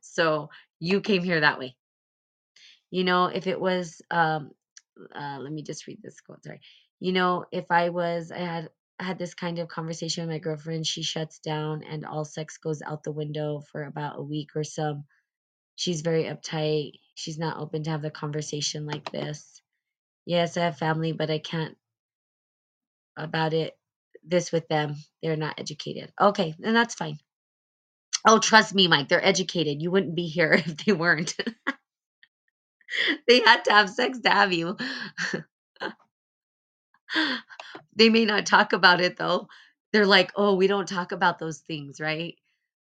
so 0.00 0.50
you 0.80 1.00
came 1.00 1.22
here 1.22 1.40
that 1.40 1.58
way 1.58 1.76
you 2.90 3.04
know 3.04 3.26
if 3.26 3.46
it 3.46 3.60
was 3.60 4.02
um 4.10 4.50
uh 5.14 5.38
let 5.40 5.52
me 5.52 5.62
just 5.62 5.86
read 5.86 5.98
this 6.02 6.20
quote 6.20 6.42
sorry 6.44 6.60
you 7.00 7.12
know 7.12 7.44
if 7.52 7.70
i 7.70 7.88
was 7.90 8.30
i 8.32 8.38
had 8.38 8.70
had 9.00 9.18
this 9.18 9.34
kind 9.34 9.58
of 9.58 9.68
conversation 9.68 10.24
with 10.24 10.32
my 10.34 10.38
girlfriend 10.38 10.86
she 10.86 11.02
shuts 11.02 11.38
down 11.40 11.82
and 11.82 12.04
all 12.06 12.24
sex 12.24 12.58
goes 12.58 12.80
out 12.82 13.02
the 13.02 13.12
window 13.12 13.62
for 13.72 13.82
about 13.84 14.18
a 14.18 14.22
week 14.22 14.50
or 14.54 14.64
so 14.64 15.02
she's 15.76 16.00
very 16.02 16.24
uptight 16.24 16.92
she's 17.14 17.38
not 17.38 17.58
open 17.58 17.82
to 17.82 17.90
have 17.90 18.02
the 18.02 18.10
conversation 18.10 18.86
like 18.86 19.10
this. 19.10 19.62
Yes 20.26 20.56
i 20.56 20.64
have 20.64 20.78
family 20.78 21.12
but 21.12 21.30
i 21.30 21.38
can't 21.38 21.76
about 23.16 23.54
it 23.54 23.76
this 24.26 24.50
with 24.52 24.66
them 24.68 24.96
they're 25.22 25.36
not 25.36 25.58
educated. 25.60 26.12
Okay 26.20 26.54
and 26.62 26.74
that's 26.76 26.94
fine. 26.94 27.18
Oh 28.26 28.38
trust 28.38 28.74
me 28.74 28.88
mike 28.88 29.08
they're 29.08 29.24
educated 29.24 29.82
you 29.82 29.90
wouldn't 29.90 30.14
be 30.14 30.26
here 30.28 30.52
if 30.66 30.84
they 30.84 30.92
weren't. 30.92 31.34
They 33.26 33.40
had 33.40 33.64
to 33.64 33.72
have 33.72 33.90
sex 33.90 34.20
to 34.20 34.30
have 34.30 34.52
you 34.52 34.76
they 37.96 38.08
may 38.10 38.24
not 38.24 38.46
talk 38.46 38.72
about 38.72 39.00
it 39.00 39.16
though. 39.16 39.48
They're 39.92 40.06
like 40.06 40.32
oh 40.36 40.54
we 40.54 40.66
don't 40.66 40.88
talk 40.88 41.12
about 41.12 41.38
those 41.38 41.60
things 41.60 42.00
right? 42.00 42.36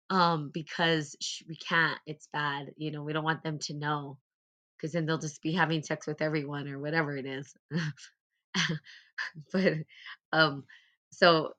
Um 0.09 0.51
because 0.53 1.15
we 1.47 1.55
can't. 1.57 1.99
It's 2.07 2.27
bad 2.33 2.73
you 2.77 2.91
know 2.91 3.03
we 3.03 3.13
don't 3.13 3.23
want 3.23 3.43
them 3.43 3.59
to 3.59 3.73
know 3.73 4.17
because 4.77 4.93
then 4.93 5.05
they'll 5.05 5.17
just 5.19 5.41
be 5.41 5.53
having 5.53 5.83
sex 5.83 6.07
with 6.07 6.21
everyone 6.21 6.67
or 6.69 6.79
whatever 6.79 7.17
it 7.17 7.25
is. 7.25 7.53
But 9.51 9.73
um 10.31 10.65
so 11.11 11.53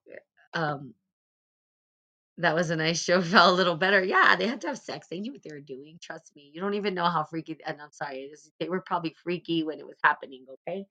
um 0.55 0.95
that 2.39 2.55
was 2.55 2.70
a 2.70 2.76
nice 2.76 3.03
show 3.03 3.22
felt 3.22 3.53
a 3.53 3.57
little 3.57 3.76
better. 3.76 4.03
Yeah 4.03 4.37
they 4.37 4.47
had 4.47 4.61
to 4.62 4.68
have 4.68 4.78
sex. 4.78 5.07
They 5.09 5.20
knew 5.20 5.32
what 5.32 5.43
they 5.43 5.53
were 5.53 5.61
doing 5.61 5.99
trust 6.03 6.35
me. 6.35 6.51
You 6.53 6.61
don't 6.61 6.74
even 6.74 6.95
know 6.95 7.05
how 7.09 7.24
freaky 7.24 7.59
and 7.66 7.80
i'm 7.80 7.93
sorry 7.93 8.30
they 8.61 8.68
were 8.68 8.80
probably 8.80 9.14
freaky 9.22 9.62
when 9.64 9.78
it 9.78 9.87
was 9.87 9.97
happening 10.03 10.45
okay? 10.68 10.87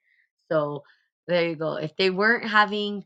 So 0.51 0.83
there 1.27 1.49
you 1.49 1.55
go 1.55 1.75
if 1.75 1.95
they 1.97 2.09
weren't 2.09 2.47
having 2.49 3.03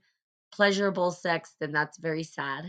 pleasurable 0.53 1.11
sex 1.11 1.55
then 1.59 1.71
that's 1.71 1.97
very 1.99 2.23
sad 2.23 2.65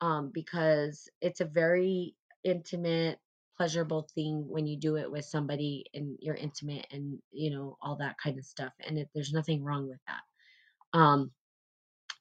um 0.00 0.30
because 0.32 1.08
it's 1.20 1.40
a 1.40 1.46
very 1.46 2.14
intimate 2.44 3.18
pleasurable 3.56 4.08
thing 4.14 4.44
when 4.48 4.66
you 4.66 4.76
do 4.78 4.96
it 4.96 5.10
with 5.10 5.24
somebody 5.24 5.84
and 5.94 6.16
you're 6.20 6.34
intimate 6.34 6.86
and 6.92 7.18
you 7.32 7.50
know 7.50 7.76
all 7.82 7.96
that 7.96 8.16
kind 8.22 8.38
of 8.38 8.44
stuff 8.44 8.72
and 8.86 8.98
it, 8.98 9.08
there's 9.14 9.32
nothing 9.32 9.64
wrong 9.64 9.88
with 9.88 10.00
that 10.06 10.36
um 10.98 11.30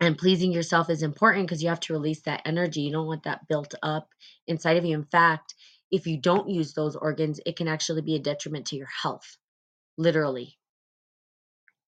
and 0.01 0.17
pleasing 0.17 0.51
yourself 0.51 0.89
is 0.89 1.03
important 1.03 1.47
because 1.47 1.63
you 1.63 1.69
have 1.69 1.79
to 1.79 1.93
release 1.93 2.21
that 2.21 2.41
energy 2.45 2.81
you 2.81 2.91
don't 2.91 3.07
want 3.07 3.23
that 3.23 3.47
built 3.47 3.73
up 3.83 4.09
inside 4.47 4.77
of 4.77 4.85
you. 4.85 4.95
In 4.95 5.05
fact 5.05 5.55
if 5.91 6.07
you 6.07 6.19
don't 6.19 6.49
use 6.49 6.73
those 6.73 6.95
organs 6.95 7.39
it 7.45 7.57
can 7.57 7.67
actually 7.67 8.01
be 8.01 8.15
a 8.15 8.19
detriment 8.19 8.67
to 8.67 8.75
your 8.75 8.89
health 9.03 9.37
literally 9.97 10.57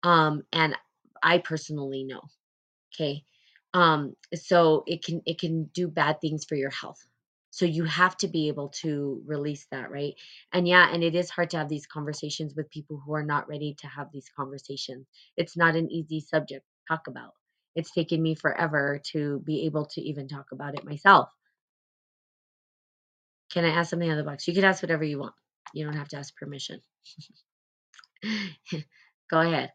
um 0.04 0.44
and 0.54 0.76
i 1.24 1.38
personally 1.40 2.04
know 2.04 2.22
okay? 2.96 3.24
Um 3.74 4.16
so 4.36 4.84
it 4.88 5.04
can 5.04 5.22
it 5.26 5.40
can 5.40 5.66
do 5.74 5.88
bad 5.88 6.22
things 6.22 6.46
for 6.46 6.56
your 6.56 6.72
health. 6.72 7.00
So 7.52 7.66
you 7.66 7.86
have 7.86 8.18
to 8.18 8.28
be 8.28 8.48
able 8.50 8.70
to 8.82 9.22
release 9.28 9.68
that 9.72 9.92
right? 9.92 10.16
And 10.54 10.68
yeah 10.68 10.94
and 10.94 11.04
it 11.04 11.16
is 11.16 11.30
hard 11.30 11.52
to 11.52 11.58
have 11.58 11.70
these 11.70 11.88
conversations 11.88 12.56
with 12.56 12.70
people 12.72 13.02
who 13.06 13.14
are 13.16 13.24
not 13.26 13.48
ready 13.50 13.76
to 13.80 13.88
have 13.88 14.10
these 14.14 14.30
conversations. 14.36 15.08
It's 15.38 15.58
not 15.58 15.76
an 15.76 15.92
easy 15.92 16.22
subject 16.22 16.66
to 16.66 16.94
talk 16.96 17.08
about. 17.08 17.32
It's 17.76 17.92
taken 17.92 18.22
me 18.22 18.36
forever 18.36 19.02
to 19.14 19.40
be 19.46 19.66
able 19.66 19.86
to 19.88 20.02
even 20.02 20.28
talk 20.28 20.48
about 20.52 20.76
it 20.76 20.86
myself. 20.86 21.30
Can 23.52 23.66
i 23.66 23.70
ask 23.70 23.90
something 23.92 24.10
out 24.10 24.20
of 24.20 24.26
the 24.26 24.30
box? 24.32 24.48
You 24.48 24.54
can 24.54 24.66
ask 24.66 24.82
whatever 24.84 25.04
you 25.06 25.20
want. 25.20 25.36
You 25.74 25.86
don't 25.86 25.96
have 25.96 26.10
to 26.10 26.18
ask 26.18 26.36
permission. 26.36 26.82
Go 29.34 29.42
ahead. 29.42 29.74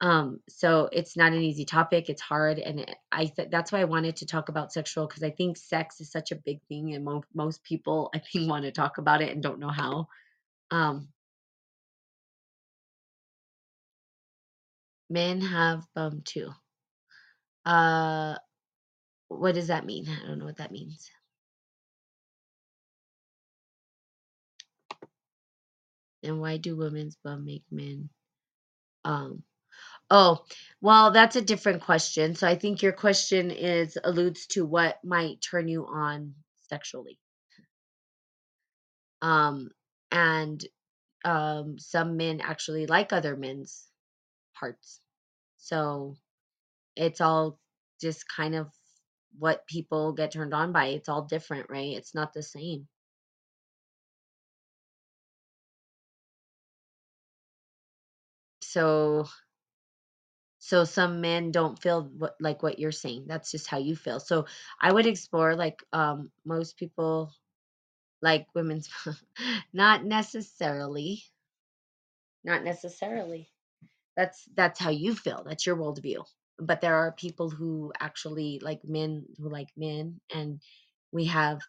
Um, 0.00 0.40
so 0.48 0.90
it's 0.92 1.16
not 1.16 1.32
an 1.32 1.42
easy 1.42 1.66
topic. 1.66 2.10
It's 2.10 2.22
hard, 2.22 2.60
and 2.60 2.86
I 3.12 3.26
th- 3.26 3.50
that's 3.50 3.72
why 3.72 3.80
I 3.80 3.86
wanted 3.86 4.16
to 4.18 4.26
talk 4.26 4.50
about 4.50 4.72
sexual 4.72 5.08
because 5.08 5.24
I 5.24 5.32
think 5.32 5.58
sex 5.58 6.00
is 6.02 6.12
such 6.12 6.32
a 6.32 6.36
big 6.36 6.60
thing, 6.68 6.94
and 6.94 7.04
mo- 7.04 7.24
most 7.34 7.64
people 7.64 8.10
I 8.14 8.20
think 8.20 8.50
want 8.50 8.64
to 8.66 8.72
talk 8.72 8.98
about 8.98 9.22
it 9.22 9.32
and 9.32 9.42
don't 9.42 9.60
know 9.60 9.70
how. 9.70 10.08
Um, 10.70 11.08
men 15.10 15.40
have 15.42 15.84
bum 15.94 16.22
too. 16.24 16.50
Uh, 17.66 18.36
what 19.28 19.54
does 19.54 19.68
that 19.68 19.86
mean? 19.86 20.06
I 20.08 20.26
don't 20.28 20.38
know 20.38 20.46
what 20.46 20.58
that 20.58 20.72
means. 20.72 21.10
And 26.22 26.40
why 26.40 26.58
do 26.58 26.76
women's 26.76 27.16
bum 27.24 27.44
make 27.46 27.64
men? 27.70 28.10
Um, 29.06 29.44
oh, 30.10 30.44
well, 30.80 31.12
that's 31.12 31.36
a 31.36 31.42
different 31.42 31.82
question. 31.82 32.34
So 32.34 32.46
I 32.46 32.56
think 32.56 32.82
your 32.82 32.92
question 32.92 33.50
is 33.50 33.96
alludes 34.02 34.46
to 34.48 34.66
what 34.66 34.98
might 35.04 35.40
turn 35.40 35.68
you 35.68 35.86
on 35.86 36.34
sexually. 36.68 37.18
Um, 39.22 39.70
and 40.10 40.62
um, 41.24 41.78
some 41.78 42.16
men 42.16 42.40
actually 42.40 42.86
like 42.86 43.12
other 43.12 43.36
men's 43.36 43.86
parts. 44.58 45.00
So 45.58 46.16
it's 46.96 47.20
all 47.20 47.58
just 48.00 48.24
kind 48.28 48.54
of 48.54 48.68
what 49.38 49.66
people 49.66 50.12
get 50.12 50.32
turned 50.32 50.54
on 50.54 50.72
by. 50.72 50.86
It's 50.86 51.08
all 51.08 51.22
different, 51.22 51.70
right? 51.70 51.96
It's 51.96 52.14
not 52.14 52.32
the 52.32 52.42
same. 52.42 52.88
So 58.72 59.28
so 60.60 60.84
some 60.84 61.20
men 61.22 61.52
don't 61.52 61.80
feel 61.80 62.04
what, 62.18 62.36
like 62.40 62.62
what 62.62 62.78
you're 62.80 62.92
saying. 62.92 63.26
That's 63.28 63.52
just 63.52 63.68
how 63.68 63.78
you 63.78 63.96
feel. 63.96 64.20
So 64.20 64.46
I 64.80 64.92
would 64.92 65.06
explore 65.06 65.56
like 65.56 65.82
um 65.92 66.30
most 66.44 66.78
people 66.78 67.32
like 68.22 68.46
women's 68.54 68.88
not 69.74 70.04
necessarily 70.04 71.24
not 72.44 72.64
necessarily 72.64 73.48
That's 74.16 74.44
that's 74.54 74.78
how 74.80 74.90
you 74.90 75.14
feel. 75.14 75.42
That's 75.46 75.66
your 75.66 75.76
worldview. 75.76 76.24
But 76.58 76.80
there 76.80 76.96
are 76.96 77.12
people 77.12 77.50
who 77.50 77.92
actually 77.98 78.60
like 78.62 78.80
men 78.84 79.24
who 79.38 79.48
like 79.48 79.68
men, 79.76 80.20
and 80.34 80.60
we 81.12 81.26
have 81.26 81.60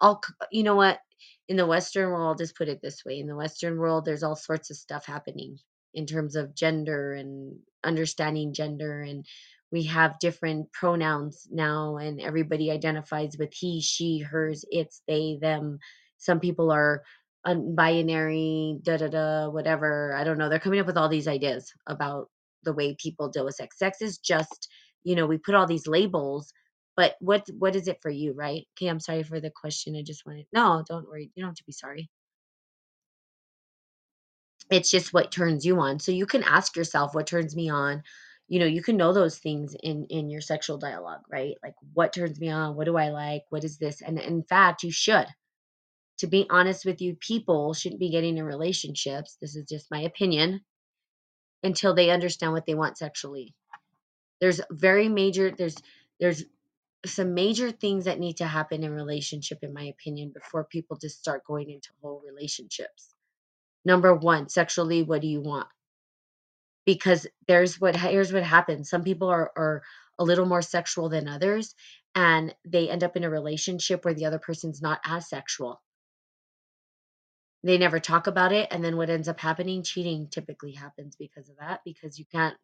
all. 0.00 0.22
You 0.50 0.64
know 0.64 0.74
what? 0.76 1.00
In 1.48 1.56
the 1.56 1.66
Western 1.66 2.10
world, 2.10 2.38
just 2.38 2.56
put 2.56 2.68
it 2.68 2.80
this 2.82 3.04
way: 3.04 3.20
in 3.20 3.26
the 3.28 3.36
Western 3.36 3.78
world, 3.78 4.04
there's 4.04 4.22
all 4.24 4.36
sorts 4.36 4.70
of 4.70 4.76
stuff 4.76 5.06
happening 5.06 5.58
in 5.96 6.06
terms 6.06 6.36
of 6.36 6.54
gender 6.54 7.14
and 7.14 7.58
understanding 7.84 8.54
gender, 8.54 9.02
and 9.02 9.26
we 9.72 9.84
have 9.84 10.20
different 10.20 10.72
pronouns 10.72 11.48
now, 11.50 11.98
and 11.98 12.20
everybody 12.20 12.70
identifies 12.70 13.36
with 13.38 13.52
he, 13.54 13.82
she, 13.82 14.20
hers, 14.20 14.64
it's, 14.70 15.02
they, 15.08 15.38
them. 15.42 15.80
Some 16.18 16.40
people 16.40 16.70
are 16.72 17.02
unbinary, 17.46 18.82
da 18.84 18.98
da 18.98 19.08
da, 19.08 19.48
whatever. 19.50 20.14
I 20.14 20.24
don't 20.24 20.38
know. 20.38 20.50
They're 20.50 20.60
coming 20.60 20.80
up 20.80 20.86
with 20.86 20.98
all 20.98 21.10
these 21.10 21.28
ideas 21.28 21.72
about 21.88 22.28
the 22.64 22.74
way 22.74 22.96
people 23.00 23.30
deal 23.30 23.46
with 23.46 23.56
sex. 23.56 23.78
Sex 23.78 24.02
is 24.02 24.18
just, 24.18 24.68
you 25.04 25.16
know, 25.16 25.26
we 25.26 25.38
put 25.38 25.54
all 25.56 25.66
these 25.66 25.88
labels, 25.88 26.52
but 26.96 27.16
what 27.20 27.46
what 27.58 27.76
is 27.76 27.88
it 27.88 27.98
for 28.02 28.10
you, 28.10 28.34
right? 28.34 28.66
Okay, 28.76 28.88
I'm 28.88 29.00
sorry 29.00 29.22
for 29.24 29.40
the 29.40 29.52
question. 29.52 29.96
I 29.96 30.02
just 30.02 30.26
wanted 30.26 30.46
no, 30.52 30.84
don't 30.88 31.08
worry. 31.08 31.30
You 31.34 31.42
don't 31.42 31.50
have 31.50 31.56
to 31.56 31.64
be 31.66 31.72
sorry. 31.72 32.10
It's 34.70 34.90
just 34.90 35.12
what 35.12 35.30
turns 35.30 35.64
you 35.64 35.78
on. 35.80 35.98
So 36.00 36.12
you 36.12 36.26
can 36.26 36.42
ask 36.42 36.76
yourself 36.76 37.14
what 37.14 37.26
turns 37.26 37.54
me 37.54 37.70
on. 37.70 38.02
You 38.48 38.60
know, 38.60 38.66
you 38.66 38.82
can 38.82 38.96
know 38.96 39.12
those 39.12 39.38
things 39.38 39.76
in 39.82 40.06
in 40.10 40.30
your 40.30 40.40
sexual 40.40 40.78
dialogue, 40.78 41.22
right? 41.30 41.56
Like 41.62 41.74
what 41.94 42.12
turns 42.12 42.40
me 42.40 42.50
on, 42.50 42.76
what 42.76 42.84
do 42.86 42.96
I 42.96 43.10
like, 43.10 43.42
what 43.50 43.64
is 43.64 43.78
this? 43.78 44.02
And 44.02 44.18
in 44.18 44.42
fact, 44.42 44.82
you 44.82 44.90
should 44.90 45.26
to 46.18 46.26
be 46.26 46.46
honest 46.48 46.84
with 46.84 47.00
you, 47.02 47.14
people 47.16 47.74
shouldn't 47.74 48.00
be 48.00 48.10
getting 48.10 48.38
in 48.38 48.44
relationships. 48.44 49.36
This 49.40 49.56
is 49.56 49.68
just 49.68 49.90
my 49.90 50.00
opinion 50.00 50.62
until 51.62 51.94
they 51.94 52.10
understand 52.10 52.52
what 52.52 52.66
they 52.66 52.74
want 52.74 52.98
sexually. 52.98 53.54
There's 54.40 54.60
very 54.70 55.08
major 55.08 55.50
there's 55.50 55.76
there's 56.20 56.44
some 57.04 57.34
major 57.34 57.70
things 57.70 58.06
that 58.06 58.18
need 58.18 58.38
to 58.38 58.46
happen 58.46 58.82
in 58.82 58.92
relationship 58.92 59.58
in 59.62 59.72
my 59.74 59.84
opinion 59.84 60.32
before 60.34 60.64
people 60.64 60.96
just 60.96 61.18
start 61.18 61.44
going 61.46 61.70
into 61.70 61.90
whole 62.02 62.22
relationships. 62.26 63.14
Number 63.86 64.14
1, 64.14 64.50
sexually 64.50 65.02
what 65.04 65.22
do 65.22 65.28
you 65.28 65.40
want? 65.40 65.68
Because 66.86 67.26
there's 67.48 67.80
what 67.80 67.96
here's 67.96 68.32
what 68.32 68.44
happens. 68.44 68.90
Some 68.90 69.04
people 69.04 69.28
are 69.28 69.52
are 69.56 69.82
a 70.18 70.24
little 70.24 70.46
more 70.46 70.62
sexual 70.62 71.08
than 71.10 71.28
others 71.28 71.74
and 72.14 72.54
they 72.66 72.90
end 72.90 73.04
up 73.04 73.16
in 73.16 73.24
a 73.24 73.30
relationship 73.30 74.04
where 74.04 74.14
the 74.14 74.26
other 74.26 74.38
person's 74.40 74.82
not 74.82 75.00
as 75.06 75.28
sexual 75.28 75.82
They 77.62 77.78
never 77.78 78.00
talk 78.00 78.26
about 78.26 78.52
it, 78.52 78.68
and 78.70 78.84
then 78.84 78.96
what 78.96 79.10
ends 79.10 79.28
up 79.28 79.40
happening? 79.40 79.82
Cheating 79.82 80.28
typically 80.28 80.72
happens 80.72 81.16
because 81.16 81.50
of 81.50 81.56
that, 81.58 81.80
because 81.84 82.18
you 82.18 82.24
can't 82.32 82.56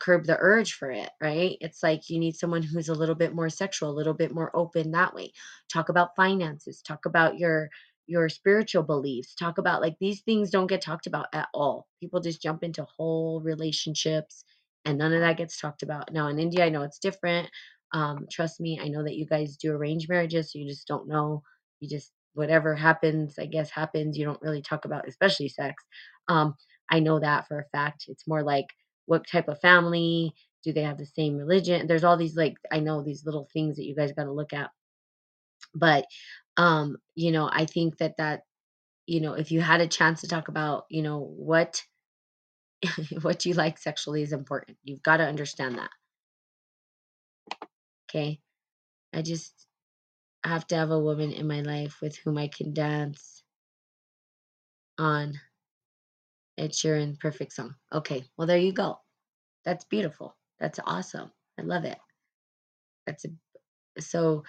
curb 0.00 0.24
the 0.24 0.36
urge 0.38 0.74
for 0.74 0.90
it, 0.90 1.10
right? 1.20 1.56
It's 1.60 1.82
like 1.82 2.10
you 2.10 2.18
need 2.18 2.36
someone 2.36 2.62
who's 2.62 2.88
a 2.88 2.94
little 2.94 3.14
bit 3.14 3.34
more 3.34 3.48
sexual, 3.50 3.90
a 3.90 3.92
little 3.98 4.14
bit 4.14 4.32
more 4.34 4.50
open 4.54 4.92
that 4.92 5.14
way. 5.14 5.32
Talk 5.72 5.88
about 5.88 6.16
finances, 6.16 6.82
talk 6.82 7.06
about 7.06 7.38
your 7.38 7.70
your 8.10 8.28
spiritual 8.28 8.82
beliefs, 8.82 9.36
talk 9.36 9.58
about 9.58 9.80
like 9.80 9.96
these 10.00 10.22
things 10.22 10.50
don't 10.50 10.66
get 10.66 10.82
talked 10.82 11.06
about 11.06 11.28
at 11.32 11.48
all. 11.54 11.86
People 12.00 12.20
just 12.20 12.42
jump 12.42 12.64
into 12.64 12.84
whole 12.96 13.40
relationships 13.40 14.44
and 14.84 14.98
none 14.98 15.12
of 15.14 15.20
that 15.20 15.36
gets 15.38 15.60
talked 15.60 15.84
about. 15.84 16.12
Now 16.12 16.26
in 16.28 16.40
India, 16.40 16.66
I 16.66 16.70
know 16.70 16.82
it's 16.82 16.98
different. 16.98 17.48
Um, 17.94 18.26
trust 18.30 18.60
me, 18.60 18.80
I 18.82 18.88
know 18.88 19.04
that 19.04 19.16
you 19.16 19.26
guys 19.26 19.56
do 19.56 19.72
arranged 19.72 20.08
marriages, 20.08 20.52
so 20.52 20.58
you 20.58 20.68
just 20.68 20.88
don't 20.88 21.08
know. 21.08 21.42
You 21.80 21.88
just 21.88 22.12
whatever 22.34 22.74
happens, 22.74 23.38
I 23.38 23.46
guess 23.46 23.70
happens. 23.70 24.18
You 24.18 24.24
don't 24.24 24.42
really 24.42 24.62
talk 24.62 24.84
about, 24.86 25.08
especially 25.08 25.48
sex. 25.48 25.82
Um, 26.28 26.54
I 26.90 27.00
know 27.00 27.20
that 27.20 27.46
for 27.48 27.60
a 27.60 27.64
fact. 27.76 28.06
It's 28.08 28.26
more 28.26 28.42
like 28.42 28.66
what 29.06 29.26
type 29.26 29.48
of 29.48 29.60
family 29.60 30.34
do 30.64 30.72
they 30.72 30.82
have 30.82 30.98
the 30.98 31.06
same 31.06 31.36
religion 31.36 31.86
there's 31.86 32.04
all 32.04 32.18
these 32.18 32.36
like 32.36 32.54
i 32.70 32.78
know 32.80 33.02
these 33.02 33.24
little 33.24 33.48
things 33.52 33.76
that 33.76 33.86
you 33.86 33.96
guys 33.96 34.12
got 34.12 34.24
to 34.24 34.32
look 34.32 34.52
at 34.52 34.70
but 35.74 36.04
um 36.56 36.96
you 37.14 37.32
know 37.32 37.48
i 37.52 37.64
think 37.64 37.98
that 37.98 38.16
that 38.18 38.42
you 39.06 39.20
know 39.20 39.34
if 39.34 39.52
you 39.52 39.60
had 39.60 39.80
a 39.80 39.86
chance 39.88 40.20
to 40.22 40.28
talk 40.28 40.48
about 40.48 40.84
you 40.90 41.02
know 41.02 41.18
what 41.18 41.82
what 43.22 43.44
you 43.46 43.54
like 43.54 43.78
sexually 43.78 44.22
is 44.22 44.32
important 44.32 44.78
you've 44.84 45.02
got 45.02 45.18
to 45.18 45.24
understand 45.24 45.76
that. 45.78 45.90
Okay? 48.10 48.40
I 49.14 49.22
just 49.22 49.66
have 50.44 50.66
to 50.68 50.76
have 50.76 50.90
a 50.90 50.98
woman 51.00 51.32
in 51.32 51.46
my 51.46 51.60
life 51.60 51.98
with 52.02 52.16
whom 52.18 52.38
i 52.38 52.48
can 52.48 52.72
dance 52.74 53.42
on. 54.98 55.34
Ed 56.58 56.72
Sheeran 56.72 57.18
perfect 57.18 57.52
song. 57.54 57.74
Okay 57.92 58.24
well 58.36 58.46
there 58.46 58.58
you 58.58 58.72
go. 58.72 58.98
That's 59.64 59.84
beautiful. 59.84 60.36
That's 60.60 60.80
awesome. 60.84 61.30
I 61.58 61.62
love 61.62 61.84
it. 61.84 61.98
That's 63.06 63.24
a 63.26 63.28
so 64.00 64.44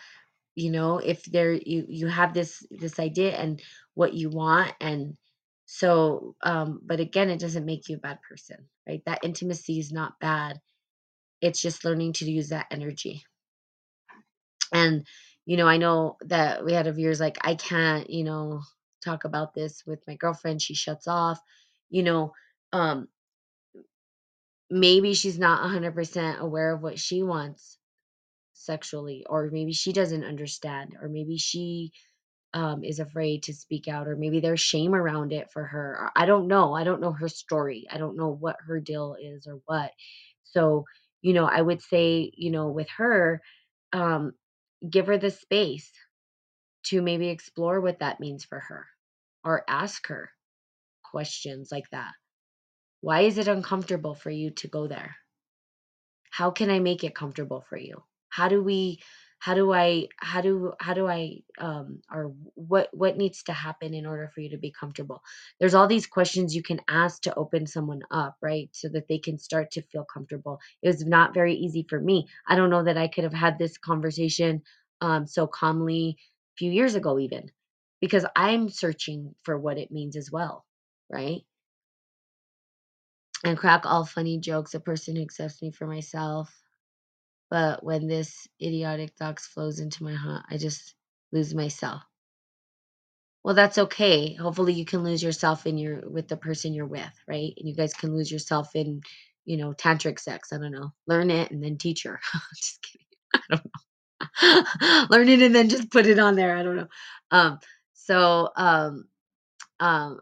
you 0.55 0.71
know 0.71 0.97
if 0.99 1.23
there 1.25 1.53
you 1.53 1.85
you 1.89 2.07
have 2.07 2.33
this 2.33 2.63
this 2.71 2.99
idea 2.99 3.31
and 3.37 3.61
what 3.95 4.13
you 4.13 4.29
want 4.29 4.73
and 4.81 5.15
so 5.65 6.35
um 6.43 6.79
but 6.83 6.99
again 6.99 7.29
it 7.29 7.39
doesn't 7.39 7.65
make 7.65 7.87
you 7.89 7.95
a 7.97 7.99
bad 7.99 8.19
person 8.27 8.57
right? 8.87 9.03
That 9.05 9.19
intimacy 9.23 9.79
is 9.79 9.91
not 9.91 10.19
bad. 10.19 10.59
It's 11.41 11.61
just 11.61 11.85
learning 11.85 12.13
to 12.13 12.31
use 12.31 12.49
that 12.49 12.67
energy. 12.71 13.23
And 14.73 15.05
you 15.45 15.57
know 15.57 15.67
i 15.67 15.77
know 15.77 16.17
that 16.21 16.63
we 16.63 16.73
had 16.73 16.87
a 16.87 16.93
viewers 16.93 17.19
like 17.19 17.37
i 17.41 17.55
can't 17.55 18.09
you 18.09 18.23
know 18.23 18.61
talk 19.03 19.23
about 19.23 19.53
this 19.55 19.83
with 19.87 19.99
my 20.07 20.15
girlfriend 20.15 20.61
she 20.61 20.75
shuts 20.75 21.07
off 21.07 21.39
you 21.89 22.03
know 22.03 22.31
um 22.71 23.07
maybe 24.71 25.13
she's 25.13 25.39
not 25.39 25.63
100% 25.63 26.39
aware 26.39 26.73
of 26.73 26.81
what 26.81 26.99
she 26.99 27.23
wants 27.23 27.77
sexually 28.65 29.25
or 29.29 29.49
maybe 29.51 29.73
she 29.73 29.93
doesn't 29.93 30.23
understand 30.23 30.95
or 31.01 31.09
maybe 31.09 31.37
she 31.37 31.91
um, 32.53 32.83
is 32.83 32.99
afraid 32.99 33.43
to 33.43 33.53
speak 33.53 33.87
out, 33.87 34.07
or 34.07 34.15
maybe 34.15 34.39
there's 34.39 34.59
shame 34.59 34.93
around 34.93 35.31
it 35.31 35.51
for 35.51 35.63
her. 35.63 36.11
I 36.15 36.25
don't 36.25 36.47
know. 36.47 36.73
I 36.73 36.83
don't 36.83 37.01
know 37.01 37.13
her 37.13 37.29
story. 37.29 37.87
I 37.89 37.97
don't 37.97 38.17
know 38.17 38.29
what 38.29 38.57
her 38.67 38.79
deal 38.79 39.15
is 39.19 39.47
or 39.47 39.61
what. 39.65 39.91
So, 40.43 40.85
you 41.21 41.33
know, 41.33 41.45
I 41.45 41.61
would 41.61 41.81
say, 41.81 42.31
you 42.35 42.51
know, 42.51 42.67
with 42.67 42.89
her, 42.97 43.41
um, 43.93 44.33
give 44.89 45.07
her 45.07 45.17
the 45.17 45.31
space 45.31 45.91
to 46.83 47.01
maybe 47.01 47.29
explore 47.29 47.79
what 47.79 47.99
that 47.99 48.19
means 48.19 48.43
for 48.43 48.59
her 48.59 48.87
or 49.45 49.63
ask 49.67 50.07
her 50.07 50.31
questions 51.09 51.69
like 51.71 51.89
that. 51.91 52.11
Why 53.01 53.21
is 53.21 53.37
it 53.37 53.47
uncomfortable 53.47 54.15
for 54.15 54.29
you 54.29 54.51
to 54.51 54.67
go 54.67 54.87
there? 54.87 55.15
How 56.31 56.51
can 56.51 56.69
I 56.69 56.79
make 56.79 57.03
it 57.03 57.15
comfortable 57.15 57.63
for 57.69 57.77
you? 57.77 58.03
How 58.31 58.49
do 58.49 58.63
we 58.63 59.01
how 59.39 59.55
do 59.55 59.73
i 59.73 60.07
how 60.19 60.41
do 60.41 60.73
how 60.79 60.93
do 60.95 61.07
i 61.07 61.37
um 61.59 62.01
or 62.11 62.33
what 62.55 62.89
what 62.93 63.17
needs 63.17 63.43
to 63.43 63.53
happen 63.53 63.93
in 63.95 64.05
order 64.07 64.29
for 64.33 64.41
you 64.41 64.51
to 64.51 64.57
be 64.57 64.71
comfortable? 64.79 65.21
There's 65.59 65.75
all 65.75 65.87
these 65.87 66.07
questions 66.07 66.55
you 66.55 66.63
can 66.63 66.81
ask 66.89 67.23
to 67.23 67.35
open 67.35 67.67
someone 67.67 68.01
up 68.11 68.37
right 68.41 68.69
so 68.73 68.89
that 68.89 69.07
they 69.09 69.19
can 69.19 69.39
start 69.39 69.71
to 69.73 69.83
feel 69.83 70.05
comfortable. 70.13 70.59
It 70.83 70.89
was 70.89 71.05
not 71.05 71.33
very 71.35 71.55
easy 71.55 71.85
for 71.89 71.99
me. 72.01 72.27
I 72.47 72.55
don't 72.57 72.71
know 72.71 72.83
that 72.85 72.97
i 72.97 73.07
could 73.09 73.25
have 73.25 73.33
had 73.33 73.59
this 73.59 73.77
conversation 73.79 74.63
um 75.01 75.27
so 75.27 75.47
calmly 75.47 76.17
a 76.19 76.55
few 76.57 76.71
years 76.71 76.95
ago 76.95 77.19
even 77.19 77.49
because 78.01 78.25
i'm 78.35 78.69
searching 78.69 79.35
for 79.43 79.57
what 79.59 79.77
it 79.79 79.91
means 79.91 80.15
as 80.17 80.31
well 80.31 80.65
right? 81.09 81.41
And 83.43 83.57
crack 83.57 83.85
all 83.85 84.05
funny 84.05 84.39
jokes 84.39 84.73
a 84.75 84.79
person 84.79 85.15
who 85.15 85.23
accepts 85.23 85.61
me 85.61 85.71
for 85.71 85.87
myself 85.87 86.53
but 87.51 87.83
when 87.85 88.07
this 88.07 88.49
idiotic 88.63 89.13
thoughts 89.19 89.47
flows 89.47 89.81
into 89.81 90.05
my 90.05 90.15
heart, 90.15 90.45
I 90.51 90.57
just 90.57 90.95
lose 91.33 91.55
myself. 91.55 92.03
Well, 93.43 93.55
that's 93.55 93.77
okay. 93.77 94.33
Hopefully 94.35 94.73
you 94.73 94.85
can 94.85 95.03
lose 95.03 95.23
yourself 95.23 95.65
in 95.67 95.77
your 95.77 96.01
with 96.09 96.27
the 96.27 96.37
person 96.37 96.73
you're 96.73 96.85
with, 96.87 97.11
right? 97.27 97.53
And 97.57 97.67
you 97.69 97.75
guys 97.75 97.93
can 97.93 98.15
lose 98.15 98.31
yourself 98.31 98.75
in, 98.75 99.01
you 99.45 99.57
know, 99.57 99.73
tantric 99.73 100.19
sex. 100.19 100.53
I 100.53 100.57
don't 100.57 100.71
know. 100.73 100.93
Learn 101.07 101.31
it 101.31 101.51
and 101.51 101.63
then 101.63 101.77
teach 101.77 102.03
her. 102.03 102.19
just 102.57 102.81
kidding. 102.83 103.07
I 103.35 103.41
don't 103.49 103.65
know. 104.81 105.05
Learn 105.11 105.29
it 105.29 105.41
and 105.43 105.55
then 105.55 105.69
just 105.69 105.91
put 105.91 106.07
it 106.07 106.19
on 106.19 106.35
there. 106.35 106.57
I 106.57 106.63
don't 106.63 106.77
know. 106.77 106.87
Um, 107.31 107.59
so 107.93 108.49
um 108.57 109.05
um 109.79 110.19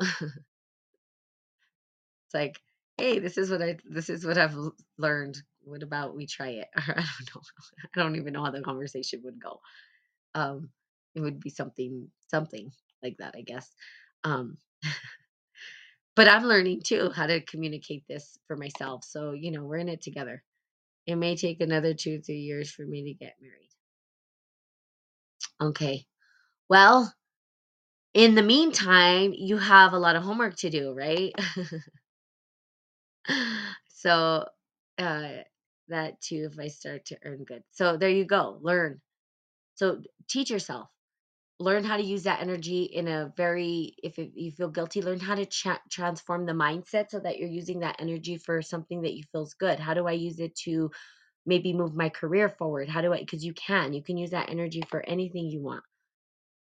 it's 2.28 2.36
like, 2.36 2.60
hey, 2.98 3.20
this 3.20 3.38
is 3.38 3.50
what 3.52 3.62
I 3.62 3.78
this 3.90 4.10
is 4.10 4.26
what 4.26 4.38
I've 4.38 4.58
learned. 4.98 5.42
What 5.70 5.84
about 5.84 6.16
we 6.16 6.28
try 6.28 6.50
it? 6.50 6.68
I 6.76 6.94
don't 7.34 7.36
know. 7.36 7.88
I 7.96 8.00
don't 8.02 8.16
even 8.18 8.34
know 8.34 8.44
how 8.44 8.52
the 8.52 8.62
conversation 8.62 9.22
would 9.24 9.42
go. 9.42 9.62
um 10.36 10.70
it 11.16 11.22
would 11.22 11.40
be 11.40 11.50
something 11.50 12.10
something 12.28 12.72
like 13.04 13.18
that 13.20 13.36
i 13.38 13.42
guess 13.42 13.68
um 14.24 14.58
but 16.16 16.28
i'm 16.28 16.44
learning 16.44 16.82
too 16.82 17.10
how 17.16 17.26
to 17.28 17.42
communicate 17.42 18.04
this 18.08 18.38
for 18.48 18.56
myself 18.56 19.04
so 19.04 19.32
you 19.32 19.52
know 19.52 19.64
we're 19.64 19.78
in 19.78 19.90
it 19.90 20.02
together 20.02 20.44
it 21.08 21.16
may 21.16 21.36
take 21.36 21.62
another 21.62 21.94
two 21.94 22.22
three 22.22 22.40
years 22.42 22.72
for 22.72 22.86
me 22.86 23.04
to 23.06 23.14
get 23.14 23.36
married 23.42 23.70
okay 25.62 26.06
well 26.70 27.14
in 28.14 28.36
the 28.36 28.42
meantime 28.44 29.34
you 29.36 29.58
have 29.58 29.94
a 29.94 30.00
lot 30.00 30.16
of 30.16 30.24
homework 30.24 30.56
to 30.58 30.70
do 30.70 30.94
right 30.94 31.34
so 33.88 34.46
uh 34.98 35.30
that 35.90 36.20
too 36.22 36.50
if 36.52 36.60
i 36.60 36.68
start 36.68 37.06
to 37.06 37.18
earn 37.24 37.44
good. 37.44 37.64
So 37.72 37.98
there 37.98 38.10
you 38.10 38.26
go 38.26 38.60
learn. 38.62 39.02
So 39.76 40.02
teach 40.30 40.50
yourself. 40.50 40.90
Learn 41.60 41.84
how 41.84 41.98
to 41.98 42.04
use 42.04 42.24
that 42.24 42.42
energy 42.42 42.84
in 42.84 43.08
a 43.08 43.34
very 43.36 43.96
if 44.04 44.18
you 44.18 44.52
feel 44.52 44.70
guilty 44.70 45.02
learn 45.02 45.20
how 45.20 45.36
to 45.36 45.46
transform 45.90 46.46
the 46.46 46.54
mindset 46.54 47.10
so 47.10 47.20
that 47.20 47.38
you're 47.38 47.50
using 47.50 47.80
that 47.82 47.98
energy 48.00 48.38
for 48.38 48.62
something 48.62 49.02
that 49.02 49.14
you 49.14 49.24
feels 49.32 49.54
good. 49.56 49.80
How 49.80 49.94
do 49.94 50.08
i 50.08 50.14
use 50.14 50.40
it 50.40 50.56
to 50.66 50.92
maybe 51.46 51.74
move 51.74 51.96
my 51.96 52.10
career 52.10 52.50
forward? 52.50 52.90
How 52.90 53.02
do 53.02 53.14
i 53.14 53.20
because 53.20 53.46
you 53.46 53.54
can 53.54 53.94
you 53.94 54.04
can 54.04 54.18
use 54.18 54.32
that 54.32 54.50
energy 54.50 54.84
for 54.90 55.02
anything 55.08 55.50
you 55.50 55.62
want. 55.62 55.84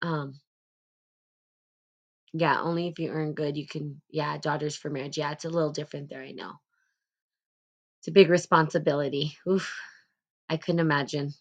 Um 0.01 0.39
yeah 2.33 2.61
only 2.61 2.87
if 2.87 2.99
you 2.99 3.09
earn 3.09 3.33
good 3.33 3.57
you 3.57 3.67
can 3.67 4.01
yeah 4.09 4.37
daughters 4.37 4.75
for 4.75 4.89
marriage. 4.89 5.17
Yeah 5.17 5.31
it's 5.31 5.45
a 5.45 5.49
little 5.49 5.71
different 5.71 6.09
there 6.09 6.21
i 6.21 6.31
know 6.31 6.53
it's 7.99 8.07
a 8.09 8.11
big 8.11 8.29
responsibility 8.29 9.37
oof 9.49 9.73
i 10.49 10.57
couldn't 10.57 10.81
imagine 10.81 11.33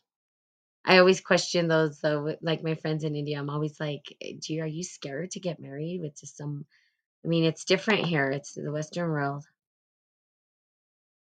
I 0.84 0.98
always 0.98 1.20
question 1.20 1.68
those 1.68 2.00
though, 2.00 2.36
like 2.42 2.62
my 2.64 2.74
friends 2.74 3.04
in 3.04 3.14
India. 3.14 3.38
I'm 3.38 3.50
always 3.50 3.78
like, 3.78 4.16
eh, 4.20 4.34
"Do 4.40 4.54
you, 4.54 4.62
are 4.62 4.66
you 4.66 4.82
scared 4.82 5.30
to 5.32 5.40
get 5.40 5.60
married 5.60 6.00
with 6.00 6.18
just 6.18 6.36
some 6.36 6.66
I 7.24 7.28
mean, 7.28 7.44
it's 7.44 7.64
different 7.64 8.06
here. 8.06 8.30
It's 8.30 8.54
the 8.54 8.72
Western 8.72 9.10
world. 9.10 9.44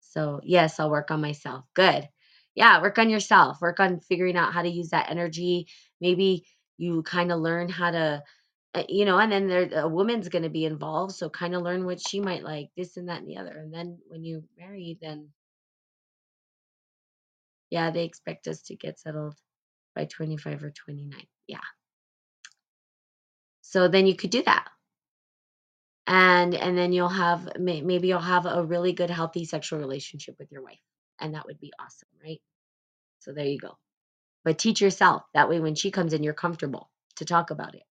So, 0.01 0.41
yes, 0.43 0.79
I'll 0.79 0.89
work 0.91 1.11
on 1.11 1.21
myself. 1.21 1.65
Good. 1.73 2.07
Yeah, 2.55 2.81
work 2.81 2.97
on 2.99 3.09
yourself. 3.09 3.61
Work 3.61 3.79
on 3.79 3.99
figuring 4.01 4.35
out 4.35 4.53
how 4.53 4.61
to 4.61 4.69
use 4.69 4.89
that 4.89 5.09
energy. 5.09 5.67
Maybe 6.01 6.45
you 6.77 7.03
kind 7.03 7.31
of 7.31 7.39
learn 7.39 7.69
how 7.69 7.91
to, 7.91 8.23
uh, 8.73 8.83
you 8.87 9.05
know, 9.05 9.19
and 9.19 9.31
then 9.31 9.47
there, 9.47 9.69
a 9.83 9.87
woman's 9.89 10.29
going 10.29 10.43
to 10.43 10.49
be 10.49 10.65
involved. 10.65 11.13
So, 11.15 11.29
kind 11.29 11.55
of 11.55 11.61
learn 11.61 11.85
what 11.85 11.99
she 12.05 12.19
might 12.21 12.43
like, 12.43 12.69
this 12.77 12.97
and 12.97 13.09
that 13.09 13.19
and 13.19 13.27
the 13.29 13.37
other. 13.37 13.57
And 13.57 13.73
then 13.73 13.99
when 14.07 14.23
you 14.23 14.43
marry, 14.57 14.97
then 15.01 15.29
yeah, 17.71 17.91
they 17.91 18.03
expect 18.03 18.47
us 18.47 18.61
to 18.63 18.75
get 18.75 18.99
settled 18.99 19.35
by 19.95 20.05
25 20.05 20.63
or 20.63 20.71
29. 20.71 21.23
Yeah. 21.47 21.57
So 23.61 23.87
then 23.87 24.05
you 24.07 24.15
could 24.15 24.29
do 24.31 24.43
that. 24.43 24.67
And 26.07 26.53
and 26.55 26.77
then 26.77 26.91
you'll 26.93 27.09
have 27.09 27.57
may, 27.59 27.81
maybe 27.81 28.09
you'll 28.09 28.19
have 28.19 28.45
a 28.45 28.63
really 28.63 28.91
good 28.93 29.09
healthy 29.09 29.45
sexual 29.45 29.79
relationship 29.79 30.35
with 30.39 30.51
your 30.51 30.63
wife. 30.63 30.79
And 31.19 31.35
that 31.35 31.45
would 31.45 31.59
be 31.59 31.71
awesome, 31.79 32.09
right? 32.23 32.41
So 33.19 33.33
there 33.33 33.45
you 33.45 33.59
go. 33.59 33.77
But 34.43 34.59
teach 34.59 34.81
yourself. 34.81 35.23
That 35.33 35.49
way, 35.49 35.59
when 35.59 35.75
she 35.75 35.91
comes 35.91 36.13
in, 36.13 36.23
you're 36.23 36.33
comfortable 36.33 36.89
to 37.17 37.25
talk 37.25 37.51
about 37.51 37.75
it 37.75 37.83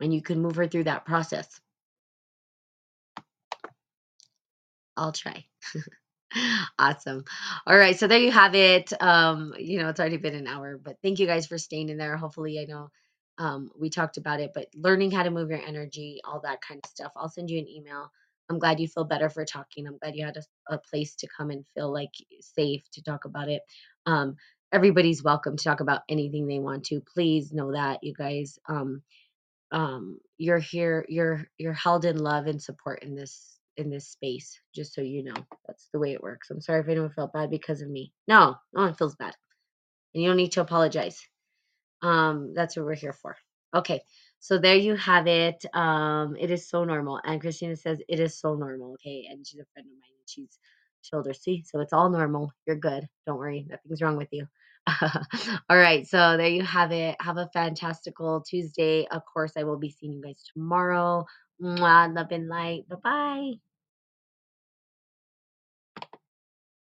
and 0.00 0.14
you 0.14 0.22
can 0.22 0.40
move 0.40 0.56
her 0.56 0.68
through 0.68 0.84
that 0.84 1.04
process. 1.06 1.60
I'll 4.96 5.12
try. 5.12 5.46
awesome. 6.78 7.24
All 7.66 7.76
right. 7.76 7.98
So 7.98 8.06
there 8.06 8.20
you 8.20 8.30
have 8.32 8.54
it. 8.54 8.92
Um, 9.02 9.54
you 9.58 9.80
know, 9.80 9.88
it's 9.88 10.00
already 10.00 10.16
been 10.18 10.34
an 10.34 10.46
hour, 10.46 10.78
but 10.82 10.96
thank 11.02 11.18
you 11.18 11.26
guys 11.26 11.46
for 11.46 11.58
staying 11.58 11.88
in 11.88 11.98
there. 11.98 12.16
Hopefully, 12.16 12.60
I 12.60 12.66
know 12.70 12.90
um, 13.38 13.70
we 13.78 13.90
talked 13.90 14.16
about 14.16 14.40
it, 14.40 14.52
but 14.54 14.68
learning 14.74 15.10
how 15.10 15.22
to 15.24 15.30
move 15.30 15.50
your 15.50 15.60
energy, 15.66 16.20
all 16.24 16.40
that 16.44 16.60
kind 16.62 16.80
of 16.84 16.90
stuff. 16.90 17.12
I'll 17.16 17.28
send 17.30 17.50
you 17.50 17.58
an 17.58 17.68
email. 17.68 18.10
I'm 18.50 18.58
glad 18.58 18.80
you 18.80 18.88
feel 18.88 19.04
better 19.04 19.30
for 19.30 19.44
talking. 19.44 19.86
I'm 19.86 19.98
glad 19.98 20.16
you 20.16 20.24
had 20.24 20.36
a, 20.36 20.74
a 20.74 20.78
place 20.78 21.16
to 21.16 21.28
come 21.36 21.50
and 21.50 21.64
feel 21.74 21.92
like 21.92 22.10
safe 22.40 22.82
to 22.92 23.02
talk 23.02 23.24
about 23.24 23.48
it. 23.48 23.62
Um, 24.06 24.36
everybody's 24.72 25.22
welcome 25.24 25.56
to 25.56 25.64
talk 25.64 25.80
about 25.80 26.02
anything 26.08 26.46
they 26.46 26.58
want 26.60 26.84
to. 26.86 27.00
Please 27.14 27.52
know 27.52 27.72
that, 27.72 28.00
you 28.02 28.14
guys. 28.14 28.58
Um, 28.68 29.02
um 29.72 30.18
you're 30.38 30.58
here 30.58 31.04
you're 31.08 31.46
you're 31.58 31.72
held 31.72 32.04
in 32.04 32.18
love 32.18 32.46
and 32.46 32.62
support 32.62 33.02
in 33.02 33.14
this 33.14 33.58
in 33.76 33.90
this 33.90 34.08
space 34.08 34.60
just 34.74 34.94
so 34.94 35.00
you 35.00 35.24
know 35.24 35.34
that's 35.66 35.88
the 35.92 35.98
way 35.98 36.12
it 36.12 36.22
works. 36.22 36.50
I'm 36.50 36.60
sorry 36.60 36.80
if 36.80 36.88
anyone 36.88 37.10
felt 37.10 37.32
bad 37.32 37.50
because 37.50 37.80
of 37.82 37.88
me. 37.90 38.12
No 38.28 38.56
no 38.72 38.82
one 38.82 38.94
feels 38.94 39.16
bad 39.16 39.34
and 40.14 40.22
you 40.22 40.28
don't 40.28 40.36
need 40.36 40.52
to 40.52 40.60
apologize. 40.60 41.20
Um 42.02 42.52
that's 42.54 42.76
what 42.76 42.86
we're 42.86 42.94
here 42.94 43.12
for. 43.14 43.36
Okay 43.74 44.02
so 44.44 44.58
there 44.58 44.76
you 44.76 44.94
have 44.96 45.26
it 45.26 45.64
um 45.72 46.36
it 46.38 46.50
is 46.50 46.68
so 46.68 46.84
normal 46.84 47.18
and 47.24 47.40
christina 47.40 47.74
says 47.74 47.98
it 48.08 48.20
is 48.20 48.38
so 48.38 48.54
normal 48.54 48.92
okay 48.92 49.26
and 49.30 49.46
she's 49.46 49.58
a 49.60 49.64
friend 49.72 49.86
of 49.86 49.92
mine 49.92 50.16
and 50.18 50.28
she's 50.28 50.58
told 51.10 51.26
her 51.26 51.32
see 51.32 51.62
so 51.66 51.80
it's 51.80 51.94
all 51.94 52.10
normal 52.10 52.52
you're 52.66 52.76
good 52.76 53.08
don't 53.26 53.38
worry 53.38 53.66
nothing's 53.70 54.02
wrong 54.02 54.18
with 54.18 54.28
you 54.32 54.46
all 55.70 55.76
right 55.76 56.06
so 56.06 56.36
there 56.36 56.48
you 56.48 56.62
have 56.62 56.92
it. 56.92 57.16
Have 57.20 57.38
a 57.38 57.48
fantastical 57.52 58.42
tuesday. 58.42 59.06
Of 59.10 59.22
course 59.32 59.52
i 59.56 59.64
will 59.64 59.78
be 59.78 59.90
seeing 59.90 60.12
you 60.14 60.22
guys 60.22 60.42
tomorrow. 60.52 61.24
Mwah, 61.62 62.14
love 62.14 62.32
and 62.32 62.48
light. 62.48 62.88
Bye 62.88 62.96
bye 63.02 63.73